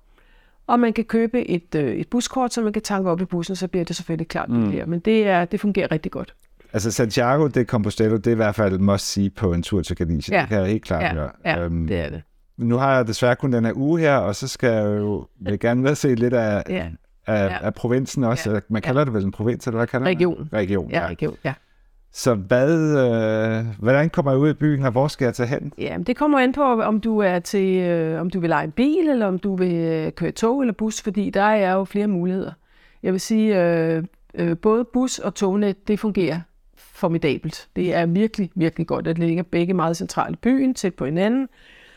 Og 0.68 0.80
man 0.80 0.94
kan 0.94 1.06
købe 1.06 1.50
et, 1.50 1.76
øh, 1.76 1.96
et 1.96 2.08
buskort, 2.08 2.54
så 2.54 2.62
man 2.62 2.74
kan 2.74 2.82
tanke 2.82 3.10
op 3.10 3.22
i 3.22 3.26
bussen, 3.26 3.56
så 3.56 3.68
bliver 3.68 3.86
det 3.86 3.96
selvfølgelig 3.96 4.28
klart 4.28 4.50
mm. 4.50 4.64
billigere. 4.64 4.86
Men 4.86 5.00
det, 5.00 5.28
er, 5.28 5.46
det 5.46 5.60
fungerer 5.60 5.92
rigtig 5.92 6.12
godt. 6.12 6.36
Altså 6.74 6.92
Santiago 6.92 7.48
de 7.48 7.64
Compostela, 7.64 8.18
det 8.18 8.28
er 8.28 8.32
i 8.32 8.36
hvert 8.36 8.56
fald 8.56 8.80
must 8.80 9.12
sige 9.12 9.30
på 9.30 9.54
en 9.54 9.64
tur 9.64 9.82
til 9.82 9.96
Galicien. 9.96 10.36
Ja. 10.36 10.42
Det 10.42 10.50
kan 10.50 10.60
jeg 10.60 10.68
helt 10.68 10.84
klart 10.84 11.04
ja. 11.04 11.14
høre. 11.14 11.30
Ja, 11.46 11.64
øhm, 11.64 11.88
det 11.88 12.00
er 12.00 12.10
det. 12.10 12.22
Nu 12.58 12.78
har 12.78 12.96
jeg 12.96 13.08
desværre 13.08 13.36
kun 13.36 13.54
den 13.54 13.66
her 13.66 13.74
uge 13.76 14.00
her, 14.00 14.16
og 14.16 14.36
så 14.36 14.48
skal 14.48 14.70
jeg 14.70 15.00
jo 15.00 15.28
vil 15.42 15.60
gerne 15.60 15.84
være 15.84 15.96
se 15.96 16.16
lidt 16.16 16.34
af, 16.34 16.64
ja. 16.70 16.88
af, 17.28 17.50
ja. 17.50 17.58
af 17.62 17.74
provinsen 17.74 18.24
også. 18.24 18.52
Ja. 18.52 18.60
Man 18.70 18.82
kalder 18.82 19.02
ja. 19.02 19.06
det 19.06 19.14
vel 19.14 19.24
en 19.24 19.32
provins, 19.32 19.68
eller 19.68 19.78
hvad 19.78 19.88
kalder 19.88 20.08
region. 20.08 20.50
man 20.52 20.62
Region. 20.62 20.90
Ja, 20.92 21.08
region, 21.08 21.36
ja. 21.44 21.54
Så 22.14 22.36
hvad, 22.36 22.98
øh, 22.98 23.66
hvordan 23.80 24.10
kommer 24.10 24.32
jeg 24.32 24.40
ud 24.40 24.50
i 24.50 24.54
byen, 24.54 24.86
og 24.86 24.92
hvor 24.92 25.08
skal 25.08 25.26
jeg 25.26 25.34
tage 25.34 25.48
hen? 25.48 25.74
Ja, 25.78 25.98
det 26.08 26.18
kommer 26.18 26.40
an 26.40 26.54
på, 26.54 26.82
om 26.82 27.02
du 27.02 27.20
er 27.20 27.40
til, 27.40 27.76
øh, 27.76 28.22
om 28.22 28.30
du 28.30 28.40
vil 28.40 28.50
lege 28.50 28.64
en 28.64 28.72
bil, 28.72 29.10
eller 29.10 29.26
om 29.26 29.40
du 29.40 29.56
vil 29.56 29.76
øh, 29.76 30.12
køre 30.12 30.32
tog 30.32 30.62
eller 30.62 30.74
bus, 30.74 31.02
fordi 31.02 31.30
der 31.30 31.44
er 31.44 31.74
jo 31.74 31.84
flere 31.84 32.08
muligheder. 32.08 32.52
Jeg 33.04 33.12
vil 33.12 33.22
sige, 33.22 33.64
øh, 33.64 34.04
øh, 34.36 34.58
både 34.58 34.86
bus 34.94 35.20
og 35.20 35.36
tognet, 35.36 35.88
det 35.88 36.00
fungerer 36.00 36.40
formidabelt. 37.04 37.68
Det 37.76 37.94
er 37.94 38.06
virkelig, 38.06 38.50
virkelig 38.56 38.88
godt, 38.88 39.08
at 39.08 39.16
det 39.16 39.26
ligger 39.26 39.44
begge 39.44 39.74
meget 39.74 39.98
centralt 39.98 40.36
i 40.36 40.40
byen, 40.42 40.74
tæt 40.74 40.94
på 40.94 41.06
hinanden. 41.06 41.48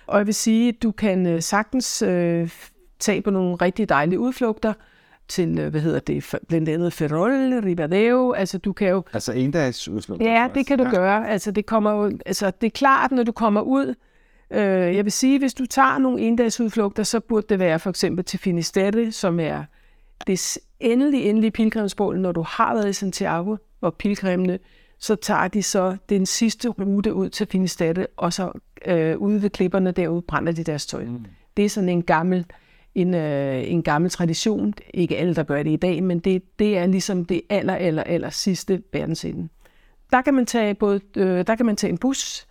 Og 0.06 0.18
jeg 0.18 0.26
vil 0.26 0.34
sige, 0.34 0.68
at 0.68 0.82
du 0.82 0.90
kan 0.90 1.26
øh, 1.26 1.42
sagtens 1.42 2.02
øh, 2.02 2.50
tage 2.98 3.22
på 3.22 3.30
nogle 3.30 3.54
rigtig 3.54 3.88
dejlige 3.88 4.18
udflugter 4.20 4.72
til, 5.28 5.58
øh, 5.58 5.70
hvad 5.70 5.80
hedder 5.80 5.98
det, 5.98 6.34
blandt 6.48 6.68
andet 6.68 6.92
Ferrol, 6.92 7.60
Ribadeo, 7.64 8.32
altså 8.32 8.58
du 8.58 8.72
kan 8.72 8.88
jo... 8.88 9.02
Altså 9.12 9.32
en 9.32 9.50
dags 9.50 9.88
udflugter? 9.88 10.32
Ja, 10.32 10.48
det 10.54 10.66
kan 10.66 10.78
du 10.78 10.84
ja. 10.84 10.90
gøre. 10.90 11.28
Altså 11.28 11.50
det 11.50 11.66
kommer 11.66 11.92
jo, 11.92 12.18
altså 12.26 12.52
det 12.60 12.66
er 12.66 12.70
klart, 12.70 13.12
når 13.12 13.22
du 13.22 13.32
kommer 13.32 13.60
ud, 13.60 13.94
øh, 14.50 14.96
jeg 14.96 15.04
vil 15.04 15.12
sige, 15.12 15.38
hvis 15.38 15.54
du 15.54 15.66
tager 15.66 15.98
nogle 15.98 16.20
endagsudflugter, 16.20 17.02
så 17.02 17.20
burde 17.20 17.46
det 17.48 17.58
være 17.58 17.78
for 17.78 17.90
eksempel 17.90 18.24
til 18.24 18.38
Finisterre, 18.38 19.12
som 19.12 19.40
er 19.40 19.64
det 20.26 20.58
endelige, 20.80 21.22
endelige 21.22 21.50
pilgrimsbål, 21.50 22.20
når 22.20 22.32
du 22.32 22.44
har 22.48 22.74
været 22.74 22.88
i 22.88 22.92
Santiago, 22.92 23.56
og 23.80 23.94
pilgrimene 23.94 24.58
så 24.98 25.14
tager 25.14 25.48
de 25.48 25.62
så 25.62 25.96
den 26.08 26.26
sidste 26.26 26.68
rute 26.68 27.14
ud 27.14 27.28
til 27.28 27.46
Finisterre, 27.46 28.06
og 28.16 28.32
så 28.32 28.52
øh, 28.86 29.18
ude 29.18 29.42
ved 29.42 29.50
klipperne 29.50 29.90
derude 29.90 30.22
brænder 30.22 30.52
de 30.52 30.64
deres 30.64 30.86
tøj. 30.86 31.04
Mm. 31.04 31.24
Det 31.56 31.64
er 31.64 31.68
sådan 31.68 31.88
en 31.88 32.02
gammel, 32.02 32.46
en, 32.94 33.14
øh, 33.14 33.70
en 33.70 33.82
gammel 33.82 34.10
tradition. 34.10 34.74
Ikke 34.94 35.16
alle, 35.16 35.34
der 35.34 35.42
gør 35.42 35.62
det 35.62 35.70
i 35.70 35.76
dag, 35.76 36.02
men 36.02 36.18
det, 36.18 36.58
det 36.58 36.78
er 36.78 36.86
ligesom 36.86 37.24
det 37.24 37.42
aller, 37.50 37.74
aller, 37.74 38.02
aller 38.02 38.30
sidste 38.30 38.82
verdensinde. 38.92 39.48
Der 40.10 40.22
kan 40.22 40.34
man 40.34 40.46
tage, 40.46 40.74
både, 40.74 41.00
øh, 41.16 41.46
der 41.46 41.54
kan 41.54 41.66
man 41.66 41.76
tage 41.76 41.90
en 41.90 41.98
bus. 41.98 42.46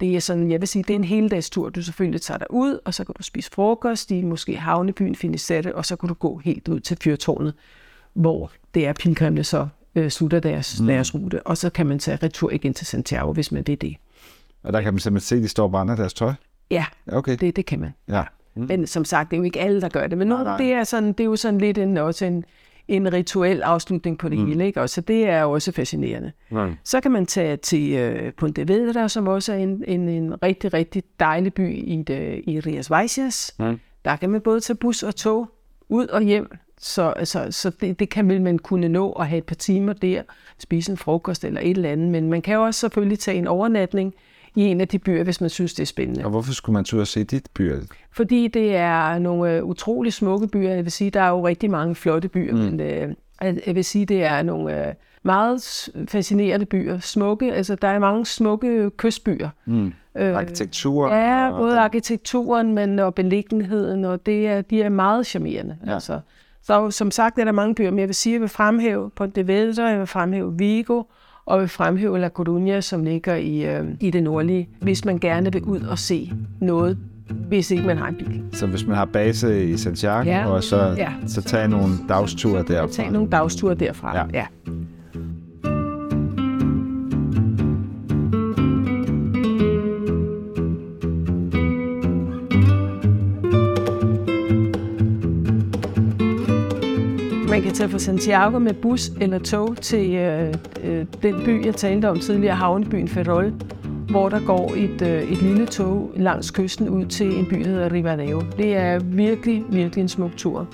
Det 0.00 0.16
er 0.16 0.20
sådan, 0.20 0.50
jeg 0.50 0.60
vil 0.60 0.68
sige, 0.68 0.82
det 0.82 0.90
er 0.90 0.98
en 0.98 1.04
hele 1.04 1.28
dags 1.28 1.50
tur. 1.50 1.68
Du 1.68 1.82
selvfølgelig 1.82 2.22
tager 2.22 2.38
dig 2.38 2.46
ud, 2.50 2.78
og 2.84 2.94
så 2.94 3.04
kan 3.04 3.14
du 3.18 3.22
spise 3.22 3.50
frokost 3.50 4.10
i 4.10 4.22
måske 4.22 4.56
havnebyen 4.56 5.14
Finisterre, 5.14 5.74
og 5.74 5.86
så 5.86 5.96
kan 5.96 6.08
du 6.08 6.14
gå 6.14 6.38
helt 6.38 6.68
ud 6.68 6.80
til 6.80 6.98
fyrtårnet, 7.02 7.54
hvor 8.12 8.50
det 8.74 8.86
er 8.86 8.92
pilgrimene 8.92 9.44
så 9.44 9.68
øh, 9.94 10.10
slutter 10.10 10.40
deres, 10.40 10.80
mm. 10.80 10.86
deres 10.86 11.14
rute, 11.14 11.46
og 11.46 11.56
så 11.56 11.70
kan 11.70 11.86
man 11.86 11.98
tage 11.98 12.18
retur 12.22 12.50
igen 12.50 12.74
til 12.74 12.86
Santiago, 12.86 13.32
hvis 13.32 13.52
man 13.52 13.66
vil 13.66 13.80
det. 13.80 13.96
Og 14.62 14.72
der 14.72 14.82
kan 14.82 14.94
man 14.94 15.00
simpelthen 15.00 15.26
se, 15.26 15.36
at 15.36 15.42
de 15.42 15.48
står 15.48 15.64
og 15.64 15.70
brænder 15.70 15.96
deres 15.96 16.14
tøj? 16.14 16.32
Ja, 16.70 16.84
okay. 17.06 17.36
det, 17.36 17.56
det 17.56 17.66
kan 17.66 17.80
man. 17.80 17.94
Ja. 18.08 18.22
Mm. 18.54 18.66
Men 18.68 18.86
som 18.86 19.04
sagt, 19.04 19.30
det 19.30 19.36
er 19.36 19.38
jo 19.38 19.44
ikke 19.44 19.60
alle, 19.60 19.80
der 19.80 19.88
gør 19.88 20.06
det. 20.06 20.18
Men 20.18 20.28
nej, 20.28 20.44
nej. 20.44 20.56
Det, 20.56 20.72
er 20.72 20.84
sådan, 20.84 21.08
det 21.08 21.20
er 21.20 21.24
jo 21.24 21.36
sådan 21.36 21.60
lidt 21.60 21.78
en, 21.78 21.96
også 21.96 22.24
en, 22.24 22.44
en 22.88 23.12
rituel 23.12 23.62
afslutning 23.62 24.18
på 24.18 24.28
det 24.28 24.38
mm. 24.38 24.46
hele. 24.46 24.66
Ikke? 24.66 24.80
Og 24.80 24.90
så 24.90 25.00
det 25.00 25.28
er 25.28 25.42
jo 25.42 25.50
også 25.50 25.72
fascinerende. 25.72 26.32
Mm. 26.50 26.74
Så 26.84 27.00
kan 27.00 27.10
man 27.10 27.26
tage 27.26 27.56
til 27.56 28.14
uh, 28.26 28.32
Ponte 28.32 28.68
Vedra, 28.68 29.08
som 29.08 29.26
også 29.26 29.52
er 29.52 29.56
en, 29.56 29.84
en, 29.86 30.08
en 30.08 30.42
rigtig, 30.42 30.74
rigtig 30.74 31.02
dejlig 31.20 31.54
by 31.54 31.76
i, 31.76 32.02
det, 32.06 32.42
i 32.46 32.60
Rias 32.60 32.90
Vaisias. 32.90 33.54
Mm. 33.58 33.80
Der 34.04 34.16
kan 34.16 34.30
man 34.30 34.40
både 34.40 34.60
tage 34.60 34.76
bus 34.76 35.02
og 35.02 35.16
tog 35.16 35.50
ud 35.88 36.06
og 36.06 36.22
hjem 36.22 36.50
så, 36.82 37.02
altså, 37.02 37.46
så 37.50 37.70
det, 37.70 37.98
det 37.98 38.08
kan 38.08 38.24
man 38.24 38.58
kunne 38.58 38.88
nå 38.88 39.12
at 39.12 39.26
have 39.26 39.38
et 39.38 39.44
par 39.44 39.54
timer 39.54 39.92
der, 39.92 40.22
spise 40.58 40.92
en 40.92 40.98
frokost 40.98 41.44
eller 41.44 41.60
et 41.60 41.70
eller 41.70 41.90
andet. 41.90 42.08
Men 42.08 42.30
man 42.30 42.42
kan 42.42 42.54
jo 42.54 42.62
også 42.62 42.80
selvfølgelig 42.80 43.18
tage 43.18 43.38
en 43.38 43.46
overnatning 43.46 44.14
i 44.54 44.62
en 44.62 44.80
af 44.80 44.88
de 44.88 44.98
byer, 44.98 45.24
hvis 45.24 45.40
man 45.40 45.50
synes, 45.50 45.74
det 45.74 45.82
er 45.82 45.86
spændende. 45.86 46.24
Og 46.24 46.30
hvorfor 46.30 46.52
skulle 46.52 46.74
man 46.74 46.84
turde 46.84 47.06
se 47.06 47.24
dit 47.24 47.46
byer? 47.54 47.80
Fordi 48.10 48.48
det 48.48 48.76
er 48.76 49.18
nogle 49.18 49.56
øh, 49.56 49.64
utrolig 49.64 50.12
smukke 50.12 50.48
byer. 50.48 50.70
Jeg 50.70 50.84
vil 50.84 50.92
sige, 50.92 51.10
der 51.10 51.20
er 51.20 51.28
jo 51.28 51.46
rigtig 51.46 51.70
mange 51.70 51.94
flotte 51.94 52.28
byer, 52.28 52.52
mm. 52.52 52.58
men 52.58 52.80
øh, 52.80 53.14
jeg 53.66 53.74
vil 53.74 53.84
sige, 53.84 54.06
det 54.06 54.24
er 54.24 54.42
nogle 54.42 54.86
øh, 54.86 54.94
meget 55.22 55.88
fascinerende 56.08 56.66
byer. 56.66 56.98
Smukke, 56.98 57.52
altså 57.52 57.74
der 57.74 57.88
er 57.88 57.98
mange 57.98 58.26
smukke 58.26 58.90
kystbyer. 58.96 59.48
Mm. 59.66 59.92
Øh, 60.16 60.36
Arkitektur. 60.36 61.14
Ja, 61.14 61.50
både 61.50 61.78
arkitekturen, 61.78 62.74
men 62.74 62.98
og 62.98 63.14
beliggenheden, 63.14 64.04
og 64.04 64.26
det 64.26 64.46
er, 64.46 64.60
de 64.60 64.82
er 64.82 64.88
meget 64.88 65.26
charmerende. 65.26 65.76
Ja. 65.86 65.94
Altså, 65.94 66.20
så 66.62 66.90
som 66.90 67.10
sagt 67.10 67.38
er 67.38 67.44
der 67.44 67.52
mange 67.52 67.74
byer, 67.74 67.90
men 67.90 67.98
jeg 67.98 68.08
vil 68.08 68.14
sige, 68.14 68.32
at 68.32 68.34
jeg 68.34 68.40
vil 68.40 68.48
fremhæve 68.48 69.10
Ponte 69.10 69.46
Vedra, 69.46 69.84
jeg 69.84 69.98
vil 69.98 70.06
fremhæve 70.06 70.58
Vigo, 70.58 71.02
og 71.46 71.60
vil 71.60 71.68
fremhæve 71.68 72.18
La 72.18 72.30
Coruña, 72.38 72.80
som 72.80 73.04
ligger 73.04 73.34
i, 73.34 73.76
øh, 73.76 73.84
i 74.00 74.10
det 74.10 74.22
nordlige, 74.22 74.68
hvis 74.80 75.04
man 75.04 75.18
gerne 75.18 75.52
vil 75.52 75.62
ud 75.64 75.80
og 75.80 75.98
se 75.98 76.32
noget, 76.60 76.98
hvis 77.48 77.70
ikke 77.70 77.86
man 77.86 77.98
har 77.98 78.08
en 78.08 78.14
bil. 78.14 78.44
Så 78.52 78.66
hvis 78.66 78.86
man 78.86 78.96
har 78.96 79.04
base 79.04 79.64
i 79.70 79.76
Santiago, 79.76 80.28
ja, 80.28 80.46
og 80.46 80.62
så, 80.62 80.94
ja. 80.96 81.12
så 81.26 81.42
tage 81.42 81.68
nogle 81.68 81.94
dagsture 82.08 82.62
derfra? 82.62 82.92
Tag 82.92 83.10
nogle 83.10 83.30
dagsture 83.30 83.74
derfra, 83.74 84.16
ja. 84.16 84.24
ja. 84.32 84.46
Man 97.52 97.62
kan 97.62 97.72
tage 97.72 97.88
fra 97.88 97.98
Santiago 97.98 98.58
med 98.58 98.74
bus 98.74 99.08
eller 99.20 99.38
tog 99.38 99.76
til 99.76 100.14
øh, 100.14 100.54
øh, 100.82 101.06
den 101.22 101.44
by, 101.44 101.66
jeg 101.66 101.74
talte 101.74 102.08
om 102.10 102.20
tidligere, 102.20 102.56
havnebyen 102.56 103.08
Ferrol, 103.08 103.52
hvor 104.10 104.28
der 104.28 104.46
går 104.46 104.74
et, 104.76 105.02
øh, 105.02 105.32
et 105.32 105.42
lille 105.42 105.66
tog 105.66 106.12
langs 106.16 106.50
kysten 106.50 106.88
ud 106.88 107.06
til 107.06 107.38
en 107.38 107.46
by, 107.46 107.58
der 107.58 107.68
hedder 107.68 107.92
Ribadeo. 107.92 108.42
Det 108.56 108.76
er 108.76 108.98
virkelig, 108.98 109.64
virkelig 109.68 110.02
en 110.02 110.08
smuk 110.08 110.30
tur. 110.36 110.68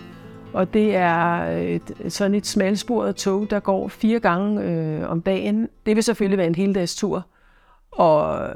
Og 0.53 0.75
det 0.75 0.97
er 0.97 1.43
et, 1.45 2.13
sådan 2.13 2.35
et 2.35 2.47
smalsporet 2.47 3.17
tog, 3.17 3.51
der 3.51 3.61
går 3.61 3.89
fire 3.89 4.21
gange 4.21 4.63
øh, 4.63 5.11
om 5.11 5.23
dagen. 5.23 5.69
Det 5.87 5.97
vil 5.97 6.03
selvfølgelig 6.03 6.39
være 6.39 6.47
en 6.47 6.55
hel 6.55 6.75
dags 6.75 6.97
tur. 6.97 7.27
Og 7.91 8.49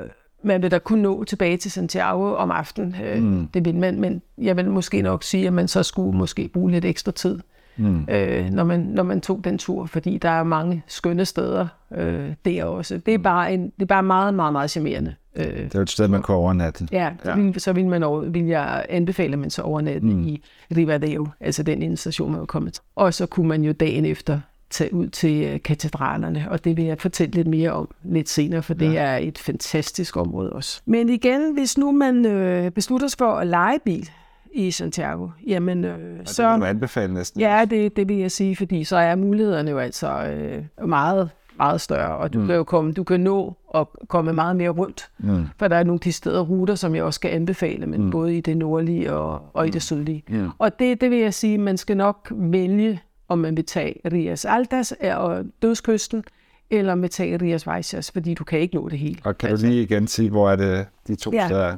man 0.44 0.62
vil 0.62 0.70
da 0.70 0.78
kun 0.78 0.98
nå 0.98 1.24
tilbage 1.24 1.56
til 1.56 1.70
Santiago 1.70 2.34
om 2.34 2.50
aftenen. 2.50 2.96
Øh, 3.04 3.22
mm. 3.22 3.46
Det 3.54 3.64
vil 3.64 3.74
man, 3.74 4.00
men 4.00 4.22
jeg 4.38 4.56
vil 4.56 4.70
måske 4.70 5.02
nok 5.02 5.22
sige, 5.22 5.46
at 5.46 5.52
man 5.52 5.68
så 5.68 5.82
skulle 5.82 6.18
måske 6.18 6.48
bruge 6.48 6.70
lidt 6.70 6.84
ekstra 6.84 7.12
tid 7.12 7.38
mm. 7.76 8.06
øh, 8.10 8.50
når, 8.50 8.64
man, 8.64 8.80
når 8.80 9.02
man 9.02 9.20
tog 9.20 9.44
den 9.44 9.58
tur, 9.58 9.86
fordi 9.86 10.18
der 10.18 10.28
er 10.28 10.42
mange 10.42 10.82
skønne 10.86 11.24
steder 11.24 11.66
øh, 11.94 12.30
der 12.44 12.64
også. 12.64 13.00
Det 13.06 13.14
er, 13.14 13.18
mm. 13.18 13.22
bare 13.22 13.54
en, 13.54 13.64
det 13.64 13.82
er 13.82 13.86
bare 13.86 14.02
meget, 14.02 14.34
meget, 14.34 14.52
meget 14.52 14.70
charmerende. 14.70 15.14
Øh, 15.36 15.44
det 15.46 15.74
er 15.74 15.80
et 15.80 15.90
sted, 15.90 16.08
man 16.08 16.22
kan 16.22 16.34
overnatte. 16.34 16.88
Ja, 16.92 17.10
ja. 17.24 17.36
Vil, 17.36 17.60
så 17.60 17.72
vil, 17.72 17.86
man 17.86 18.02
over, 18.02 18.20
vil 18.20 18.46
jeg 18.46 18.86
anbefale, 18.88 19.32
at 19.32 19.38
man 19.38 19.50
så 19.50 19.62
overnatte 19.62 20.06
mm. 20.06 20.22
i 20.22 20.42
Rivadeo, 20.76 21.28
altså 21.40 21.62
den 21.62 21.82
ene 21.82 21.96
station, 21.96 22.30
man 22.30 22.40
var 22.40 22.46
kommet 22.46 22.72
til. 22.72 22.82
Og 22.96 23.14
så 23.14 23.26
kunne 23.26 23.48
man 23.48 23.64
jo 23.64 23.72
dagen 23.72 24.04
efter 24.04 24.40
tage 24.70 24.94
ud 24.94 25.08
til 25.08 25.44
øh, 25.44 25.62
katedralerne, 25.62 26.46
og 26.50 26.64
det 26.64 26.76
vil 26.76 26.84
jeg 26.84 26.98
fortælle 27.00 27.34
lidt 27.34 27.48
mere 27.48 27.70
om 27.70 27.88
lidt 28.04 28.28
senere, 28.28 28.62
for 28.62 28.74
det 28.74 28.92
ja. 28.92 29.02
er 29.02 29.16
et 29.16 29.38
fantastisk 29.38 30.16
område 30.16 30.52
også. 30.52 30.80
Men 30.86 31.08
igen, 31.08 31.54
hvis 31.54 31.78
nu 31.78 31.92
man 31.92 32.26
øh, 32.26 32.70
beslutter 32.70 33.08
sig 33.08 33.18
for 33.18 33.32
at 33.32 33.46
lege 33.46 33.78
bil, 33.84 34.10
i 34.54 34.70
Santiago, 34.70 35.28
jamen 35.46 35.84
øh, 35.84 36.20
og 36.20 36.28
så... 36.28 36.42
Det 36.42 36.52
vil 36.52 36.60
du 36.60 36.66
anbefale 36.66 37.14
næsten? 37.14 37.40
Ja, 37.40 37.64
det, 37.70 37.96
det 37.96 38.08
vil 38.08 38.16
jeg 38.16 38.30
sige, 38.30 38.56
fordi 38.56 38.84
så 38.84 38.96
er 38.96 39.14
mulighederne 39.14 39.70
jo 39.70 39.78
altså 39.78 40.24
øh, 40.24 40.88
meget, 40.88 41.30
meget 41.58 41.80
større, 41.80 42.16
og 42.16 42.32
du 42.32 42.40
mm. 42.40 42.46
kan 42.46 42.56
jo 42.56 42.64
komme, 42.64 42.92
du 42.92 43.04
kan 43.04 43.20
nå 43.20 43.56
at 43.74 43.86
komme 44.08 44.32
meget 44.32 44.56
mere 44.56 44.70
rundt, 44.70 45.10
mm. 45.18 45.46
for 45.58 45.68
der 45.68 45.76
er 45.76 45.84
nogle 45.84 46.00
de 46.04 46.12
steder 46.12 46.40
ruter, 46.40 46.74
som 46.74 46.94
jeg 46.94 47.04
også 47.04 47.18
skal 47.18 47.30
anbefale, 47.30 47.86
men 47.86 48.04
mm. 48.04 48.10
både 48.10 48.36
i 48.36 48.40
det 48.40 48.56
nordlige 48.56 49.12
og, 49.12 49.40
og 49.52 49.66
i 49.66 49.70
det 49.70 49.76
mm. 49.76 49.80
sydlige. 49.80 50.24
Mm. 50.28 50.48
Og 50.58 50.78
det, 50.78 51.00
det 51.00 51.10
vil 51.10 51.18
jeg 51.18 51.34
sige, 51.34 51.58
man 51.58 51.76
skal 51.76 51.96
nok 51.96 52.32
vælge, 52.34 53.00
om 53.28 53.38
man 53.38 53.56
vil 53.56 53.64
tage 53.64 54.00
Rias 54.12 54.44
Altas 54.44 54.94
og 55.16 55.44
dødskysten, 55.62 56.24
eller 56.70 56.94
med 56.94 57.08
tage 57.08 57.36
Rias 57.36 57.66
Vaisias, 57.66 58.10
fordi 58.10 58.34
du 58.34 58.44
kan 58.44 58.58
ikke 58.58 58.74
nå 58.74 58.88
det 58.88 58.98
hele. 58.98 59.18
Og 59.24 59.38
kan 59.38 59.50
altså. 59.50 59.66
du 59.66 59.70
lige 59.70 59.82
igen 59.82 60.06
sige, 60.06 60.30
hvor 60.30 60.50
er 60.50 60.56
det 60.56 60.86
de 61.06 61.14
to 61.14 61.32
ja. 61.32 61.46
steder 61.46 61.76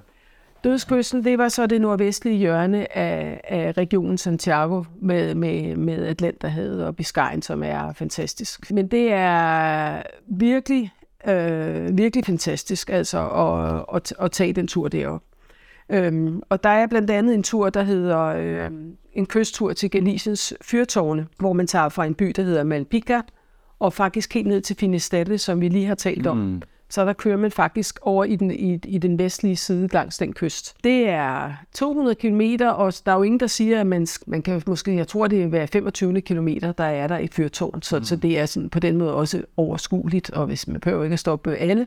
Dødskysten, 0.64 1.24
det 1.24 1.38
var 1.38 1.48
så 1.48 1.66
det 1.66 1.80
nordvestlige 1.80 2.36
hjørne 2.36 2.96
af, 2.96 3.40
af 3.44 3.72
regionen 3.72 4.18
Santiago 4.18 4.84
med, 5.00 5.34
med, 5.34 5.76
med 5.76 6.06
Atlanterhavet 6.06 6.86
og 6.86 6.96
Biscayen, 6.96 7.42
som 7.42 7.62
er 7.62 7.92
fantastisk. 7.92 8.72
Men 8.72 8.88
det 8.88 9.12
er 9.12 10.02
virkelig, 10.26 10.90
øh, 11.26 11.98
virkelig 11.98 12.24
fantastisk 12.24 12.90
altså 12.90 13.28
at, 13.28 13.96
at, 13.96 14.14
at 14.20 14.32
tage 14.32 14.52
den 14.52 14.66
tur 14.66 14.88
derop. 14.88 15.22
Øhm, 15.88 16.42
og 16.48 16.64
der 16.64 16.70
er 16.70 16.86
blandt 16.86 17.10
andet 17.10 17.34
en 17.34 17.42
tur, 17.42 17.70
der 17.70 17.82
hedder 17.82 18.20
øh, 18.20 18.70
en 19.12 19.26
kysttur 19.26 19.72
til 19.72 19.90
Galiciens 19.90 20.54
fyrtårne, 20.62 21.26
hvor 21.38 21.52
man 21.52 21.66
tager 21.66 21.88
fra 21.88 22.04
en 22.04 22.14
by, 22.14 22.32
der 22.36 22.42
hedder 22.42 22.64
Malpica, 22.64 23.20
og 23.78 23.92
faktisk 23.92 24.34
helt 24.34 24.46
ned 24.46 24.60
til 24.60 24.76
Finisterre, 24.76 25.38
som 25.38 25.60
vi 25.60 25.68
lige 25.68 25.86
har 25.86 25.94
talt 25.94 26.26
om. 26.26 26.36
Mm. 26.36 26.62
Så 26.94 27.04
der 27.04 27.12
kører 27.12 27.36
man 27.36 27.50
faktisk 27.50 27.98
over 28.02 28.24
i 28.24 28.36
den, 28.36 28.50
i, 28.50 28.74
i 28.84 28.98
den 28.98 29.18
vestlige 29.18 29.56
side 29.56 29.88
langs 29.92 30.18
den 30.18 30.32
kyst. 30.32 30.76
Det 30.84 31.08
er 31.08 31.52
200 31.72 32.14
km, 32.14 32.40
og 32.60 32.94
der 33.06 33.12
er 33.12 33.16
jo 33.16 33.22
ingen, 33.22 33.40
der 33.40 33.46
siger, 33.46 33.80
at 33.80 33.86
man, 33.86 34.06
man 34.26 34.42
kan 34.42 34.62
måske, 34.66 34.96
jeg 34.96 35.08
tror, 35.08 35.26
det 35.26 35.42
er 35.42 35.46
hver 35.46 35.66
25 35.66 36.20
km, 36.20 36.48
der 36.78 36.84
er 36.84 37.06
der 37.06 37.18
et 37.18 37.34
fyrtårn. 37.34 37.82
Så, 37.82 37.98
mm. 37.98 38.04
så 38.04 38.16
det 38.16 38.38
er 38.38 38.46
sådan, 38.46 38.70
på 38.70 38.80
den 38.80 38.96
måde 38.96 39.14
også 39.14 39.42
overskueligt, 39.56 40.30
og 40.30 40.46
hvis 40.46 40.68
man 40.68 40.80
behøver 40.80 41.04
ikke 41.04 41.12
at 41.12 41.18
stoppe 41.18 41.56
alle 41.56 41.86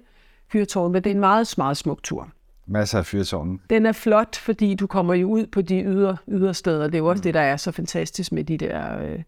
fyrtårn, 0.51 0.91
men 0.91 1.03
det 1.03 1.09
er 1.09 1.13
en 1.13 1.19
meget, 1.19 1.53
meget 1.57 1.77
smuk 1.77 2.03
tur. 2.03 2.29
Masser 2.65 2.99
af 2.99 3.05
fyrtårne. 3.05 3.59
Den 3.69 3.85
er 3.85 3.91
flot, 3.91 4.35
fordi 4.35 4.75
du 4.75 4.87
kommer 4.87 5.13
jo 5.13 5.29
ud 5.29 5.45
på 5.45 5.61
de 5.61 5.83
ydre, 5.83 6.17
ydre 6.27 6.53
steder. 6.53 6.85
Det 6.85 6.95
er 6.95 6.99
jo 6.99 7.05
også 7.05 7.19
mm. 7.19 7.23
det, 7.23 7.33
der 7.33 7.41
er 7.41 7.57
så 7.57 7.71
fantastisk 7.71 8.31
med 8.31 8.43
de 8.43 8.57
der 8.57 8.99
øh, 9.03 9.19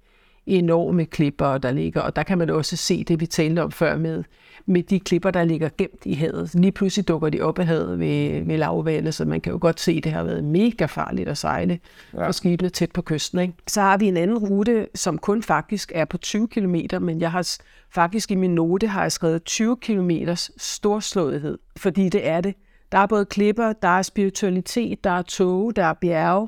enorme 0.45 1.05
klipper, 1.05 1.57
der 1.57 1.71
ligger. 1.71 2.01
Og 2.01 2.15
der 2.15 2.23
kan 2.23 2.37
man 2.37 2.49
også 2.49 2.75
se 2.75 3.03
det, 3.03 3.19
vi 3.19 3.25
talte 3.25 3.63
om 3.63 3.71
før 3.71 3.97
med, 3.97 4.23
med 4.65 4.83
de 4.83 4.99
klipper, 4.99 5.31
der 5.31 5.43
ligger 5.43 5.69
gemt 5.77 6.05
i 6.05 6.13
havet. 6.13 6.51
Lige 6.53 6.71
pludselig 6.71 7.07
dukker 7.07 7.29
de 7.29 7.41
op 7.41 7.59
af 7.59 7.65
havet 7.65 7.99
ved, 7.99 8.45
ved 8.45 8.57
lavvandet, 8.57 9.13
så 9.13 9.25
man 9.25 9.41
kan 9.41 9.51
jo 9.51 9.57
godt 9.61 9.79
se, 9.79 9.91
at 9.91 10.03
det 10.03 10.11
har 10.11 10.23
været 10.23 10.43
mega 10.43 10.85
farligt 10.85 11.29
at 11.29 11.37
sejle 11.37 11.79
ja. 12.13 12.27
for 12.27 12.31
skibene 12.31 12.69
tæt 12.69 12.91
på 12.91 13.01
kysten. 13.01 13.39
Ikke? 13.39 13.53
Så 13.67 13.81
har 13.81 13.97
vi 13.97 14.07
en 14.07 14.17
anden 14.17 14.37
rute, 14.37 14.87
som 14.95 15.17
kun 15.17 15.43
faktisk 15.43 15.91
er 15.95 16.05
på 16.05 16.17
20 16.17 16.47
km, 16.47 16.75
men 17.01 17.21
jeg 17.21 17.31
har 17.31 17.57
faktisk 17.91 18.31
i 18.31 18.35
min 18.35 18.55
note 18.55 18.87
har 18.87 19.01
jeg 19.01 19.11
skrevet 19.11 19.43
20 19.43 19.77
km 19.77 20.11
storslåethed, 20.57 21.57
fordi 21.77 22.09
det 22.09 22.27
er 22.27 22.41
det. 22.41 22.55
Der 22.91 22.97
er 22.97 23.05
både 23.05 23.25
klipper, 23.25 23.73
der 23.73 23.87
er 23.87 24.01
spiritualitet, 24.01 25.03
der 25.03 25.09
er 25.09 25.21
tog, 25.21 25.75
der 25.75 25.85
er 25.85 25.93
bjerge, 25.93 26.47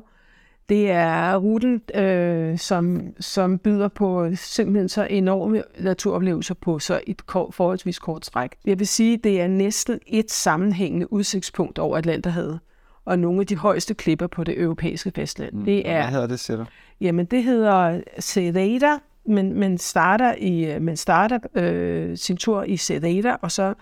det 0.72 0.90
er 0.90 1.36
ruten, 1.36 1.82
øh, 1.94 2.58
som, 2.58 3.00
som 3.20 3.58
byder 3.58 3.88
på 3.88 4.28
simpelthen 4.34 4.88
så 4.88 5.06
enorme 5.10 5.62
naturoplevelser 5.78 6.54
på 6.54 6.78
så 6.78 7.00
et 7.06 7.26
kort, 7.26 7.54
forholdsvis 7.54 7.98
kort 7.98 8.26
stræk. 8.26 8.50
Jeg 8.64 8.78
vil 8.78 8.86
sige, 8.86 9.16
det 9.16 9.40
er 9.40 9.48
næsten 9.48 10.00
et 10.06 10.30
sammenhængende 10.30 11.12
udsigtspunkt 11.12 11.78
over 11.78 11.96
Atlanterhavet 11.96 12.60
og 13.04 13.18
nogle 13.18 13.40
af 13.40 13.46
de 13.46 13.56
højeste 13.56 13.94
klipper 13.94 14.26
på 14.26 14.44
det 14.44 14.60
europæiske 14.60 15.12
fastland. 15.14 15.52
Mm. 15.52 15.64
Det 15.64 15.88
er, 15.88 16.02
Hvad 16.02 16.10
hedder 16.10 16.26
det, 16.26 16.48
du? 16.48 16.64
Jamen, 17.00 17.26
det 17.26 17.44
hedder 17.44 18.00
Cereda, 18.20 18.92
men 19.26 19.54
man 19.58 19.78
starter, 19.78 20.34
i, 20.34 20.78
man 20.80 20.96
starter 20.96 21.38
øh, 21.54 22.16
sin 22.16 22.36
tur 22.36 22.62
i 22.62 22.76
Cereda, 22.76 23.36
og 23.42 23.52
så 23.52 23.74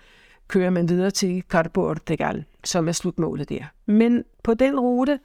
kører 0.49 0.71
man 0.71 0.89
videre 0.89 1.11
til 1.11 1.43
Carbor 1.49 1.95
de 1.95 2.17
Gal, 2.17 2.45
som 2.65 2.89
er 2.89 2.93
slutmålet 2.93 3.49
der. 3.49 3.65
Men 3.87 4.25
på 4.43 4.55
den 4.55 4.81
rute, 4.81 5.19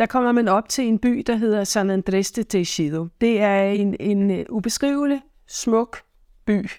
der 0.00 0.06
kommer 0.06 0.32
man 0.32 0.48
op 0.48 0.68
til 0.68 0.84
en 0.84 0.98
by, 0.98 1.22
der 1.26 1.36
hedder 1.36 1.64
San 1.64 1.90
Andrés 1.90 2.32
de 2.36 2.42
Tejido. 2.42 3.08
Det 3.20 3.40
er 3.40 3.62
en, 3.62 3.96
en 4.00 4.30
øh, 4.30 4.44
ubeskrivelig, 4.48 5.20
smuk 5.46 5.98
by. 6.44 6.70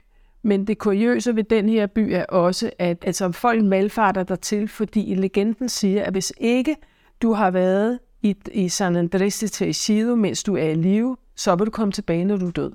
Men 0.44 0.68
det 0.68 0.78
kuriøse 0.78 1.36
ved 1.36 1.44
den 1.44 1.70
her 1.70 1.88
by 1.88 2.00
er 2.00 2.26
også, 2.26 2.72
at 2.80 3.04
altså, 3.06 3.32
folk 3.32 3.64
malfarter 3.64 4.24
der 4.24 4.36
til, 4.36 4.68
fordi 4.68 5.16
legenden 5.16 5.70
siger, 5.70 6.04
at 6.04 6.14
hvis 6.14 6.34
ikke 6.38 6.76
du 7.22 7.34
har 7.34 7.52
været 7.52 8.00
i, 8.22 8.36
i 8.52 8.70
San 8.70 8.96
Andrés 8.96 9.42
de 9.42 9.48
Tejido, 9.48 10.16
mens 10.16 10.44
du 10.44 10.56
er 10.56 10.70
i 10.70 10.76
live, 10.76 11.18
så 11.36 11.56
vil 11.56 11.66
du 11.66 11.72
komme 11.72 11.92
tilbage, 11.92 12.26
når 12.26 12.38
du 12.38 12.48
er 12.48 12.52
død. 12.52 12.72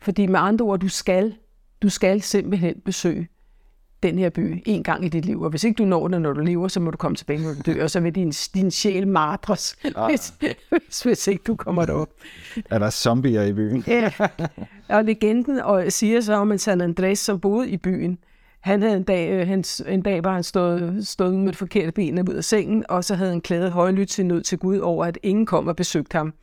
Fordi 0.00 0.26
med 0.26 0.40
andre 0.40 0.64
ord, 0.64 0.80
du 0.80 0.88
skal, 0.88 1.34
du 1.82 1.88
skal 1.88 2.22
simpelthen 2.22 2.74
besøge 2.84 3.28
den 4.02 4.18
her 4.18 4.30
by 4.30 4.62
en 4.66 4.82
gang 4.82 5.04
i 5.04 5.08
dit 5.08 5.24
liv. 5.24 5.42
Og 5.42 5.50
hvis 5.50 5.64
ikke 5.64 5.78
du 5.78 5.84
når 5.84 6.08
det, 6.08 6.20
når 6.20 6.32
du 6.32 6.40
lever, 6.40 6.68
så 6.68 6.80
må 6.80 6.90
du 6.90 6.96
komme 6.96 7.16
tilbage, 7.16 7.42
når 7.42 7.54
du 7.54 7.72
dør, 7.72 7.82
og 7.82 7.90
så 7.90 8.00
vil 8.00 8.14
din, 8.14 8.32
din 8.54 8.70
sjæl 8.70 9.08
martres, 9.08 9.76
ah. 9.96 10.10
hvis, 10.10 10.34
hvis, 10.68 11.02
hvis 11.02 11.26
ikke 11.26 11.42
du 11.46 11.56
kommer 11.56 11.84
derop. 11.84 12.08
Er 12.70 12.78
der 12.78 12.90
zombier 12.90 13.42
i 13.42 13.52
byen? 13.52 13.84
ja, 13.86 14.12
og 14.88 15.04
legenden 15.04 15.60
og 15.60 15.84
siger 15.92 16.20
så 16.20 16.34
om, 16.34 16.52
at 16.52 16.60
San 16.60 16.80
Andres, 16.80 17.18
som 17.18 17.40
boede 17.40 17.70
i 17.70 17.76
byen, 17.76 18.18
han 18.60 18.82
havde 18.82 18.96
en 18.96 19.02
dag, 19.02 19.30
øh, 19.30 19.48
han, 19.48 19.64
en 19.88 20.02
dag 20.02 20.24
var 20.24 20.34
han 20.34 20.42
stået, 20.42 21.06
stået 21.08 21.34
med 21.34 21.48
det 21.48 21.56
forkerte 21.56 21.92
ben 21.92 22.28
ud 22.28 22.34
af 22.34 22.44
sengen, 22.44 22.84
og 22.88 23.04
så 23.04 23.14
havde 23.14 23.30
han 23.30 23.40
klædet 23.40 23.72
højlydt 23.72 24.12
sin 24.12 24.28
nød 24.28 24.42
til 24.42 24.58
Gud 24.58 24.78
over, 24.78 25.04
at 25.04 25.18
ingen 25.22 25.46
kom 25.46 25.66
og 25.66 25.76
besøgte 25.76 26.18
ham. 26.18 26.34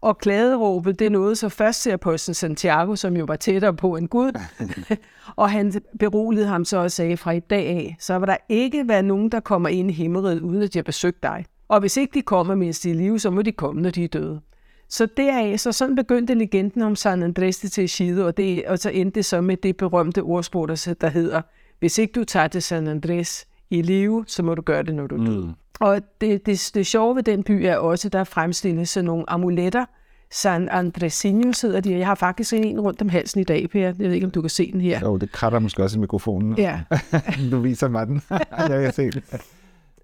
Og 0.00 0.18
kladeråbet, 0.18 0.98
det 0.98 1.12
nåede 1.12 1.36
så 1.36 1.48
først 1.48 1.82
til 1.82 1.90
apostlen 1.90 2.34
Santiago, 2.34 2.96
som 2.96 3.16
jo 3.16 3.24
var 3.24 3.36
tættere 3.36 3.74
på 3.74 3.96
en 3.96 4.08
Gud. 4.08 4.32
og 5.36 5.50
han 5.50 5.72
beroligede 5.98 6.48
ham 6.48 6.64
så 6.64 6.78
og 6.78 6.90
sagde, 6.90 7.16
fra 7.16 7.30
i 7.30 7.40
dag 7.40 7.66
af, 7.66 7.96
så 8.00 8.18
vil 8.18 8.28
der 8.28 8.36
ikke 8.48 8.88
være 8.88 9.02
nogen, 9.02 9.28
der 9.28 9.40
kommer 9.40 9.68
ind 9.68 9.90
i 9.90 9.94
himmeriget, 9.94 10.40
uden 10.40 10.62
at 10.62 10.74
de 10.74 10.78
har 10.78 10.82
besøgt 10.82 11.22
dig. 11.22 11.44
Og 11.68 11.80
hvis 11.80 11.96
ikke 11.96 12.14
de 12.14 12.22
kommer, 12.22 12.54
mens 12.54 12.80
de 12.80 12.90
er 12.90 12.94
i 12.94 12.96
live, 12.96 13.18
så 13.18 13.30
må 13.30 13.42
de 13.42 13.52
komme, 13.52 13.82
når 13.82 13.90
de 13.90 14.04
er 14.04 14.08
døde. 14.08 14.40
Så 14.88 15.06
deraf, 15.16 15.58
så 15.58 15.72
sådan 15.72 15.96
begyndte 15.96 16.34
legenden 16.34 16.82
om 16.82 16.96
San 16.96 17.22
Andres 17.22 17.58
de 17.58 17.68
Tejido, 17.68 18.26
og, 18.26 18.36
det, 18.36 18.64
og 18.66 18.78
så 18.78 18.90
endte 18.90 19.14
det 19.14 19.24
så 19.24 19.40
med 19.40 19.56
det 19.56 19.76
berømte 19.76 20.22
ordsprog, 20.22 20.68
der 20.68 21.08
hedder, 21.08 21.42
hvis 21.78 21.98
ikke 21.98 22.12
du 22.12 22.24
tager 22.24 22.48
til 22.48 22.62
San 22.62 22.88
Andres 22.88 23.46
i 23.70 23.82
live, 23.82 24.24
så 24.26 24.42
må 24.42 24.54
du 24.54 24.62
gøre 24.62 24.82
det, 24.82 24.94
når 24.94 25.06
du 25.06 25.22
er 25.22 25.26
død. 25.26 25.44
Mm. 25.44 25.52
Og 25.80 26.00
det, 26.20 26.46
det, 26.46 26.70
det 26.74 26.86
sjove 26.86 27.16
ved 27.16 27.22
den 27.22 27.42
by 27.42 27.50
er 27.50 27.76
også, 27.76 28.08
der 28.08 28.24
fremstilles 28.24 28.88
sådan 28.90 29.04
nogle 29.04 29.30
amuletter. 29.30 29.84
San 30.30 30.68
Andresinho 30.68 31.52
sidder 31.52 31.80
de, 31.80 31.98
jeg 31.98 32.06
har 32.06 32.14
faktisk 32.14 32.52
en 32.52 32.80
rundt 32.80 33.02
om 33.02 33.08
halsen 33.08 33.40
i 33.40 33.44
dag, 33.44 33.70
Per. 33.70 33.80
Jeg 33.80 33.98
ved 33.98 34.12
ikke, 34.12 34.26
om 34.26 34.30
du 34.30 34.40
kan 34.40 34.50
se 34.50 34.72
den 34.72 34.80
her. 34.80 35.00
Jo, 35.00 35.16
det 35.16 35.32
kratter 35.32 35.58
måske 35.58 35.82
også 35.82 35.98
i 35.98 36.00
mikrofonen. 36.00 36.58
Ja. 36.58 36.80
du 37.50 37.58
viser 37.60 37.88
mig 37.88 38.06
den. 38.06 38.22
jeg 38.58 38.82
kan 38.82 38.92
se. 38.92 39.10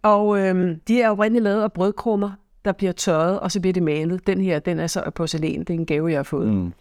Og 0.02 0.38
øhm, 0.38 0.80
de 0.88 1.02
er 1.02 1.10
oprindeligt 1.10 1.42
lavet 1.42 1.62
af 1.62 1.72
brødkrummer, 1.72 2.30
der 2.64 2.72
bliver 2.72 2.92
tørret, 2.92 3.40
og 3.40 3.52
så 3.52 3.60
bliver 3.60 3.72
det 3.72 3.82
malet. 3.82 4.26
Den 4.26 4.40
her, 4.40 4.58
den 4.58 4.78
er 4.78 4.86
så 4.86 5.00
af 5.00 5.14
porcelæn. 5.14 5.60
Det 5.60 5.70
er 5.70 5.74
en 5.74 5.86
gave, 5.86 6.10
jeg 6.10 6.18
har 6.18 6.22
fået. 6.22 6.48
Mm. 6.48 6.72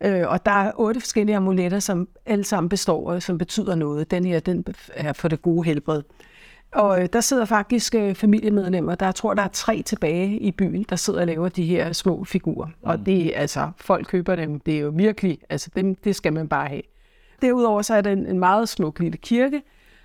Øh, 0.00 0.28
og 0.28 0.46
der 0.46 0.52
er 0.52 0.72
otte 0.76 1.00
forskellige 1.00 1.36
amuletter, 1.36 1.78
som 1.78 2.08
alle 2.26 2.44
sammen 2.44 2.68
består, 2.68 3.18
som 3.18 3.38
betyder 3.38 3.74
noget. 3.74 4.10
Den 4.10 4.24
her, 4.24 4.40
den 4.40 4.64
er 4.94 5.12
for 5.12 5.28
det 5.28 5.42
gode 5.42 5.64
helbred. 5.64 6.02
Og 6.72 7.02
øh, 7.02 7.08
der 7.12 7.20
sidder 7.20 7.44
faktisk 7.44 7.94
øh, 7.94 8.14
familiemedlemmer, 8.14 8.94
der 8.94 9.06
jeg 9.06 9.14
tror, 9.14 9.34
der 9.34 9.42
er 9.42 9.48
tre 9.48 9.82
tilbage 9.82 10.38
i 10.38 10.50
byen, 10.50 10.82
der 10.88 10.96
sidder 10.96 11.20
og 11.20 11.26
laver 11.26 11.48
de 11.48 11.64
her 11.64 11.92
små 11.92 12.24
figurer. 12.24 12.66
Mm. 12.66 12.72
Og 12.82 13.06
det 13.06 13.32
altså, 13.34 13.70
folk 13.76 14.06
køber 14.06 14.36
dem, 14.36 14.60
det 14.60 14.76
er 14.76 14.80
jo 14.80 14.92
virkelig, 14.94 15.38
altså 15.48 15.70
dem, 15.76 15.94
det 15.94 16.16
skal 16.16 16.32
man 16.32 16.48
bare 16.48 16.68
have. 16.68 16.82
Derudover 17.42 17.82
så 17.82 17.94
er 17.94 18.00
der 18.00 18.12
en, 18.12 18.26
en 18.26 18.38
meget 18.38 18.68
smuk 18.68 18.98
lille 18.98 19.18
kirke, 19.18 19.62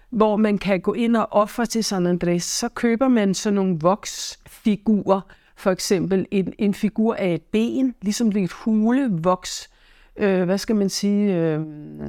hvor 0.09 0.35
man 0.35 0.57
kan 0.57 0.81
gå 0.81 0.93
ind 0.93 1.15
og 1.15 1.27
ofre 1.31 1.65
til 1.65 1.83
San 1.83 2.07
Andres. 2.07 2.43
Så 2.43 2.69
køber 2.69 3.07
man 3.07 3.33
sådan 3.33 3.55
nogle 3.55 3.77
voksfigurer, 3.81 5.21
for 5.55 5.71
eksempel 5.71 6.25
en, 6.31 6.53
en 6.57 6.73
figur 6.73 7.15
af 7.15 7.33
et 7.33 7.41
ben, 7.41 7.95
ligesom 8.01 8.31
et 8.35 8.51
hulevoks, 8.51 9.69
øh, 10.17 10.43
hvad 10.43 10.57
skal 10.57 10.75
man 10.75 10.89
sige? 10.89 11.35
Øh, 11.35 11.59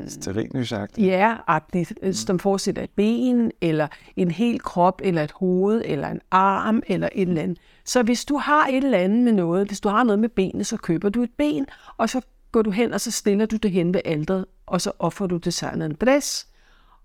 Sterilnysagtigt. 0.07 1.07
Ja, 1.07 1.37
agtigt, 1.47 1.93
mm. 2.03 2.13
som 2.13 2.39
forestiller 2.39 2.83
et 2.83 2.91
ben, 2.91 3.51
eller 3.61 3.89
en 4.17 4.31
hel 4.31 4.61
krop, 4.61 5.01
eller 5.05 5.23
et 5.23 5.33
hoved, 5.33 5.83
eller 5.85 6.09
en 6.09 6.21
arm, 6.31 6.83
eller 6.87 7.09
et 7.13 7.29
eller 7.29 7.43
andet. 7.43 7.59
Så 7.85 8.03
hvis 8.03 8.25
du 8.25 8.37
har 8.37 8.67
et 8.67 8.85
eller 8.85 8.99
andet 8.99 9.25
med 9.25 9.33
noget, 9.33 9.67
hvis 9.67 9.81
du 9.81 9.89
har 9.89 10.05
noget 10.05 10.19
med 10.19 10.29
benet, 10.29 10.67
så 10.67 10.77
køber 10.77 11.09
du 11.09 11.23
et 11.23 11.33
ben, 11.39 11.67
og 11.97 12.09
så 12.09 12.21
går 12.53 12.63
du 12.63 12.71
hen, 12.71 12.93
og 12.93 13.01
så 13.01 13.11
stiller 13.11 13.47
du 13.47 13.57
det 13.57 13.71
hen 13.71 13.95
ved 13.95 14.01
alderet, 14.05 14.47
og 14.67 14.81
så 14.81 14.93
offer 14.99 15.27
du 15.27 15.37
det 15.37 15.55
San 15.55 15.83
Andres, 15.83 16.47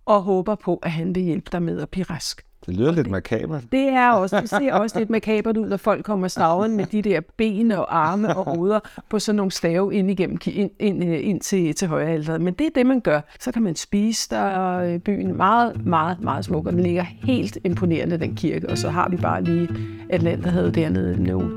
og 0.05 0.21
håber 0.21 0.55
på, 0.55 0.79
at 0.83 0.91
han 0.91 1.15
vil 1.15 1.23
hjælpe 1.23 1.49
dig 1.51 1.63
med 1.63 1.81
at 1.81 1.89
blive 1.89 2.03
rask. 2.03 2.45
Det 2.65 2.77
lyder 2.77 2.91
lidt 2.91 3.09
makabert. 3.09 3.63
Det 3.71 3.89
er 3.89 4.11
også, 4.11 4.41
det 4.41 4.49
ser 4.49 4.73
også 4.73 4.99
lidt 4.99 5.09
makabert 5.09 5.57
ud, 5.57 5.69
når 5.69 5.77
folk 5.77 6.05
kommer 6.05 6.27
stavlen 6.27 6.77
med 6.77 6.85
de 6.85 7.01
der 7.01 7.21
ben 7.37 7.71
og 7.71 7.97
arme 7.97 8.37
og 8.37 8.43
hoveder 8.55 8.79
på 9.09 9.19
sådan 9.19 9.35
nogle 9.35 9.51
stave 9.51 9.93
ind 9.93 10.11
igennem 10.11 10.37
ind, 10.45 10.71
ind, 10.79 11.03
ind 11.03 11.41
til, 11.41 11.75
til 11.75 11.87
højre 11.87 12.39
Men 12.39 12.53
det 12.53 12.65
er 12.65 12.71
det, 12.75 12.85
man 12.85 12.99
gør. 12.99 13.21
Så 13.39 13.51
kan 13.51 13.61
man 13.61 13.75
spise 13.75 14.29
der, 14.29 14.41
og 14.41 15.01
byen 15.01 15.37
meget, 15.37 15.85
meget, 15.85 16.21
meget 16.21 16.45
smuk, 16.45 16.65
og 16.65 16.73
den 16.73 16.83
ligger 16.83 17.03
helt 17.03 17.57
imponerende, 17.63 18.19
den 18.19 18.35
kirke. 18.35 18.69
Og 18.69 18.77
så 18.77 18.89
har 18.89 19.09
vi 19.09 19.17
bare 19.17 19.43
lige 19.43 19.69
Atlanterhavet 20.09 20.75
dernede 20.75 21.23
nogle 21.23 21.49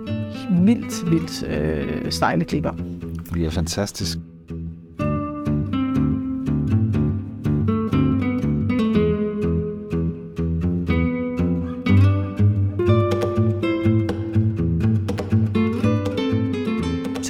vildt, 0.50 1.10
vildt 1.10 1.42
øh, 1.48 2.12
stejle 2.12 2.44
klipper. 2.44 2.72
Det 3.34 3.46
er 3.46 3.50
fantastisk. 3.50 4.18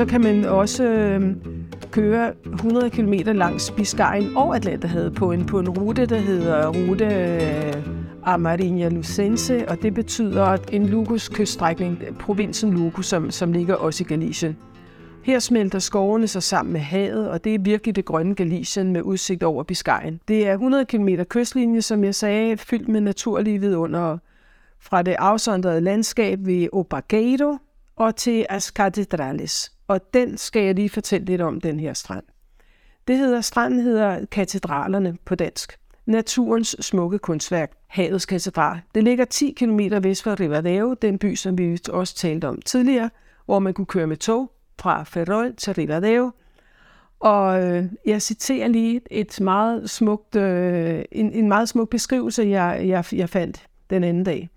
Så 0.05 0.11
kan 0.11 0.21
man 0.21 0.45
også 0.45 0.85
øh, 0.85 1.37
køre 1.91 2.33
100 2.47 2.91
km 2.91 3.13
langs 3.13 3.71
Biscayen 3.71 4.37
og 4.37 4.57
Atlanterhavet 4.57 5.15
på 5.15 5.33
en, 5.33 5.47
på 5.47 5.59
en 5.59 5.69
rute, 5.69 6.07
der 6.07 6.17
hedder 6.17 6.69
rute 6.69 7.05
øh, 7.05 7.75
Amarinha 8.23 8.89
Lucense, 8.89 9.69
og 9.69 9.83
det 9.83 9.95
betyder 9.95 10.57
en 10.73 10.87
Lugus 10.87 11.29
kyststrækning, 11.29 12.03
øh, 12.09 12.17
provinsen 12.17 12.75
Lugo, 12.75 13.03
som, 13.03 13.31
som 13.31 13.53
ligger 13.53 13.75
også 13.75 14.05
i 14.05 14.07
Galicien. 14.07 14.57
Her 15.23 15.39
smelter 15.39 15.79
skovene 15.79 16.27
sig 16.29 16.43
sammen 16.43 16.73
med 16.73 16.81
havet, 16.81 17.31
og 17.31 17.45
det 17.45 17.55
er 17.55 17.59
virkelig 17.59 17.97
det 17.97 18.05
grønne 18.05 18.35
Galicien 18.35 18.93
med 18.93 19.03
udsigt 19.03 19.43
over 19.43 19.63
Biscayen. 19.63 20.21
Det 20.29 20.49
er 20.49 20.53
100 20.53 20.85
km 20.85 21.09
kystlinje, 21.29 21.83
som 21.83 22.05
jeg 22.05 22.15
sagde, 22.15 22.57
fyldt 22.57 22.89
med 22.89 23.01
naturlige 23.01 23.61
vidunder 23.61 24.19
fra 24.81 25.03
det 25.03 25.17
afsondrede 25.19 25.81
landskab 25.81 26.39
ved 26.43 26.69
Obagueiro 26.73 27.57
og 27.97 28.17
til 28.17 28.47
As 28.49 28.65
Catedrales 28.65 29.74
og 29.89 30.14
den 30.14 30.37
skal 30.37 30.62
jeg 30.62 30.74
lige 30.74 30.91
fortælle 30.91 31.26
lidt 31.26 31.41
om, 31.41 31.61
den 31.61 31.80
her 31.80 31.93
strand. 31.93 32.24
Det 33.09 33.18
hedder, 33.18 33.41
stranden 33.41 33.80
hedder 33.80 34.24
Katedralerne 34.26 35.16
på 35.24 35.35
dansk. 35.35 35.78
Naturens 36.07 36.76
smukke 36.80 37.18
kunstværk, 37.18 37.72
Havets 37.87 38.26
Katedral. 38.26 38.80
Det 38.95 39.05
ligger 39.05 39.24
10 39.24 39.51
km 39.51 39.80
vest 40.03 40.22
for 40.22 40.41
Rivadeo, 40.41 40.95
den 40.95 41.18
by, 41.18 41.35
som 41.35 41.59
vi 41.59 41.78
også 41.91 42.14
talte 42.14 42.49
om 42.49 42.62
tidligere, 42.62 43.11
hvor 43.45 43.59
man 43.59 43.74
kunne 43.74 43.87
køre 43.87 44.07
med 44.07 44.16
tog 44.16 44.53
fra 44.80 45.03
Ferrol 45.03 45.57
til 45.57 45.74
Rivadeo. 45.74 46.30
Og 47.20 47.62
øh, 47.62 47.85
jeg 48.07 48.22
citerer 48.22 48.68
lige 48.68 49.01
et 49.11 49.41
meget 49.41 49.91
smukt, 49.91 50.37
øh, 50.37 51.05
en, 51.12 51.32
en 51.32 51.49
meget 51.49 51.68
smuk 51.68 51.91
beskrivelse, 51.91 52.43
jeg, 52.43 52.82
jeg, 52.87 53.05
jeg 53.12 53.28
fandt 53.28 53.66
den 53.91 54.05
anden 54.05 54.24
dag. 54.24 54.49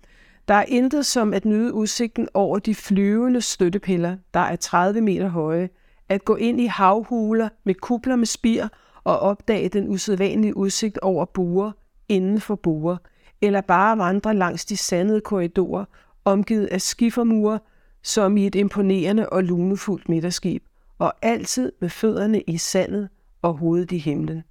Der 0.48 0.54
er 0.54 0.64
intet 0.68 1.06
som 1.06 1.34
at 1.34 1.44
nyde 1.44 1.74
udsigten 1.74 2.28
over 2.34 2.58
de 2.58 2.74
flyvende 2.74 3.40
støttepiller, 3.40 4.16
der 4.34 4.40
er 4.40 4.56
30 4.56 5.00
meter 5.00 5.28
høje, 5.28 5.68
at 6.08 6.24
gå 6.24 6.36
ind 6.36 6.60
i 6.60 6.66
havhuler 6.66 7.48
med 7.64 7.74
kubler 7.74 8.16
med 8.16 8.26
spir 8.26 8.68
og 9.04 9.18
opdage 9.18 9.68
den 9.68 9.88
usædvanlige 9.88 10.56
udsigt 10.56 10.98
over 10.98 11.24
buer 11.24 11.72
inden 12.08 12.40
for 12.40 12.54
buer, 12.54 12.96
eller 13.42 13.60
bare 13.60 13.98
vandre 13.98 14.34
langs 14.34 14.64
de 14.64 14.76
sandede 14.76 15.20
korridorer, 15.20 15.84
omgivet 16.24 16.66
af 16.66 16.80
skiffermure, 16.80 17.58
som 18.02 18.36
i 18.36 18.46
et 18.46 18.54
imponerende 18.54 19.28
og 19.28 19.44
lunefuldt 19.44 20.08
midterskib, 20.08 20.64
og 20.98 21.12
altid 21.22 21.72
med 21.80 21.88
fødderne 21.88 22.40
i 22.40 22.58
sandet 22.58 23.08
og 23.42 23.54
hovedet 23.54 23.92
i 23.92 23.98
himlen. 23.98 24.42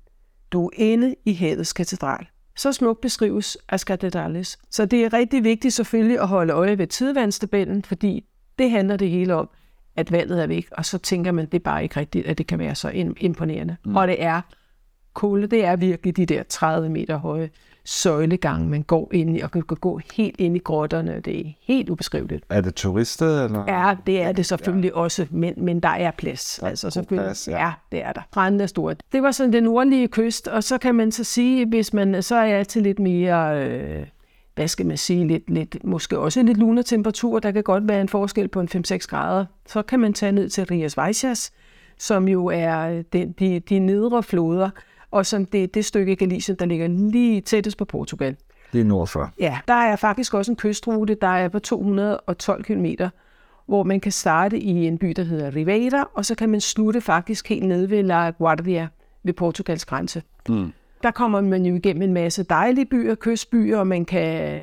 Du 0.51 0.65
er 0.65 0.71
inde 0.75 1.15
i 1.25 1.33
havets 1.33 1.73
katedral. 1.73 2.27
Så 2.57 2.71
smukt 2.71 3.01
beskrives 3.01 3.57
Ascadedales. 3.69 4.59
Så 4.71 4.85
det 4.85 5.05
er 5.05 5.13
rigtig 5.13 5.43
vigtigt 5.43 5.73
selvfølgelig 5.73 6.19
at 6.19 6.27
holde 6.27 6.53
øje 6.53 6.77
ved 6.77 6.87
tidevandstabellen, 6.87 7.83
fordi 7.83 8.25
det 8.59 8.71
handler 8.71 8.97
det 8.97 9.09
hele 9.09 9.35
om, 9.35 9.49
at 9.95 10.11
vandet 10.11 10.43
er 10.43 10.47
væk, 10.47 10.67
og 10.71 10.85
så 10.85 10.97
tænker 10.97 11.31
man, 11.31 11.45
det 11.45 11.53
er 11.53 11.63
bare 11.63 11.83
ikke 11.83 11.99
rigtigt, 11.99 12.25
at 12.27 12.37
det 12.37 12.47
kan 12.47 12.59
være 12.59 12.75
så 12.75 12.89
imponerende. 13.17 13.75
Mm. 13.85 13.95
Og 13.95 14.07
det 14.07 14.23
er 14.23 14.41
kulde, 15.13 15.47
det 15.47 15.65
er 15.65 15.75
virkelig 15.75 16.17
de 16.17 16.25
der 16.25 16.43
30 16.43 16.89
meter 16.89 17.17
høje 17.17 17.49
søjlegang, 17.89 18.69
man 18.69 18.83
går 18.83 19.09
ind 19.13 19.37
i, 19.37 19.41
og 19.41 19.51
kan 19.51 19.61
gå 19.61 19.99
helt 20.15 20.39
ind 20.39 20.55
i 20.55 20.59
grotterne. 20.59 21.21
Det 21.25 21.39
er 21.39 21.51
helt 21.61 21.89
ubeskriveligt. 21.89 22.45
Er 22.49 22.61
det 22.61 22.75
turister? 22.75 23.45
Eller? 23.45 23.63
Ja, 23.67 23.95
det 24.07 24.21
er 24.21 24.31
det 24.31 24.45
selvfølgelig 24.45 24.91
ja. 24.95 24.99
også, 24.99 25.25
men, 25.29 25.53
men 25.57 25.79
der 25.79 25.89
er 25.89 26.11
plads. 26.11 26.57
Der 26.59 26.65
er 26.65 26.69
altså, 26.69 26.89
selvfølgelig, 26.89 27.25
plads, 27.25 27.47
ja. 27.47 27.65
ja. 27.65 27.71
det 27.91 28.03
er 28.03 28.11
der. 28.11 28.21
Stranden 28.31 28.61
er 28.61 28.65
stort. 28.65 29.03
Det 29.11 29.23
var 29.23 29.31
sådan 29.31 29.53
den 29.53 29.63
nordlige 29.63 30.07
kyst, 30.07 30.47
og 30.47 30.63
så 30.63 30.77
kan 30.77 30.95
man 30.95 31.11
så 31.11 31.23
sige, 31.23 31.65
hvis 31.65 31.93
man 31.93 32.23
så 32.23 32.35
er 32.35 32.57
altid 32.57 32.81
lidt 32.81 32.99
mere... 32.99 33.65
Øh, 33.65 34.05
hvad 34.55 34.67
skal 34.67 34.85
man 34.85 34.97
sige, 34.97 35.27
lidt, 35.27 35.49
lidt, 35.49 35.83
måske 35.83 36.19
også 36.19 36.43
lidt 36.43 36.57
luner 36.57 36.81
temperatur. 36.81 37.39
Der 37.39 37.51
kan 37.51 37.63
godt 37.63 37.87
være 37.87 38.01
en 38.01 38.09
forskel 38.09 38.47
på 38.47 38.59
en 38.59 38.69
5-6 38.75 38.97
grader. 38.97 39.45
Så 39.67 39.81
kan 39.81 39.99
man 39.99 40.13
tage 40.13 40.31
ned 40.31 40.49
til 40.49 40.65
Rias 40.65 40.97
Vajas, 40.97 41.51
som 41.97 42.27
jo 42.27 42.45
er 42.45 43.01
den, 43.13 43.31
de, 43.31 43.59
de 43.59 43.79
nedre 43.79 44.23
floder, 44.23 44.69
og 45.17 45.25
som 45.25 45.45
det, 45.45 45.73
det 45.73 45.85
stykke 45.85 46.15
Galicien, 46.15 46.57
der 46.59 46.65
ligger 46.65 46.87
lige 46.87 47.41
tættest 47.41 47.77
på 47.77 47.85
Portugal. 47.85 48.35
Det 48.73 48.81
er 48.81 48.85
nordfor. 48.85 49.31
Ja, 49.39 49.59
der 49.67 49.73
er 49.73 49.95
faktisk 49.95 50.33
også 50.33 50.51
en 50.51 50.55
kystrute, 50.55 51.15
der 51.21 51.27
er 51.27 51.49
på 51.49 51.59
212 51.59 52.63
km, 52.63 52.85
hvor 53.65 53.83
man 53.83 53.99
kan 53.99 54.11
starte 54.11 54.59
i 54.59 54.87
en 54.87 54.97
by, 54.97 55.13
der 55.15 55.23
hedder 55.23 55.55
Ribeira, 55.55 56.09
og 56.13 56.25
så 56.25 56.35
kan 56.35 56.49
man 56.49 56.61
slutte 56.61 57.01
faktisk 57.01 57.49
helt 57.49 57.65
ned 57.65 57.87
ved 57.87 58.03
La 58.03 58.29
Guardia 58.29 58.87
ved 59.23 59.33
Portugals 59.33 59.85
grænse. 59.85 60.23
Mm. 60.49 60.73
Der 61.03 61.11
kommer 61.11 61.41
man 61.41 61.65
jo 61.65 61.75
igennem 61.75 62.01
en 62.01 62.13
masse 62.13 62.43
dejlige 62.43 62.85
byer, 62.85 63.15
kystbyer, 63.15 63.77
og 63.77 63.87
man 63.87 64.05
kan, 64.05 64.61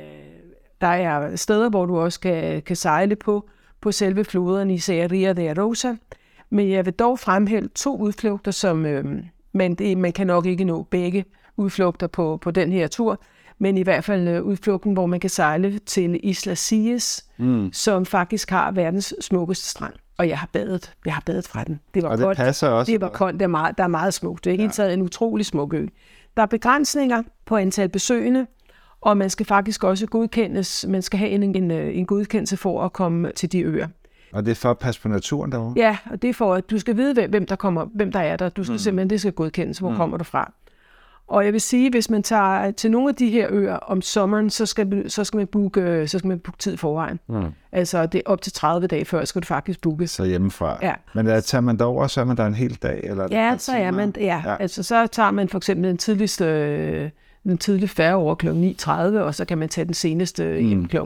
der 0.81 0.87
er 0.87 1.35
steder, 1.35 1.69
hvor 1.69 1.85
du 1.85 1.97
også 1.97 2.19
kan, 2.19 2.61
kan 2.61 2.75
sejle 2.75 3.15
på, 3.15 3.49
på 3.81 3.91
selve 3.91 4.23
floderne 4.23 4.73
i 4.73 4.77
Ria 4.77 5.33
de 5.33 5.61
Rosa. 5.61 5.95
Men 6.49 6.71
jeg 6.71 6.85
vil 6.85 6.93
dog 6.93 7.19
fremhæve 7.19 7.67
to 7.75 7.97
udflugter, 7.97 8.51
som, 8.51 8.85
øh, 8.85 9.23
men 9.55 9.75
det, 9.75 9.97
man 9.97 10.13
kan 10.13 10.27
nok 10.27 10.45
ikke 10.45 10.63
nå 10.63 10.83
begge 10.83 11.25
udflugter 11.57 12.07
på, 12.07 12.37
på 12.41 12.51
den 12.51 12.71
her 12.71 12.87
tur. 12.87 13.21
Men 13.59 13.77
i 13.77 13.81
hvert 13.81 14.03
fald 14.03 14.27
øh, 14.27 14.43
udflugten, 14.43 14.93
hvor 14.93 15.05
man 15.05 15.19
kan 15.19 15.29
sejle 15.29 15.79
til 15.79 16.19
Isla 16.23 16.55
Sies, 16.55 17.25
mm. 17.37 17.69
som 17.73 18.05
faktisk 18.05 18.49
har 18.49 18.71
verdens 18.71 19.13
smukkeste 19.21 19.69
strand. 19.69 19.93
Og 20.17 20.29
jeg 20.29 20.39
har 20.39 20.49
badet. 20.53 20.93
Jeg 21.05 21.13
har 21.13 21.23
badet 21.25 21.47
fra 21.47 21.63
den. 21.63 21.79
Det 21.93 22.03
var 22.03 22.09
og 22.09 22.17
det 22.17 22.25
koldt. 22.25 22.37
passer 22.37 22.67
også. 22.67 22.91
Det 22.91 23.01
var 23.01 23.09
koldt. 23.09 23.39
Det 23.39 23.41
er 23.41 23.47
meget, 23.47 23.77
der 23.77 23.83
er 23.83 23.87
meget 23.87 24.13
smukt. 24.13 24.43
Det 24.43 24.49
er 24.49 24.51
ikke 24.51 24.83
ja. 24.83 24.93
en 24.93 25.01
utrolig 25.01 25.45
smuk 25.45 25.73
ø. 25.73 25.87
Der 26.37 26.41
er 26.41 26.47
begrænsninger 26.47 27.23
på 27.45 27.55
antal 27.55 27.89
besøgende, 27.89 28.47
og 29.01 29.17
man 29.17 29.29
skal 29.29 29.45
faktisk 29.45 29.83
også 29.83 30.07
godkendes. 30.07 30.85
Man 30.89 31.01
skal 31.01 31.19
have 31.19 31.31
en, 31.31 31.55
en, 31.55 31.71
en 31.71 32.05
godkendelse 32.05 32.57
for 32.57 32.83
at 32.83 32.93
komme 32.93 33.31
til 33.35 33.51
de 33.51 33.61
øer. 33.61 33.87
Og 34.35 34.45
det 34.45 34.51
er 34.51 34.55
for 34.55 34.71
at 34.71 34.77
passe 34.77 35.01
på 35.01 35.07
naturen 35.07 35.51
derovre? 35.51 35.73
Ja, 35.75 35.97
og 36.11 36.21
det 36.21 36.29
er 36.29 36.33
for, 36.33 36.53
at 36.53 36.69
du 36.69 36.79
skal 36.79 36.97
vide, 36.97 37.27
hvem 37.27 37.45
der 37.45 37.55
kommer, 37.55 37.85
hvem 37.93 38.11
der 38.11 38.19
er 38.19 38.37
der. 38.37 38.49
Du 38.49 38.63
skal 38.63 38.73
mm. 38.73 38.77
simpelthen, 38.77 39.09
det 39.09 39.19
skal 39.19 39.33
godkendes, 39.33 39.79
hvor 39.79 39.89
mm. 39.89 39.95
kommer 39.95 40.17
du 40.17 40.23
fra. 40.23 40.53
Og 41.27 41.45
jeg 41.45 41.53
vil 41.53 41.61
sige, 41.61 41.89
hvis 41.89 42.09
man 42.09 42.23
tager 42.23 42.71
til 42.71 42.91
nogle 42.91 43.09
af 43.09 43.15
de 43.15 43.29
her 43.29 43.47
øer 43.49 43.75
om 43.75 44.01
sommeren, 44.01 44.49
så 44.49 44.65
skal, 44.65 45.09
så 45.11 45.23
skal 45.23 45.37
man 45.37 45.47
booke, 45.47 46.07
så 46.07 46.19
skal 46.19 46.27
man 46.27 46.39
booke 46.39 46.57
tid 46.57 46.77
forvejen. 46.77 47.19
Mm. 47.27 47.43
Altså 47.71 48.05
det 48.05 48.17
er 48.17 48.21
op 48.31 48.41
til 48.41 48.53
30 48.53 48.87
dage 48.87 49.05
før, 49.05 49.25
skal 49.25 49.41
du 49.41 49.45
faktisk 49.45 49.81
booke. 49.81 50.07
Så 50.07 50.23
hjemmefra. 50.23 50.79
Ja. 50.81 50.93
Men 51.13 51.25
der, 51.25 51.39
tager 51.39 51.61
man 51.61 51.79
derover, 51.79 52.07
så 52.07 52.21
er 52.21 52.25
man 52.25 52.37
der 52.37 52.45
en 52.45 52.53
hel 52.53 52.75
dag? 52.75 52.99
Eller 53.03 53.27
ja, 53.31 53.55
så 53.57 53.71
er 53.71 53.91
man, 53.91 54.13
ja. 54.17 54.41
ja. 54.45 54.55
Altså 54.59 54.83
så 54.83 55.07
tager 55.07 55.31
man 55.31 55.49
for 55.49 55.57
eksempel 55.57 55.89
den 55.89 55.97
tidligste, 55.97 57.11
den 57.43 57.57
tidlige 57.57 57.89
færre 57.89 58.15
over 58.15 58.35
kl. 58.35 58.47
9.30, 58.49 58.91
og 58.91 59.35
så 59.35 59.45
kan 59.45 59.57
man 59.57 59.69
tage 59.69 59.85
den 59.85 59.93
seneste 59.93 60.57
mm. 60.59 60.67
hjem 60.67 60.85
kl 60.85 60.97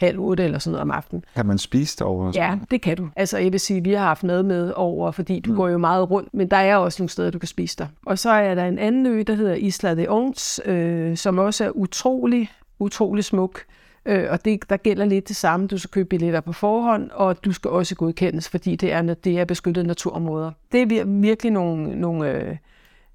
halv 0.00 0.18
otte 0.18 0.44
eller 0.44 0.58
sådan 0.58 0.72
noget 0.72 0.82
om 0.82 0.90
aftenen. 0.90 1.24
Kan 1.36 1.46
man 1.46 1.58
spise 1.58 1.96
derovre? 1.98 2.32
Ja, 2.34 2.58
det 2.70 2.82
kan 2.82 2.96
du. 2.96 3.08
Altså 3.16 3.38
jeg 3.38 3.52
vil 3.52 3.60
sige, 3.60 3.84
vi 3.84 3.92
har 3.92 4.04
haft 4.04 4.22
noget 4.22 4.44
med 4.44 4.72
over, 4.76 5.10
fordi 5.10 5.40
du 5.40 5.50
mm. 5.50 5.56
går 5.56 5.68
jo 5.68 5.78
meget 5.78 6.10
rundt, 6.10 6.34
men 6.34 6.50
der 6.50 6.56
er 6.56 6.76
også 6.76 7.02
nogle 7.02 7.10
steder, 7.10 7.30
du 7.30 7.38
kan 7.38 7.48
spise 7.48 7.76
der. 7.78 7.86
Og 8.06 8.18
så 8.18 8.30
er 8.30 8.54
der 8.54 8.64
en 8.64 8.78
anden 8.78 9.06
ø, 9.06 9.22
der 9.26 9.34
hedder 9.34 9.54
Isla 9.54 9.94
de 9.94 10.06
Ons, 10.08 10.60
øh, 10.64 11.16
som 11.16 11.38
også 11.38 11.64
er 11.64 11.70
utrolig, 11.70 12.50
utrolig 12.78 13.24
smuk. 13.24 13.60
Øh, 14.06 14.26
og 14.30 14.44
det, 14.44 14.70
der 14.70 14.76
gælder 14.76 15.04
lidt 15.04 15.28
det 15.28 15.36
samme. 15.36 15.66
Du 15.66 15.78
skal 15.78 15.90
købe 15.90 16.08
billetter 16.08 16.40
på 16.40 16.52
forhånd, 16.52 17.10
og 17.10 17.44
du 17.44 17.52
skal 17.52 17.70
også 17.70 17.94
godkendes, 17.94 18.48
fordi 18.48 18.76
det 18.76 18.92
er, 18.92 19.02
det 19.02 19.38
er 19.38 19.44
beskyttede 19.44 19.86
naturområder. 19.86 20.50
Det 20.72 20.82
er 20.82 21.04
virkelig 21.04 21.52
nogle, 21.52 22.00
nogle, 22.00 22.30
øh, 22.30 22.56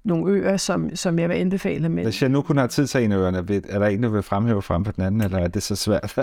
nogle 0.04 0.32
øer, 0.32 0.56
som, 0.56 0.96
som 0.96 1.18
jeg 1.18 1.28
vil 1.28 1.34
anbefale. 1.34 1.88
Med. 1.88 2.02
Hvis 2.02 2.22
jeg 2.22 2.30
nu 2.30 2.42
kun 2.42 2.56
har 2.56 2.66
tid 2.66 2.86
til 2.86 3.04
en 3.04 3.12
af 3.12 3.16
øerne, 3.16 3.38
er 3.68 3.78
der 3.78 3.86
en, 3.86 4.02
der 4.02 4.08
vil 4.08 4.22
fremhæve 4.22 4.62
frem 4.62 4.84
på 4.84 4.92
den 4.92 5.04
anden, 5.04 5.20
eller 5.20 5.38
er 5.38 5.48
det 5.48 5.62
så 5.62 5.76
svært? 5.76 6.18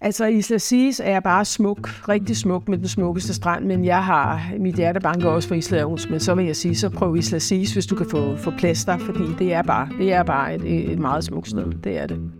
Altså 0.00 0.26
Isla 0.26 0.58
Sis 0.58 1.00
er 1.04 1.20
bare 1.20 1.44
smuk, 1.44 2.08
rigtig 2.08 2.36
smuk 2.36 2.68
med 2.68 2.78
den 2.78 2.88
smukkeste 2.88 3.34
strand, 3.34 3.64
men 3.64 3.84
jeg 3.84 4.04
har 4.04 4.50
mit 4.58 4.74
hjerte 4.74 5.00
banker 5.00 5.28
også 5.28 5.48
for 5.48 5.54
Isla 5.54 5.84
Ons, 5.84 6.10
men 6.10 6.20
så 6.20 6.34
vil 6.34 6.46
jeg 6.46 6.56
sige, 6.56 6.76
så 6.76 6.88
prøv 6.90 7.16
Isla 7.16 7.38
Sis, 7.38 7.72
hvis 7.72 7.86
du 7.86 7.94
kan 7.94 8.06
få, 8.10 8.36
få 8.36 8.52
plads 8.58 8.84
der, 8.84 8.98
fordi 8.98 9.24
det 9.38 9.54
er 9.54 9.62
bare, 9.62 9.88
det 9.98 10.12
er 10.12 10.22
bare 10.22 10.54
et, 10.54 10.92
et 10.92 10.98
meget 10.98 11.24
smukt 11.24 11.48
sted, 11.48 11.72
det 11.84 11.98
er 11.98 12.06
det. 12.06 12.30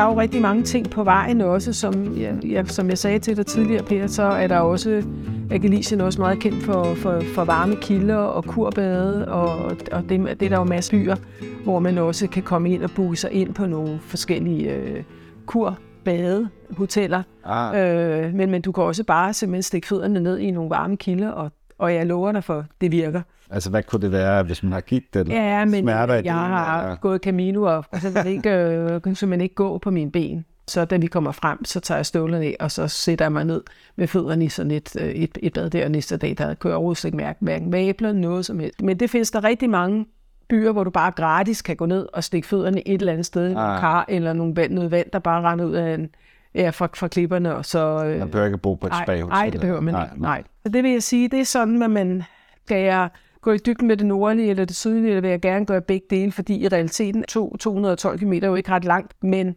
Der 0.00 0.06
er 0.06 0.10
jo 0.10 0.20
rigtig 0.20 0.42
mange 0.42 0.62
ting 0.62 0.90
på 0.90 1.04
vejen 1.04 1.40
også, 1.40 1.72
som 1.72 2.20
jeg, 2.20 2.44
ja, 2.44 2.64
som 2.64 2.88
jeg 2.88 2.98
sagde 2.98 3.18
til 3.18 3.36
dig 3.36 3.46
tidligere, 3.46 3.82
Per, 3.82 4.06
så 4.06 4.22
er 4.22 4.46
der 4.46 4.58
også, 4.58 5.02
er 5.50 5.58
Galicien 5.58 6.00
også 6.00 6.20
meget 6.20 6.38
kendt 6.38 6.64
for, 6.64 6.94
for, 6.94 7.22
for 7.34 7.44
varme 7.44 7.76
kilder 7.76 8.16
og 8.16 8.44
kurbade, 8.44 9.28
og, 9.28 9.76
og 9.92 10.02
det, 10.08 10.40
det 10.40 10.42
er 10.42 10.48
der 10.48 10.58
jo 10.58 10.64
masser 10.64 10.90
byer, 10.92 11.16
hvor 11.64 11.78
man 11.78 11.98
også 11.98 12.26
kan 12.26 12.42
komme 12.42 12.70
ind 12.70 12.82
og 12.82 12.90
booke 12.90 13.16
sig 13.16 13.32
ind 13.32 13.54
på 13.54 13.66
nogle 13.66 13.98
forskellige 14.02 14.74
øh, 14.74 15.02
kurbade 15.46 16.48
hoteller. 16.70 17.22
Ah. 17.44 18.24
Øh, 18.26 18.34
men, 18.34 18.50
men 18.50 18.62
du 18.62 18.72
kan 18.72 18.84
også 18.84 19.04
bare 19.04 19.32
simpelthen 19.32 19.62
stikke 19.62 19.86
fødderne 19.86 20.20
ned 20.20 20.38
i 20.38 20.50
nogle 20.50 20.70
varme 20.70 20.96
kilder, 20.96 21.28
og, 21.28 21.52
og 21.80 21.94
jeg 21.94 22.06
lover 22.06 22.32
dig 22.32 22.44
for, 22.44 22.64
det 22.80 22.92
virker. 22.92 23.22
Altså, 23.50 23.70
hvad 23.70 23.82
kunne 23.82 24.02
det 24.02 24.12
være, 24.12 24.42
hvis 24.42 24.62
man 24.62 24.72
har 24.72 24.80
gigt 24.80 25.16
eller 25.16 25.34
ja, 25.34 25.64
men 25.64 25.84
smerter 25.84 26.14
i 26.14 26.24
jeg 26.24 26.34
har 26.34 26.82
eller? 26.82 26.96
gået 26.96 27.20
Camino, 27.22 27.62
og 27.62 27.84
så 28.00 28.10
vil 28.10 28.32
ikke, 28.32 28.50
øh, 28.50 29.28
man 29.28 29.40
ikke 29.40 29.54
gå 29.54 29.78
på 29.78 29.90
mine 29.90 30.10
ben. 30.10 30.44
Så 30.68 30.84
da 30.84 30.96
vi 30.96 31.06
kommer 31.06 31.32
frem, 31.32 31.64
så 31.64 31.80
tager 31.80 31.98
jeg 31.98 32.06
støvlerne 32.06 32.44
af, 32.44 32.56
og 32.60 32.70
så 32.70 32.88
sætter 32.88 33.24
jeg 33.24 33.32
mig 33.32 33.44
ned 33.44 33.62
med 33.96 34.06
fødderne 34.06 34.44
i 34.44 34.48
sådan 34.48 34.70
et, 34.70 34.96
øh, 35.00 35.08
et, 35.08 35.38
et 35.42 35.52
bad 35.52 35.70
der 35.70 35.88
næste 35.88 36.16
dag. 36.16 36.34
Der 36.38 36.54
kunne 36.54 36.68
jeg 36.68 36.76
overhovedet 36.76 37.04
ikke 37.04 37.16
mærke 37.16 37.38
hverken 37.40 37.72
vabler, 37.72 38.12
noget 38.12 38.46
som 38.46 38.58
helst. 38.58 38.82
Men 38.82 39.00
det 39.00 39.10
findes 39.10 39.30
der 39.30 39.44
rigtig 39.44 39.70
mange 39.70 40.06
byer, 40.48 40.72
hvor 40.72 40.84
du 40.84 40.90
bare 40.90 41.10
gratis 41.10 41.62
kan 41.62 41.76
gå 41.76 41.86
ned 41.86 42.06
og 42.12 42.24
stikke 42.24 42.48
fødderne 42.48 42.88
et 42.88 43.00
eller 43.00 43.12
andet 43.12 43.26
sted, 43.26 43.44
ah. 43.44 43.50
en 43.50 43.80
kar 43.80 44.04
eller 44.08 44.32
nogle 44.32 44.56
vand, 44.56 44.72
noget 44.72 44.90
vand, 44.90 45.06
der 45.12 45.18
bare 45.18 45.42
render 45.42 45.64
ud 45.64 45.72
af 45.72 45.94
en, 45.94 46.10
ja, 46.54 46.70
fra, 46.70 46.88
fra 46.94 47.08
klipperne. 47.08 47.56
Og 47.56 47.64
så, 47.64 48.04
øh, 48.04 48.18
man 48.18 48.30
behøver 48.30 48.46
ikke 48.46 48.58
bo 48.58 48.74
på 48.74 48.86
et 48.86 48.92
spa 49.04 49.20
Nej, 49.20 49.50
det 49.50 49.60
behøver 49.60 49.80
man 49.80 49.94
nej, 49.94 50.04
ikke. 50.04 50.22
Nej. 50.22 50.42
Så 50.62 50.72
det 50.72 50.82
vil 50.82 50.90
jeg 50.90 51.02
sige, 51.02 51.28
det 51.28 51.40
er 51.40 51.44
sådan, 51.44 51.82
at 51.82 51.90
man 51.90 52.22
skal 52.64 52.82
jeg 52.82 53.08
gå 53.40 53.52
i 53.52 53.58
dybden 53.58 53.88
med 53.88 53.96
det 53.96 54.06
nordlige 54.06 54.50
eller 54.50 54.64
det 54.64 54.76
sydlige, 54.76 55.08
eller 55.08 55.20
vil 55.20 55.30
jeg 55.30 55.40
gerne 55.40 55.66
gøre 55.66 55.80
begge 55.80 56.06
dele, 56.10 56.32
fordi 56.32 56.64
i 56.64 56.68
realiteten 56.68 57.24
212 57.24 58.18
km 58.18 58.32
er 58.32 58.46
jo 58.46 58.54
ikke 58.54 58.70
ret 58.70 58.84
langt, 58.84 59.12
men 59.22 59.56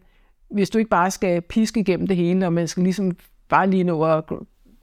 hvis 0.51 0.69
du 0.69 0.77
ikke 0.77 0.89
bare 0.89 1.11
skal 1.11 1.41
piske 1.41 1.79
igennem 1.79 2.07
det 2.07 2.17
hele, 2.17 2.45
og 2.45 2.53
man 2.53 2.67
skal 2.67 2.83
ligesom 2.83 3.11
bare 3.49 3.69
lige 3.69 3.83
nå 3.83 4.03
at 4.03 4.23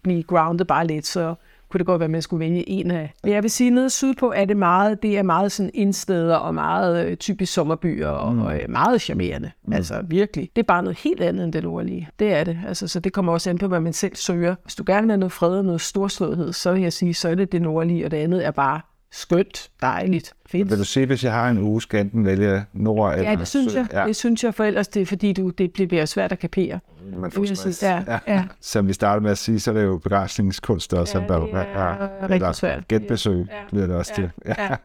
blive 0.03 0.23
grounded 0.23 0.65
bare 0.65 0.87
lidt, 0.87 1.07
så, 1.07 1.35
kunne 1.71 1.79
det 1.79 1.87
godt 1.87 2.01
være, 2.01 2.05
at 2.05 2.11
man 2.11 2.23
skulle 2.23 2.41
vælge 2.41 2.69
en 2.69 2.91
af. 2.91 3.13
Men 3.23 3.33
jeg 3.33 3.43
vil 3.43 3.51
sige, 3.51 3.67
at 3.67 3.73
nede 3.73 3.91
sydpå 3.91 4.33
er 4.33 4.45
det 4.45 4.57
meget, 4.57 5.03
det 5.03 5.19
er 5.19 5.23
meget 5.23 5.53
sådan 5.53 5.71
indsteder 5.75 6.37
og 6.37 6.55
meget 6.55 7.07
øh, 7.07 7.17
typisk 7.17 7.53
sommerbyer 7.53 8.09
og, 8.09 8.35
mm. 8.35 8.41
og 8.41 8.55
øh, 8.55 8.71
meget 8.71 9.01
charmerende. 9.01 9.51
Mm. 9.67 9.73
Altså 9.73 10.03
virkelig. 10.09 10.51
Det 10.57 10.63
er 10.63 10.67
bare 10.67 10.83
noget 10.83 10.99
helt 10.99 11.21
andet 11.21 11.45
end 11.45 11.53
det 11.53 11.63
nordlige. 11.63 12.09
Det 12.19 12.33
er 12.33 12.45
det. 12.45 12.59
Altså, 12.67 12.89
så 12.89 13.01
det 13.01 13.13
kommer 13.13 13.33
også 13.33 13.51
an 13.51 13.59
på, 13.59 13.69
hvad 13.69 13.81
man 13.81 13.93
selv 13.93 14.17
søger. 14.17 14.55
Hvis 14.63 14.75
du 14.75 14.85
gerne 14.87 15.03
vil 15.03 15.11
have 15.11 15.19
noget 15.19 15.33
fred 15.33 15.59
og 15.59 15.65
noget 15.65 15.81
storslåethed, 15.81 16.53
så 16.53 16.73
vil 16.73 16.83
jeg 16.83 16.93
sige, 16.93 17.15
så 17.15 17.29
er 17.29 17.35
det 17.35 17.53
det 17.53 17.63
nordlige, 17.63 18.05
og 18.05 18.11
det 18.11 18.17
andet 18.17 18.47
er 18.47 18.51
bare 18.51 18.81
skønt, 19.13 19.71
dejligt, 19.83 20.33
fedt. 20.47 20.71
Vil 20.71 20.79
du 20.79 20.85
sige, 20.85 21.07
hvis 21.07 21.25
jeg 21.25 21.33
har 21.33 21.51
en 21.51 21.59
uge, 21.59 21.83
skal 21.83 22.01
enten 22.01 22.25
vælge 22.25 22.65
nord 22.73 23.13
eller 23.15 23.31
Ja, 23.31 23.37
det 23.37 23.49
synes 23.49 23.75
jeg. 23.75 23.87
Ja. 23.93 24.07
Det 24.07 24.17
synes 24.17 24.45
jeg, 24.45 24.55
for 24.55 24.65
ellers 24.65 24.89
det 24.89 25.03
er, 25.03 25.07
fordi 25.07 25.33
du, 25.33 25.51
det 25.51 25.73
bliver 25.73 26.05
svært 26.05 26.33
at 26.33 26.39
kapere. 26.39 26.81
Man 27.17 27.31
får 27.31 27.55
stress. 27.55 27.83
Ja, 27.83 28.03
ja. 28.07 28.19
ja. 28.27 28.45
Som 28.61 28.89
vi 28.89 28.93
startede 28.93 29.23
med 29.23 29.31
at 29.31 29.39
sige, 29.39 29.61
så 29.61 29.71
er 29.71 29.75
det 29.75 29.85
jo 29.85 29.99
begrænsningskunst 29.99 30.95
også. 30.95 31.19
Ja, 31.19 31.25
det 31.25 31.31
er 31.31 31.77
ja, 31.81 32.29
rigtig 32.29 32.55
svært. 32.55 32.89
Gætbesøg 32.89 33.47
ja. 33.51 33.55
bliver 33.71 33.87
det 33.87 33.97
også 33.97 34.13
ja. 34.19 34.23
til. 34.23 34.31
Ja. 34.47 34.55
Ja. 34.63 34.77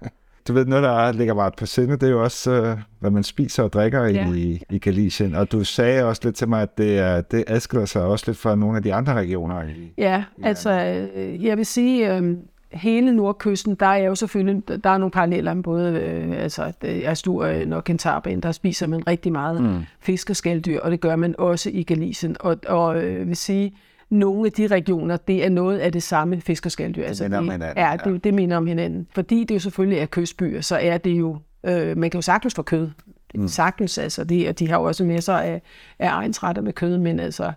Du 0.48 0.54
ved, 0.54 0.66
noget, 0.66 0.84
der 0.84 1.12
ligger 1.12 1.34
meget 1.34 1.56
på 1.56 1.66
sinde, 1.66 1.94
det 1.94 2.04
er 2.04 2.12
jo 2.12 2.24
også, 2.24 2.52
øh, 2.52 2.78
hvad 3.00 3.12
man 3.12 3.24
spiser 3.24 3.64
og 3.64 3.74
drikker 3.74 4.04
Ja. 4.04 4.28
i, 4.34 4.64
i 4.70 4.80
Galicien. 4.80 5.36
Og 5.36 5.52
du 5.52 5.64
sagde 5.64 6.04
også 6.06 6.22
lidt 6.26 6.36
til 6.36 6.50
mig, 6.50 6.62
at 6.62 6.78
det, 6.78 7.00
er, 7.00 7.22
det 7.22 7.44
adskiller 7.48 7.86
sig 7.86 8.02
også 8.02 8.24
lidt 8.28 8.38
fra 8.38 8.56
nogle 8.56 8.78
af 8.78 8.84
de 8.84 8.94
andre 8.94 9.14
regioner. 9.14 9.64
I, 9.64 9.94
Ja, 9.98 10.24
altså, 10.44 10.70
øh, 11.16 11.46
jeg 11.46 11.58
vil 11.58 11.66
sige, 11.66 12.16
øh, 12.16 12.38
hele 12.76 13.16
nordkysten, 13.16 13.76
der 13.76 13.86
er 13.86 13.98
jo 13.98 14.16
selvfølgelig, 14.16 14.84
der 14.84 14.90
er 14.90 14.98
nogle 14.98 15.12
paralleller 15.12 15.54
med 15.54 15.64
både, 15.64 16.00
øh, 16.00 16.44
altså, 16.44 16.74
Asturien 16.82 17.74
og 17.74 17.82
Cantabrien, 17.82 18.40
der 18.40 18.52
spiser 18.52 18.88
man 18.88 19.08
rigtig 19.08 19.32
meget 19.32 19.64
mm. 19.64 19.84
fisk 20.00 20.30
og 20.30 20.36
skalddyr, 20.36 20.80
og 20.80 20.92
det 20.92 21.02
gør 21.02 21.16
man 21.16 21.36
også 21.38 21.70
i 21.74 21.84
Galicien. 21.84 22.36
Og, 22.40 22.58
og 22.68 23.04
øh, 23.04 23.28
vil 23.28 23.36
sige, 23.36 23.78
nogle 24.10 24.46
af 24.46 24.52
de 24.52 24.68
regioner, 24.68 25.18
det 25.18 25.46
er 25.46 25.50
noget 25.50 25.80
af 25.80 25.92
det 25.92 26.04
samme 26.04 26.42
fisk 26.42 26.66
og 26.66 26.72
skalddyr. 26.72 27.04
Altså, 27.04 27.24
minder 27.24 27.38
om 27.38 27.44
det, 27.44 27.54
hinanden, 27.54 27.78
ja, 27.78 27.92
ja. 27.92 27.98
det, 28.12 28.24
det 28.24 28.34
minder 28.34 28.58
om 28.58 28.68
hinanden. 28.68 29.08
Fordi 29.16 29.44
det 29.44 29.56
jo 29.56 29.60
selvfølgelig 29.60 30.00
er 30.00 30.06
kystbyer, 30.06 30.62
så 30.62 30.76
er 30.76 30.98
det 30.98 31.12
jo, 31.12 31.38
øh, 31.64 31.98
man 31.98 32.10
kan 32.10 32.18
jo 32.18 32.22
sagtens 32.22 32.56
få 32.56 32.62
kød. 32.62 32.90
Mm. 33.36 33.48
Sagtens, 33.48 33.98
altså, 33.98 34.24
det, 34.24 34.50
og 34.50 34.60
de 34.60 34.70
har 34.70 34.78
jo 34.78 34.84
også 34.84 35.04
masser 35.04 35.34
af, 35.34 35.62
af 36.00 36.10
egensretter 36.10 36.62
med 36.62 36.74
kød, 36.74 36.98
men 36.98 37.20
altså, 37.20 37.52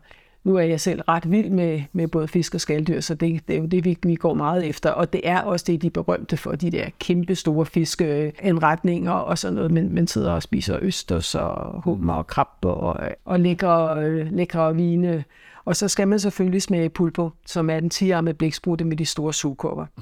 nu 0.49 0.57
er 0.57 0.63
jeg 0.63 0.81
selv 0.81 1.01
ret 1.09 1.31
vild 1.31 1.51
med, 1.51 1.83
med 1.93 2.09
både 2.09 2.29
fisk 2.29 2.55
og 2.55 2.61
skalddyr, 2.61 3.01
så 3.01 3.15
det, 3.15 3.49
det 3.49 3.57
er 3.57 3.61
jo 3.61 3.67
det, 3.67 3.85
vi, 3.85 3.99
vi 4.03 4.15
går 4.15 4.35
meget 4.35 4.67
efter. 4.67 4.91
Og 4.91 5.13
det 5.13 5.21
er 5.25 5.41
også 5.41 5.65
det, 5.69 5.83
de 5.83 5.87
er 5.87 5.91
berømte 5.91 6.37
for, 6.37 6.53
de 6.53 6.71
der 6.71 6.87
kæmpe 6.99 7.35
store 7.35 7.67
fiskeindretninger 7.67 9.13
og 9.13 9.39
sådan 9.39 9.55
noget. 9.55 9.71
Men 9.71 9.95
man 9.95 10.07
sidder 10.07 10.33
og 10.33 10.43
spiser 10.43 10.79
østers 10.83 11.35
og 11.35 11.83
hummer 11.83 12.15
og 12.15 12.27
krab 12.27 12.65
og, 12.65 13.01
og 13.25 13.41
lækre, 13.41 14.03
øh, 14.05 14.33
lækre 14.33 14.75
vine. 14.77 15.25
Og 15.65 15.77
så 15.77 15.89
skal 15.89 16.09
man 16.09 16.21
selvfølgelig 16.21 16.63
smage 16.63 16.89
pulpo, 16.89 17.31
som 17.47 17.71
er 17.71 17.81
den 17.81 17.91
10-armede 17.95 18.35
blæksprutte 18.35 18.85
med 18.85 18.97
de 18.97 19.07
store 19.07 19.33
sugekopper. 19.33 19.87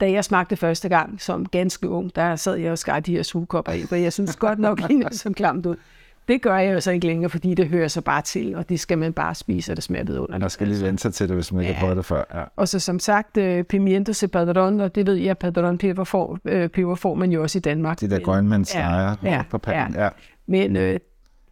Da 0.00 0.10
jeg 0.10 0.24
smagte 0.24 0.56
første 0.56 0.88
gang 0.88 1.20
som 1.20 1.46
ganske 1.46 1.88
ung, 1.88 2.16
der 2.16 2.36
sad 2.36 2.56
jeg 2.56 2.72
og 2.72 2.78
skar 2.78 3.00
de 3.00 3.12
her 3.12 3.22
sugekopper 3.22 3.72
i, 3.72 3.82
for 3.82 3.96
jeg 3.96 4.12
synes 4.12 4.36
godt 4.36 4.58
nok, 4.58 4.80
at 5.06 5.14
som 5.14 5.34
klamt 5.34 5.66
ud. 5.66 5.76
Det 6.28 6.42
gør 6.42 6.56
jeg 6.58 6.74
jo 6.74 6.80
så 6.80 6.90
ikke 6.90 7.06
længere, 7.06 7.30
fordi 7.30 7.54
det 7.54 7.68
hører 7.68 7.88
så 7.88 8.00
bare 8.00 8.22
til, 8.22 8.54
og 8.56 8.68
det 8.68 8.80
skal 8.80 8.98
man 8.98 9.12
bare 9.12 9.34
spise, 9.34 9.72
og 9.72 9.76
det 9.76 9.84
smager 9.84 10.04
vidunderligt. 10.04 10.40
Man 10.40 10.50
skal 10.50 10.68
lige 10.68 10.84
vente 10.84 11.02
sig 11.02 11.14
til 11.14 11.28
det, 11.28 11.36
hvis 11.36 11.52
man 11.52 11.60
ikke 11.60 11.70
Ja. 11.72 11.74
har 11.78 11.80
prøvet 11.84 11.96
det 11.96 12.04
før. 12.04 12.24
Ja. 12.34 12.42
Og 12.56 12.68
så 12.68 12.78
som 12.78 12.98
sagt, 12.98 13.36
øh, 13.36 13.64
pimiento 13.64 14.12
se 14.12 14.28
padron, 14.28 14.80
og 14.80 14.94
det 14.94 15.06
ved 15.06 15.14
jeg, 15.14 15.38
padron 15.38 15.78
peber 15.78 16.04
får, 16.04 16.38
øh, 16.44 16.68
peber 16.68 16.94
får 16.94 17.14
man 17.14 17.32
jo 17.32 17.42
også 17.42 17.58
i 17.58 17.60
Danmark. 17.60 18.00
De 18.00 18.10
der 18.10 18.16
Men- 18.16 18.24
grønmandsstreger 18.24 19.16
Ja, 19.22 19.30
ja, 19.30 19.42
på 19.50 19.58
panden. 19.58 19.94
Ja. 20.00 20.08
Men 20.46 20.76
øh, 20.76 21.00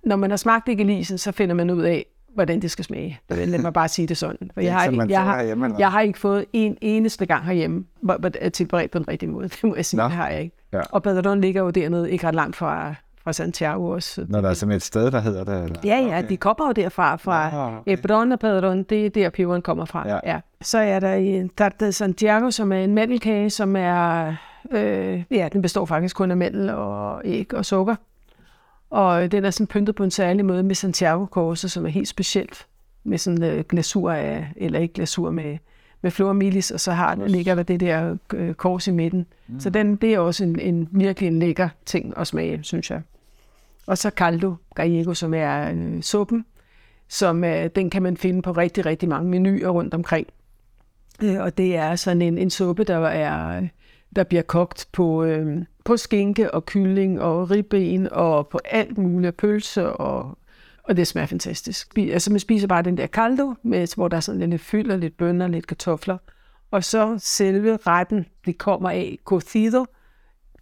når 0.05 0.17
man 0.17 0.31
har 0.31 0.37
smagt 0.37 0.67
det 0.67 0.73
i 0.73 0.75
Galisen, 0.75 1.19
så 1.19 1.33
finder 1.33 1.55
man 1.55 1.71
ud 1.71 1.83
af, 1.83 2.07
hvordan 2.35 2.63
det 2.63 2.71
skal 2.71 2.85
smage. 2.85 3.21
Lad 3.31 3.59
mig 3.59 3.73
bare 3.73 3.89
sige 3.89 4.09
det 4.09 4.17
sådan. 4.17 4.51
For 4.55 4.61
Det 4.61 4.67
jeg, 4.67 4.75
har, 4.75 4.85
ikke, 4.85 4.97
man 4.97 5.11
jeg, 5.11 5.23
har, 5.25 5.43
jeg 5.79 5.91
har 5.93 6.01
ikke 6.01 6.19
fået 6.19 6.45
en 6.53 6.77
eneste 6.81 7.27
gang 7.27 7.45
herhjemme, 7.45 7.85
det 8.23 8.37
er 8.41 8.49
tilberedt 8.49 8.91
på 8.91 8.99
den 8.99 9.09
rigtige 9.09 9.31
måde. 9.31 9.49
Det 9.49 9.65
må 9.65 9.75
jeg 9.77 9.85
sige, 9.87 9.99
Nå. 9.99 10.05
det 10.05 10.13
har 10.13 10.29
jeg 10.29 10.43
ikke. 10.43 10.57
Ja. 10.73 10.81
Og 10.91 11.03
Padron 11.03 11.41
ligger 11.41 11.63
jo 11.63 11.71
dernede, 11.71 12.11
ikke 12.11 12.27
ret 12.27 12.35
langt 12.35 12.57
fra, 12.57 12.95
fra 13.25 13.33
Santiago 13.33 13.89
også. 13.89 14.27
Når 14.29 14.41
der 14.41 14.49
er 14.49 14.55
simpelthen 14.55 14.77
et 14.77 14.83
sted, 14.83 15.11
der 15.11 15.21
hedder 15.21 15.45
det? 15.45 15.65
Eller? 15.65 15.81
Ja, 15.85 15.97
ja, 15.97 16.23
de 16.23 16.37
kommer 16.37 16.67
jo 16.67 16.73
derfra, 16.73 17.17
fra 17.17 17.51
Nå, 17.51 17.77
okay. 17.77 17.93
Ebron 17.93 18.33
og 18.33 18.39
Padron, 18.39 18.83
det 18.83 19.07
er 19.07 19.11
der 19.11 19.31
peberen 19.31 19.63
kommer 19.63 19.85
fra. 19.85 20.09
Ja. 20.09 20.19
Ja. 20.25 20.41
Så 20.63 20.79
er 20.79 21.01
der 21.01 21.15
i 21.15 21.49
Tarta 21.57 21.91
Santiago, 21.91 22.51
som 22.51 22.73
er 22.73 22.77
en 22.79 22.95
mandelkage, 22.95 23.51
som 23.51 23.77
er, 23.77 24.35
øh, 24.71 25.23
ja, 25.31 25.49
den 25.53 25.63
består 25.63 25.85
faktisk 25.85 26.17
kun 26.17 26.31
af 26.31 26.37
mandel 26.37 26.71
og 26.71 27.23
æg 27.25 27.55
og 27.55 27.65
sukker. 27.65 27.97
Og 28.91 29.33
den 29.33 29.45
er 29.45 29.51
sådan 29.51 29.67
pyntet 29.67 29.95
på 29.95 30.05
en 30.05 30.11
særlig 30.11 30.45
måde 30.45 30.63
med 30.63 30.75
Santiago-korse, 30.75 31.69
som 31.69 31.87
er 31.87 31.91
helt 31.91 32.09
specielt. 32.09 32.67
Med 33.05 33.19
sådan 33.19 33.43
øh, 33.43 33.65
glasur 33.69 34.13
af, 34.13 34.53
eller 34.57 34.79
ikke 34.79 34.95
glasur 34.95 35.31
med, 35.31 35.59
med 36.03 36.11
flor 36.11 36.33
milis, 36.33 36.71
og 36.71 36.81
så 36.81 36.93
har, 36.93 37.27
ligger 37.27 37.55
der 37.55 37.63
det 37.63 37.81
der 37.81 38.17
øh, 38.35 38.55
kors 38.55 38.87
i 38.87 38.91
midten. 38.91 39.27
Mm. 39.49 39.61
Så 39.61 39.71
den, 39.71 39.97
det 39.97 40.15
er 40.15 40.19
også 40.19 40.45
en, 40.45 40.59
en 40.61 40.89
virkelig 40.91 41.27
en 41.27 41.39
lækker 41.39 41.69
ting 41.87 42.15
at 42.17 42.27
smage, 42.27 42.61
synes 42.63 42.91
jeg. 42.91 43.03
Og 43.87 43.99
så 43.99 44.11
caldo 44.11 44.55
gallego, 44.75 45.15
som 45.15 45.35
er 45.35 45.71
øh, 45.71 46.03
suppen, 46.03 46.45
som 47.09 47.45
øh, 47.45 47.71
den 47.75 47.91
kan 47.91 48.03
man 48.03 48.17
finde 48.17 48.43
på 48.43 48.53
rigtig, 48.53 48.87
rigtig 48.87 49.09
mange 49.09 49.31
menuer 49.31 49.69
rundt 49.69 49.95
omkring. 49.95 50.27
Øh, 51.23 51.41
og 51.41 51.59
det 51.59 51.77
er 51.77 51.97
sådan 51.97 52.23
en, 52.23 52.39
en 52.39 52.51
suppe, 52.51 52.85
der 52.85 52.99
er 52.99 53.63
der 54.17 54.25
bliver 54.25 54.43
kogt 54.43 54.89
på, 54.93 55.25
øh, 55.25 55.63
på 55.85 55.97
skinke 55.97 56.55
og 56.55 56.67
kylling 56.67 57.21
og 57.21 57.51
ribben 57.51 58.13
og 58.13 58.49
på 58.49 58.59
alt 58.65 58.99
muligt 58.99 59.37
pølse 59.37 59.93
og 59.93 60.39
og 60.91 60.97
det 60.97 61.07
smager 61.07 61.27
fantastisk. 61.27 61.99
Altså 61.99 62.31
man 62.31 62.41
spiser 62.41 62.67
bare 62.67 62.83
den 62.83 62.97
der 62.97 63.07
caldo, 63.07 63.55
med, 63.63 63.95
hvor 63.95 64.09
der 64.09 64.17
er 64.17 64.21
sådan 64.21 64.51
lidt 64.51 64.63
fyld 64.63 64.91
og 64.91 64.99
lidt 64.99 65.17
bønner, 65.17 65.49
lidt 65.49 65.67
kartofler. 65.67 66.19
Og 66.71 66.85
så 66.85 67.19
selve 67.19 67.79
retten, 67.87 68.27
det 68.47 68.59
kommer 68.59 68.91
af 68.91 69.19
cocido, 69.25 69.87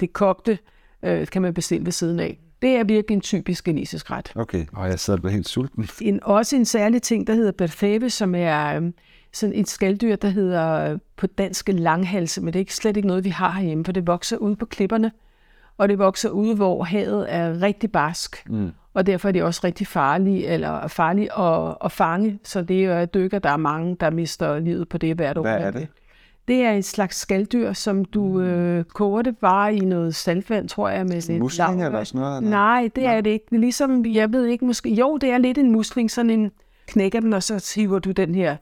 det 0.01 0.13
kogte, 0.13 0.59
øh, 1.03 1.27
kan 1.27 1.43
man 1.43 1.55
bestille 1.55 1.85
ved 1.85 1.93
siden 1.93 2.21
af. 2.21 2.39
Det 2.63 2.71
er 2.71 2.85
virkelig 2.85 3.15
en 3.15 3.21
typisk 3.21 3.65
genesisk 3.65 4.11
ret. 4.11 4.33
Okay, 4.35 4.67
og 4.73 4.89
jeg 4.89 5.01
sidder 5.01 5.21
og 5.25 5.31
helt 5.31 5.49
sulten. 5.49 5.89
En, 6.01 6.21
også 6.23 6.57
en 6.57 6.65
særlig 6.65 7.03
ting, 7.03 7.27
der 7.27 7.35
hedder 7.35 7.53
berthebe, 7.53 8.11
som 8.11 8.35
er 8.35 8.77
øhm, 8.77 8.95
sådan 9.33 9.55
et 9.55 9.69
skalddyr, 9.69 10.17
der 10.17 10.29
hedder 10.29 10.93
øh, 10.93 10.99
på 11.17 11.27
dansk 11.27 11.69
langhalse, 11.69 12.41
men 12.41 12.47
det 12.47 12.57
er 12.57 12.61
ikke 12.61 12.75
slet 12.75 12.97
ikke 12.97 13.09
noget, 13.09 13.25
vi 13.25 13.31
har 13.31 13.51
herhjemme, 13.51 13.85
for 13.85 13.93
det 13.93 14.07
vokser 14.07 14.37
ude 14.37 14.57
på 14.57 14.67
klipperne, 14.67 15.13
og 15.79 15.89
det 15.89 15.99
vokser 15.99 16.31
ude, 16.31 16.55
hvor 16.55 16.85
havet 16.85 17.35
er 17.35 17.63
rigtig 17.63 17.93
barsk, 17.93 18.43
mm. 18.47 18.71
Og 18.99 19.07
derfor 19.07 19.29
er 19.29 19.33
det 19.33 19.43
også 19.43 19.61
rigtig 19.65 19.87
farlige, 19.87 20.47
eller 20.47 20.89
farlige 20.89 21.39
at, 21.39 21.77
at 21.85 21.93
fange, 21.93 22.39
så 22.45 22.63
det 22.63 22.85
er 22.85 23.01
jo 23.01 23.05
dykker, 23.05 23.39
der 23.39 23.51
er 23.51 23.57
mange, 23.57 23.97
der 24.01 24.11
mister 24.11 24.59
livet 24.59 24.89
på 24.89 24.99
det 24.99 25.17
hvert 25.17 25.39
år. 25.39 25.43
Hvad 25.43 25.59
er 25.59 25.71
det? 25.71 25.89
Det 26.49 26.57
er 26.57 26.71
en 26.71 26.83
slags 26.83 27.17
skalddyr, 27.17 27.73
som 27.73 28.05
du 28.05 28.41
øh, 28.41 28.85
koger 28.85 29.23
det 29.23 29.39
bare 29.39 29.75
i 29.75 29.81
noget 29.81 30.15
saltvand, 30.15 30.69
tror 30.69 30.89
jeg, 30.89 31.07
med 31.07 31.29
lidt 31.29 31.41
Musling 31.41 31.85
eller 31.85 32.05
sådan 32.05 32.21
noget? 32.21 32.37
Eller? 32.37 32.51
Nej, 32.51 32.91
det 32.97 33.07
er 33.07 33.21
det 33.21 33.31
ikke. 33.31 33.59
Ligesom, 33.59 34.07
jeg 34.07 34.33
ved 34.33 34.47
ikke, 34.47 34.65
måske... 34.65 34.91
Jo, 34.91 35.17
det 35.17 35.31
er 35.31 35.39
lidt 35.39 35.59
en 35.59 35.73
musling, 35.73 36.11
sådan 36.11 36.31
en 36.31 36.51
knækker 36.87 37.21
den, 37.21 37.33
og 37.33 37.43
så 37.43 37.73
hiver 37.77 37.99
du 37.99 38.11
den 38.11 38.35
her 38.35 38.57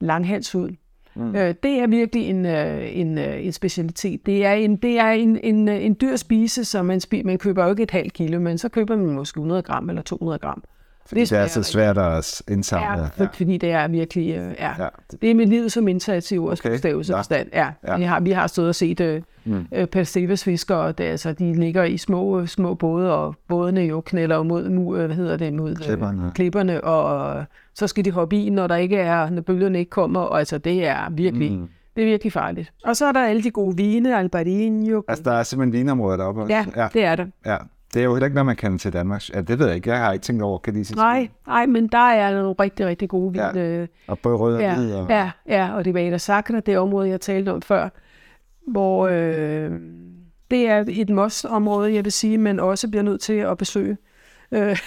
langhals 0.00 0.54
ud. 0.54 0.70
Mm. 1.16 1.36
Øh, 1.36 1.54
det 1.62 1.80
er 1.80 1.86
virkelig 1.86 2.26
en, 2.28 2.46
øh, 2.46 2.98
en, 2.98 3.18
øh, 3.18 3.46
en 3.46 3.52
specialitet. 3.52 4.26
Det 4.26 4.44
er 4.44 4.52
en, 4.52 4.76
det 4.76 4.98
er 4.98 5.08
en, 5.08 5.38
en, 5.42 5.68
en 5.68 5.96
dyr 6.00 6.16
spise, 6.16 6.64
som 6.64 6.86
man, 6.86 7.00
spi- 7.04 7.22
man 7.24 7.38
køber 7.38 7.64
jo 7.64 7.70
ikke 7.70 7.82
et 7.82 7.90
halvt 7.90 8.12
kilo, 8.12 8.40
men 8.40 8.58
så 8.58 8.68
køber 8.68 8.96
man 8.96 9.14
måske 9.14 9.38
100 9.38 9.62
gram 9.62 9.88
eller 9.88 10.02
200 10.02 10.38
gram. 10.38 10.64
Fordi 11.06 11.20
det 11.20 11.24
er 11.24 11.26
smager 11.28 11.46
så 11.46 11.58
rigtig- 11.60 11.72
svært 11.72 11.98
at 11.98 12.42
indsamle. 12.48 13.02
Ja, 13.02 13.24
for, 13.24 13.30
fordi 13.34 13.56
det 13.58 13.70
er 13.70 13.88
virkelig, 13.88 14.28
øh, 14.36 14.54
ja. 14.58 14.70
Ja. 14.78 14.88
Det 15.22 15.30
er 15.30 15.34
med 15.34 15.46
livet 15.46 15.72
som 15.72 15.88
indsats 15.88 16.32
i 16.32 16.38
ordets 16.38 16.60
Okay. 16.66 16.78
forstand. 17.04 17.48
Ja. 17.52 17.58
Ja. 17.84 17.92
ja. 17.92 17.96
Vi, 17.96 18.02
har, 18.04 18.20
vi 18.20 18.30
har 18.30 18.46
stået 18.46 18.68
og 18.68 18.74
set 18.74 19.00
øh, 19.00 19.22
mm. 19.44 19.66
øh, 19.74 19.86
percebesfiskere, 19.86 20.78
og 20.78 20.98
det, 20.98 21.04
altså, 21.04 21.32
de 21.32 21.54
ligger 21.54 21.84
i 21.84 21.96
små, 21.96 22.40
øh, 22.40 22.48
små 22.48 22.74
både, 22.74 23.14
og 23.16 23.34
bådene 23.48 23.80
jo 23.80 24.00
knælder 24.00 24.42
mod, 24.42 24.66
mu- 24.66 24.96
øh, 24.96 25.06
hvad 25.06 25.16
hedder 25.16 25.36
det, 25.36 25.52
mod 25.54 25.70
øh, 25.70 25.76
Klipperne. 25.76 26.32
klipperne, 26.34 26.84
og 26.84 27.36
øh, 27.38 27.44
så 27.74 27.86
skal 27.86 28.04
de 28.04 28.10
hoppe 28.10 28.36
i, 28.36 28.50
når 28.50 28.66
der 28.66 28.76
ikke 28.76 28.96
er, 28.96 29.30
når 29.30 29.42
bølgerne 29.42 29.78
ikke 29.78 29.90
kommer, 29.90 30.20
og 30.20 30.38
altså 30.38 30.58
det 30.58 30.86
er 30.86 31.10
virkelig, 31.10 31.52
mm. 31.52 31.68
det 31.96 32.02
er 32.02 32.06
virkelig 32.06 32.32
farligt. 32.32 32.72
Og 32.84 32.96
så 32.96 33.06
er 33.06 33.12
der 33.12 33.24
alle 33.24 33.42
de 33.42 33.50
gode 33.50 33.76
vine, 33.76 34.18
Albarino. 34.18 35.02
Altså, 35.08 35.24
der 35.24 35.32
er 35.32 35.42
simpelthen 35.42 35.72
vinområder 35.80 36.16
deroppe. 36.16 36.46
Ja, 36.48 36.64
ja. 36.76 36.88
det 36.92 37.04
er 37.04 37.16
det. 37.16 37.30
ja. 37.46 37.56
Det 37.94 38.00
er 38.00 38.04
jo 38.04 38.14
heller 38.14 38.26
ikke 38.26 38.34
noget, 38.34 38.46
man 38.46 38.56
kan 38.56 38.78
til 38.78 38.92
Danmark. 38.92 39.22
Ja, 39.34 39.40
det 39.40 39.58
ved 39.58 39.66
jeg 39.66 39.76
ikke. 39.76 39.90
Jeg 39.90 39.98
har 39.98 40.12
ikke 40.12 40.22
tænkt 40.22 40.42
over 40.42 40.58
kanadisk. 40.58 40.96
Nej, 40.96 41.28
nej, 41.46 41.66
men 41.66 41.86
der 41.88 41.98
er 41.98 42.34
nogle 42.42 42.54
rigtig, 42.60 42.86
rigtig 42.86 43.08
gode 43.08 43.32
vine. 43.32 43.58
Ja. 43.58 43.66
øh, 43.80 43.88
Og 44.06 44.18
både 44.18 44.36
rød 44.36 44.54
og 44.54 44.60
Ja, 44.60 44.76
hvid. 44.76 44.94
Og... 44.94 45.06
ja, 45.08 45.30
ja, 45.48 45.72
og 45.74 45.84
det 45.84 45.94
var 45.94 46.00
Ada 46.00 46.60
det 46.60 46.78
område, 46.78 47.08
jeg 47.08 47.20
talte 47.20 47.52
om 47.52 47.62
før, 47.62 47.88
hvor 48.68 49.08
øh, 49.08 49.70
det 50.50 50.68
er 50.68 50.84
et 50.88 51.10
must-område, 51.10 51.94
jeg 51.94 52.04
vil 52.04 52.12
sige, 52.12 52.38
men 52.38 52.60
også 52.60 52.88
bliver 52.88 53.02
nødt 53.02 53.20
til 53.20 53.32
at 53.32 53.58
besøge. 53.58 53.96
Øh, 54.52 54.78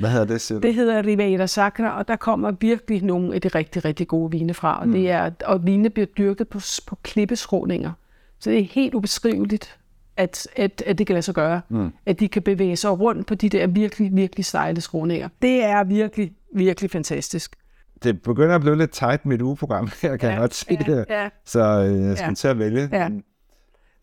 Hvad 0.00 0.10
hedder 0.10 0.26
det, 0.26 0.40
siger 0.40 0.60
du? 0.60 0.66
det 0.66 0.74
hedder 0.74 1.06
Rivera 1.06 1.46
Sacra, 1.46 1.98
og 1.98 2.08
der 2.08 2.16
kommer 2.16 2.50
virkelig 2.60 3.02
nogle 3.02 3.34
af 3.34 3.40
de 3.40 3.48
rigtig, 3.48 3.84
rigtig 3.84 4.08
gode 4.08 4.30
vine 4.30 4.54
fra. 4.54 4.80
Og, 4.80 4.86
Mm. 4.86 4.92
det 4.92 5.10
er, 5.10 5.30
og 5.44 5.66
vine 5.66 5.90
bliver 5.90 6.06
dyrket 6.06 6.48
på, 6.48 6.58
på 6.86 6.96
klippeskråninger. 7.02 7.90
Så 8.38 8.50
det 8.50 8.58
er 8.58 8.64
helt 8.64 8.94
ubeskriveligt, 8.94 9.78
at, 10.16 10.48
at, 10.56 10.82
at 10.86 10.98
det 10.98 11.06
kan 11.06 11.14
lade 11.14 11.22
sig 11.22 11.34
gøre. 11.34 11.60
Mm. 11.68 11.92
At 12.06 12.20
de 12.20 12.28
kan 12.28 12.42
bevæge 12.42 12.76
sig 12.76 13.00
rundt 13.00 13.26
på 13.26 13.34
de 13.34 13.48
der 13.48 13.66
virkelig, 13.66 14.10
virkelig 14.12 14.44
stejle 14.44 14.80
skråninger. 14.80 15.28
Det 15.42 15.64
er 15.64 15.84
virkelig, 15.84 16.32
virkelig 16.54 16.90
fantastisk. 16.90 17.56
det 18.02 18.22
begynder 18.22 18.54
at 18.54 18.60
blive 18.60 18.78
lidt 18.78 18.90
tight 18.90 19.26
med 19.26 19.36
et 19.36 19.42
ugeprogram 19.42 19.88
her, 20.02 20.16
kan 20.16 20.28
ja, 20.28 20.32
jeg 20.32 20.40
godt 20.40 20.54
se 20.54 20.66
ja, 20.70 20.94
det. 20.94 21.06
Ja. 21.08 21.28
Så 21.44 21.60
øh, 21.60 22.02
jeg 22.02 22.16
skal 22.16 22.28
ja. 22.28 22.34
til 22.34 22.48
at 22.48 22.58
vælge. 22.58 22.88
Ja. 22.92 23.08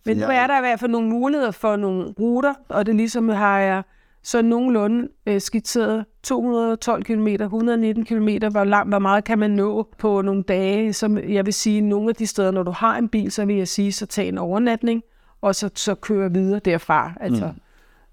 Men 0.06 0.18
nu 0.18 0.26
er 0.26 0.48
der 0.48 0.58
i 0.58 0.62
hvert 0.62 0.80
fald 0.80 0.92
nogle 0.92 1.10
muligheder 1.10 1.52
for 1.52 1.76
nogle 1.76 2.14
ruter, 2.20 2.54
og 2.70 2.86
det 2.86 2.96
ligesom 2.96 3.30
har 3.30 3.60
jeg 3.60 3.84
så 4.24 4.42
nogenlunde 4.42 5.08
øh, 5.26 5.42
skitseret 5.42 6.06
212 6.24 7.04
km, 7.04 7.28
119 7.28 8.06
km, 8.06 8.30
hvor, 8.52 8.64
langt, 8.64 8.92
hvor 8.92 9.00
meget 9.00 9.24
kan 9.24 9.40
man 9.40 9.52
nå 9.52 9.88
på 9.98 10.22
nogle 10.22 10.44
dage. 10.44 10.94
Som 10.94 11.18
jeg 11.18 11.46
vil 11.46 11.54
sige, 11.54 11.82
nogle 11.82 12.10
af 12.10 12.16
de 12.16 12.28
steder, 12.28 12.52
når 12.52 12.64
du 12.64 12.72
har 12.72 12.98
en 12.98 13.10
bil, 13.10 13.32
så 13.32 13.46
vil 13.46 13.56
jeg 13.56 13.68
sige, 13.68 13.92
så 13.92 14.06
tag 14.06 14.28
en 14.28 14.38
overnatning, 14.38 15.04
og 15.42 15.56
så, 15.56 15.70
så 15.76 15.96
køre 15.96 16.32
videre 16.32 16.60
derfra. 16.66 17.14
Altså, 17.22 17.46
mm. 17.46 17.62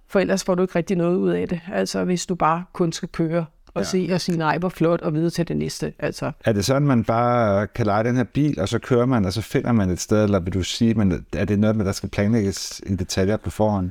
For 0.06 0.20
ellers 0.20 0.44
får 0.44 0.54
du 0.54 0.62
ikke 0.62 0.76
rigtig 0.76 0.96
noget 0.96 1.16
ud 1.16 1.30
af 1.30 1.48
det. 1.48 1.60
Altså 1.72 2.04
hvis 2.04 2.26
du 2.26 2.34
bare 2.34 2.64
kun 2.72 2.92
skal 2.92 3.08
køre 3.08 3.46
og 3.74 3.82
ja. 3.82 3.84
se 3.84 4.08
og 4.12 4.20
sige, 4.20 4.38
nej, 4.38 4.58
hvor 4.58 4.68
flot, 4.68 5.00
og 5.00 5.14
videre 5.14 5.30
til 5.30 5.48
det 5.48 5.56
næste. 5.56 5.92
Altså. 5.98 6.32
Er 6.44 6.52
det 6.52 6.64
sådan, 6.64 6.88
man 6.88 7.04
bare 7.04 7.66
kan 7.66 7.86
lege 7.86 8.04
den 8.04 8.16
her 8.16 8.24
bil, 8.24 8.60
og 8.60 8.68
så 8.68 8.78
kører 8.78 9.06
man, 9.06 9.24
og 9.24 9.32
så 9.32 9.42
finder 9.42 9.72
man 9.72 9.90
et 9.90 10.00
sted, 10.00 10.24
eller 10.24 10.40
vil 10.40 10.54
du 10.54 10.62
sige, 10.62 10.94
men 10.94 11.26
er 11.36 11.44
det 11.44 11.58
noget, 11.58 11.76
der 11.76 11.92
skal 11.92 12.08
planlægges 12.08 12.82
i 12.86 12.96
detaljer 12.96 13.36
på 13.36 13.50
forhånd? 13.50 13.86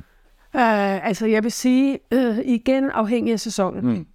Uh, 0.54 1.06
altså 1.06 1.26
jeg 1.26 1.42
vil 1.42 1.52
sige, 1.52 1.98
uh, 2.14 2.38
igen 2.38 2.90
afhængig 2.90 3.32
af 3.32 3.40
sæsonen. 3.40 3.86
Mm. 3.86 4.06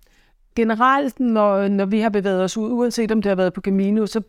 Generelt, 0.55 1.19
når, 1.19 1.67
når 1.67 1.85
vi 1.85 1.99
har 1.99 2.09
bevæget 2.09 2.43
os 2.43 2.57
ud, 2.57 2.71
uanset 2.71 3.11
om 3.11 3.21
det 3.21 3.29
har 3.29 3.35
været 3.35 3.53
på 3.53 3.61
Camino, 3.61 4.05
så 4.05 4.21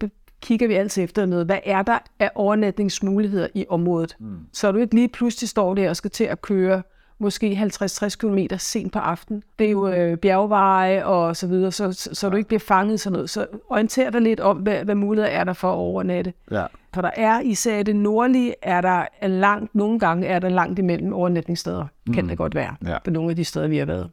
kigger 0.45 0.67
vi 0.67 0.75
altid 0.75 1.05
efter 1.05 1.27
noget. 1.27 1.47
Hvad 1.47 1.59
er 1.65 1.83
der 1.83 1.99
af 2.19 2.31
overnatningsmuligheder 2.35 3.49
i 3.55 3.67
området? 3.69 4.17
Mm. 4.21 4.37
Så 4.53 4.73
du 4.73 4.79
ikke 4.79 4.95
lige 4.95 5.09
pludselig 5.09 5.49
står 5.49 5.75
der 5.75 5.89
og 5.89 5.97
skal 5.97 6.11
til 6.11 6.25
at 6.25 6.43
køre 6.43 6.83
måske 7.19 7.71
50-60 7.83 8.17
km 8.17 8.39
sent 8.59 8.93
på 8.93 8.99
aften. 8.99 9.43
Det 9.59 9.67
er 9.67 9.71
jo 9.71 9.89
øh, 9.89 10.17
bjergveje 10.17 11.05
og 11.05 11.37
så 11.37 11.47
videre, 11.47 11.73
så, 11.73 11.93
så, 11.93 12.11
så 12.13 12.29
du 12.29 12.37
ikke 12.37 12.49
bliver 12.49 12.61
fanget 12.61 13.01
sådan 13.01 13.13
noget. 13.13 13.31
Så 13.31 13.47
orienter 13.69 14.11
dig 14.11 14.21
lidt 14.21 14.41
om, 14.41 14.57
hvad, 14.57 14.85
hvad 14.85 14.95
muligheder 14.95 15.31
er 15.31 15.45
der 15.45 15.53
for 15.53 15.69
at 15.73 15.77
overnatte. 15.77 16.33
Ja. 16.51 16.67
For 16.95 17.01
der 17.01 17.11
er, 17.17 17.41
især 17.41 17.83
det 17.83 17.97
nordlige, 17.97 18.55
er 18.63 18.81
der 18.81 19.07
er 19.21 19.29
langt, 19.29 19.75
nogle 19.75 19.99
gange 19.99 20.27
er 20.27 20.39
der 20.39 20.49
langt 20.49 20.79
imellem 20.79 21.13
overnatningssteder. 21.13 21.87
Mm. 22.07 22.15
Kan 22.15 22.29
det 22.29 22.39
godt 22.39 22.55
være, 22.55 22.75
ja. 22.87 22.99
på 23.05 23.11
nogle 23.11 23.31
af 23.31 23.37
de 23.37 23.45
steder, 23.45 23.69
vi 23.69 23.79
har 23.79 23.87
været. 23.87 24.11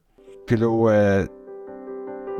Pilo, 0.48 0.92
øh, 0.92 1.26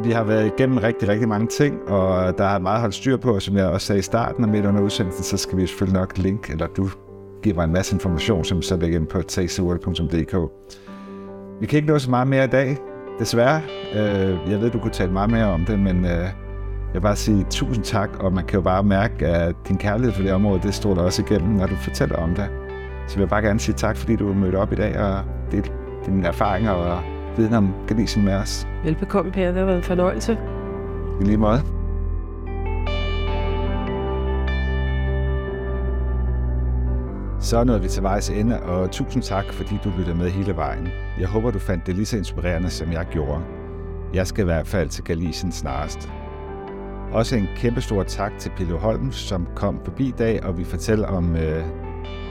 vi 0.04 0.12
har 0.12 0.24
været 0.24 0.46
igennem 0.46 0.78
rigtig, 0.78 1.10
rigtig 1.10 1.28
mange 1.28 1.48
ting, 1.48 1.90
og 1.90 2.38
der 2.38 2.44
er 2.44 2.60
meget 2.60 2.80
holdt 2.80 2.96
styr 2.96 3.18
på, 3.18 3.40
som 3.40 3.58
jeg 3.58 3.66
også 3.66 3.88
sagde 3.88 4.00
i 4.00 4.02
starten, 4.02 4.44
og 4.44 4.50
midt 4.50 4.66
under 4.66 4.82
udsendelsen, 4.82 5.24
så 5.24 5.38
skal 5.38 5.58
vi 5.58 5.68
selvfølgelig 5.68 6.00
nok 6.00 6.18
link, 6.18 6.50
eller 6.50 6.68
du 6.68 6.90
giver 7.44 7.56
mig 7.56 7.64
en 7.64 7.74
masse 7.74 7.96
information, 7.96 8.44
som 8.44 8.62
så 8.62 8.78
ligger 8.78 9.00
ind 9.00 9.08
på 9.08 9.22
tasteworld.dk. 9.22 10.36
Vi 11.62 11.66
kan 11.66 11.78
ikke 11.78 11.90
nå 11.90 12.00
så 12.00 12.10
meget 12.10 12.28
mere 12.28 12.44
i 12.44 12.48
dag, 12.48 12.78
desværre. 13.20 13.62
Øh, 13.96 14.52
jeg 14.52 14.62
ved, 14.62 14.70
du 14.70 14.80
kunne 14.80 14.92
tale 14.92 15.12
meget 15.12 15.32
mere 15.32 15.46
om 15.46 15.66
det, 15.66 15.80
men 15.80 16.06
øh, 16.06 16.12
jeg 16.12 16.94
vil 16.94 17.02
bare 17.02 17.16
sige 17.16 17.46
tusind 17.50 17.86
tak, 17.86 18.10
og 18.20 18.34
man 18.34 18.46
kan 18.46 18.58
jo 18.58 18.62
bare 18.62 18.84
mærke, 18.84 19.28
at 19.28 19.56
din 19.68 19.78
kærlighed 19.78 20.14
for 20.14 20.24
det 20.24 20.34
område, 20.34 20.62
det 20.64 20.74
står 20.74 20.94
der 20.94 21.02
også 21.02 21.22
igennem, 21.22 21.50
når 21.50 21.68
du 21.68 21.76
fortæller 21.76 22.16
om 22.16 22.36
det. 22.36 22.50
Så 23.08 23.20
jeg 23.20 23.30
bare 23.30 23.42
gerne 23.42 23.60
sige 23.60 23.76
tak, 23.76 23.98
fordi 23.98 24.16
du 24.16 24.34
mødte 24.34 24.56
op 24.56 24.72
i 24.72 24.76
dag 24.76 25.00
og 25.00 25.24
delte 25.52 25.72
dine 26.06 26.28
erfaringer 26.28 26.72
og 26.72 27.02
viden 27.38 27.54
om 27.54 27.74
Galicien 27.88 28.26
med 28.26 28.34
os. 28.34 28.68
Velbekomme, 28.84 29.32
Per. 29.32 29.48
Det 29.48 29.58
har 29.58 29.66
været 29.66 29.78
en 29.78 29.84
fornøjelse. 29.84 30.38
I 31.22 31.24
lige 31.24 31.38
måde. 31.38 31.62
Så 37.40 37.64
nåede 37.64 37.82
vi 37.82 37.88
til 37.88 38.04
vejs 38.04 38.30
ende, 38.30 38.64
og 38.64 38.92
tusind 38.92 39.24
tak, 39.24 39.46
fordi 39.54 39.80
du 39.84 39.92
lyttede 39.98 40.18
med 40.18 40.30
hele 40.30 40.56
vejen. 40.56 40.88
Jeg 41.20 41.28
håber, 41.28 41.52
du 41.52 41.60
fandt 41.60 41.88
det 41.88 41.96
lige 41.96 42.06
så 42.06 42.18
inspirerende, 42.18 42.70
som 42.70 42.92
jeg 42.92 43.06
gjorde. 43.12 43.42
Jeg 44.14 44.28
skal 44.28 44.42
i 44.42 44.46
hvert 44.46 44.68
fald 44.68 44.90
til 44.90 45.04
Galicien 45.04 45.52
snarest. 45.52 46.10
Også 47.12 47.36
en 47.36 47.48
kæmpe 47.56 47.82
stor 47.82 48.04
tak 48.04 48.32
til 48.40 48.52
Pilo 48.58 48.78
Holm, 48.78 49.12
som 49.12 49.48
kom 49.56 49.80
forbi 49.84 50.08
i 50.08 50.14
dag, 50.18 50.44
og 50.44 50.58
vi 50.58 50.64
fortæller 50.64 51.08
om 51.08 51.36
øh, 51.36 51.64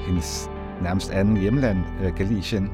hendes 0.07 0.51
nærmest 0.83 1.11
anden 1.11 1.37
hjemland, 1.37 1.79
øh, 2.05 2.15
Galicien. 2.17 2.71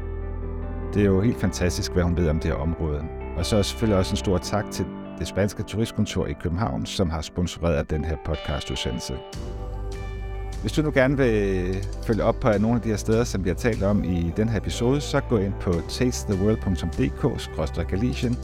Det 0.97 1.03
er 1.03 1.07
jo 1.07 1.21
helt 1.21 1.41
fantastisk, 1.41 1.93
hvad 1.93 2.03
hun 2.03 2.17
ved 2.17 2.29
om 2.29 2.41
det 2.41 2.51
her 2.51 2.59
område. 2.59 3.03
Og 3.37 3.47
så 3.47 3.63
selvfølgelig 3.63 3.99
også 3.99 4.13
en 4.13 4.17
stor 4.17 4.39
tak 4.39 4.71
til 4.71 4.85
det 5.19 5.27
spanske 5.27 5.63
turistkontor 5.63 6.27
i 6.27 6.33
København, 6.33 6.87
som 6.87 7.11
har 7.11 7.21
sponsoreret 7.21 7.91
den 7.91 8.05
her 8.05 8.17
podcastudsendelse. 8.25 9.15
Hvis 10.61 10.73
du 10.73 10.83
nu 10.83 10.91
gerne 10.91 11.17
vil 11.17 11.77
følge 12.07 12.25
op 12.25 12.41
på 12.41 12.49
nogle 12.61 12.77
af 12.77 12.83
de 12.83 12.89
her 12.89 12.97
steder, 12.97 13.25
som 13.25 13.45
vi 13.45 13.49
har 13.49 13.57
talt 13.57 13.83
om 13.83 14.05
i 14.05 14.33
den 14.37 14.49
her 14.49 14.59
episode, 14.59 15.01
så 15.01 15.21
gå 15.21 15.39
ind 15.39 15.53
på 15.61 15.73
tastetheworld.dk-galicien. 15.89 18.37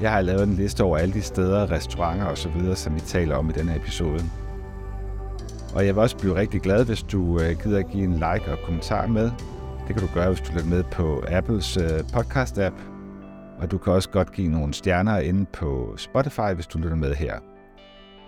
Jeg 0.00 0.12
har 0.12 0.20
lavet 0.20 0.42
en 0.42 0.54
liste 0.54 0.84
over 0.84 0.98
alle 0.98 1.14
de 1.14 1.22
steder, 1.22 1.70
restauranter 1.70 2.26
osv., 2.26 2.74
som 2.74 2.94
vi 2.94 3.00
taler 3.00 3.36
om 3.36 3.50
i 3.50 3.52
den 3.52 3.68
her 3.68 3.76
episode. 3.76 4.24
Og 5.74 5.86
jeg 5.86 5.94
vil 5.94 6.02
også 6.02 6.16
blive 6.16 6.34
rigtig 6.34 6.60
glad, 6.60 6.84
hvis 6.84 7.02
du 7.02 7.40
øh, 7.40 7.56
gider 7.62 7.78
at 7.78 7.90
give 7.90 8.04
en 8.04 8.12
like 8.12 8.52
og 8.52 8.58
kommentar 8.64 9.06
med. 9.06 9.30
Det 9.92 10.00
kan 10.00 10.08
du 10.08 10.14
gøre, 10.14 10.28
hvis 10.28 10.40
du 10.40 10.52
lytter 10.52 10.68
med 10.68 10.82
på 10.82 11.24
Apples 11.28 11.76
øh, 11.76 12.00
podcast-app. 12.00 12.74
Og 13.58 13.70
du 13.70 13.78
kan 13.78 13.92
også 13.92 14.10
godt 14.10 14.32
give 14.32 14.48
nogle 14.48 14.74
stjerner 14.74 15.18
inde 15.18 15.46
på 15.52 15.94
Spotify, 15.96 16.54
hvis 16.54 16.66
du 16.66 16.78
lytter 16.78 16.96
med 16.96 17.14
her. 17.14 17.34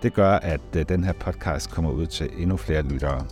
Det 0.01 0.13
gør, 0.13 0.31
at 0.31 0.61
øh, 0.77 0.85
den 0.89 1.03
her 1.03 1.13
podcast 1.13 1.71
kommer 1.71 1.91
ud 1.91 2.05
til 2.05 2.29
endnu 2.37 2.57
flere 2.57 2.81
lyttere. 2.81 3.25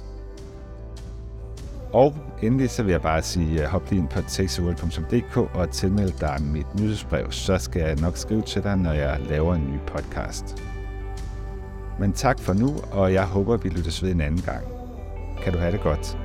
Og 1.91 2.15
endelig 2.41 2.69
så 2.69 2.83
vil 2.83 2.91
jeg 2.91 3.01
bare 3.01 3.21
sige, 3.21 3.61
øh, 3.61 3.67
hop 3.67 3.89
lige 3.89 3.99
ind 3.99 4.09
på 4.09 4.21
tasteworld.dk 4.21 5.37
og 5.37 5.71
tilmeld 5.71 6.19
dig 6.19 6.37
mit 6.41 6.75
nyhedsbrev, 6.79 7.31
så 7.31 7.57
skal 7.57 7.81
jeg 7.81 7.95
nok 7.95 8.17
skrive 8.17 8.41
til 8.41 8.63
dig, 8.63 8.77
når 8.77 8.93
jeg 8.93 9.19
laver 9.29 9.55
en 9.55 9.71
ny 9.73 9.77
podcast. 9.87 10.63
Men 11.99 12.13
tak 12.13 12.39
for 12.39 12.53
nu, 12.53 12.75
og 12.91 13.13
jeg 13.13 13.25
håber, 13.25 13.57
vi 13.57 13.69
lyttes 13.69 14.03
ved 14.03 14.11
en 14.11 14.21
anden 14.21 14.41
gang. 14.41 14.67
Kan 15.43 15.53
du 15.53 15.59
have 15.59 15.71
det 15.71 15.81
godt. 15.81 16.22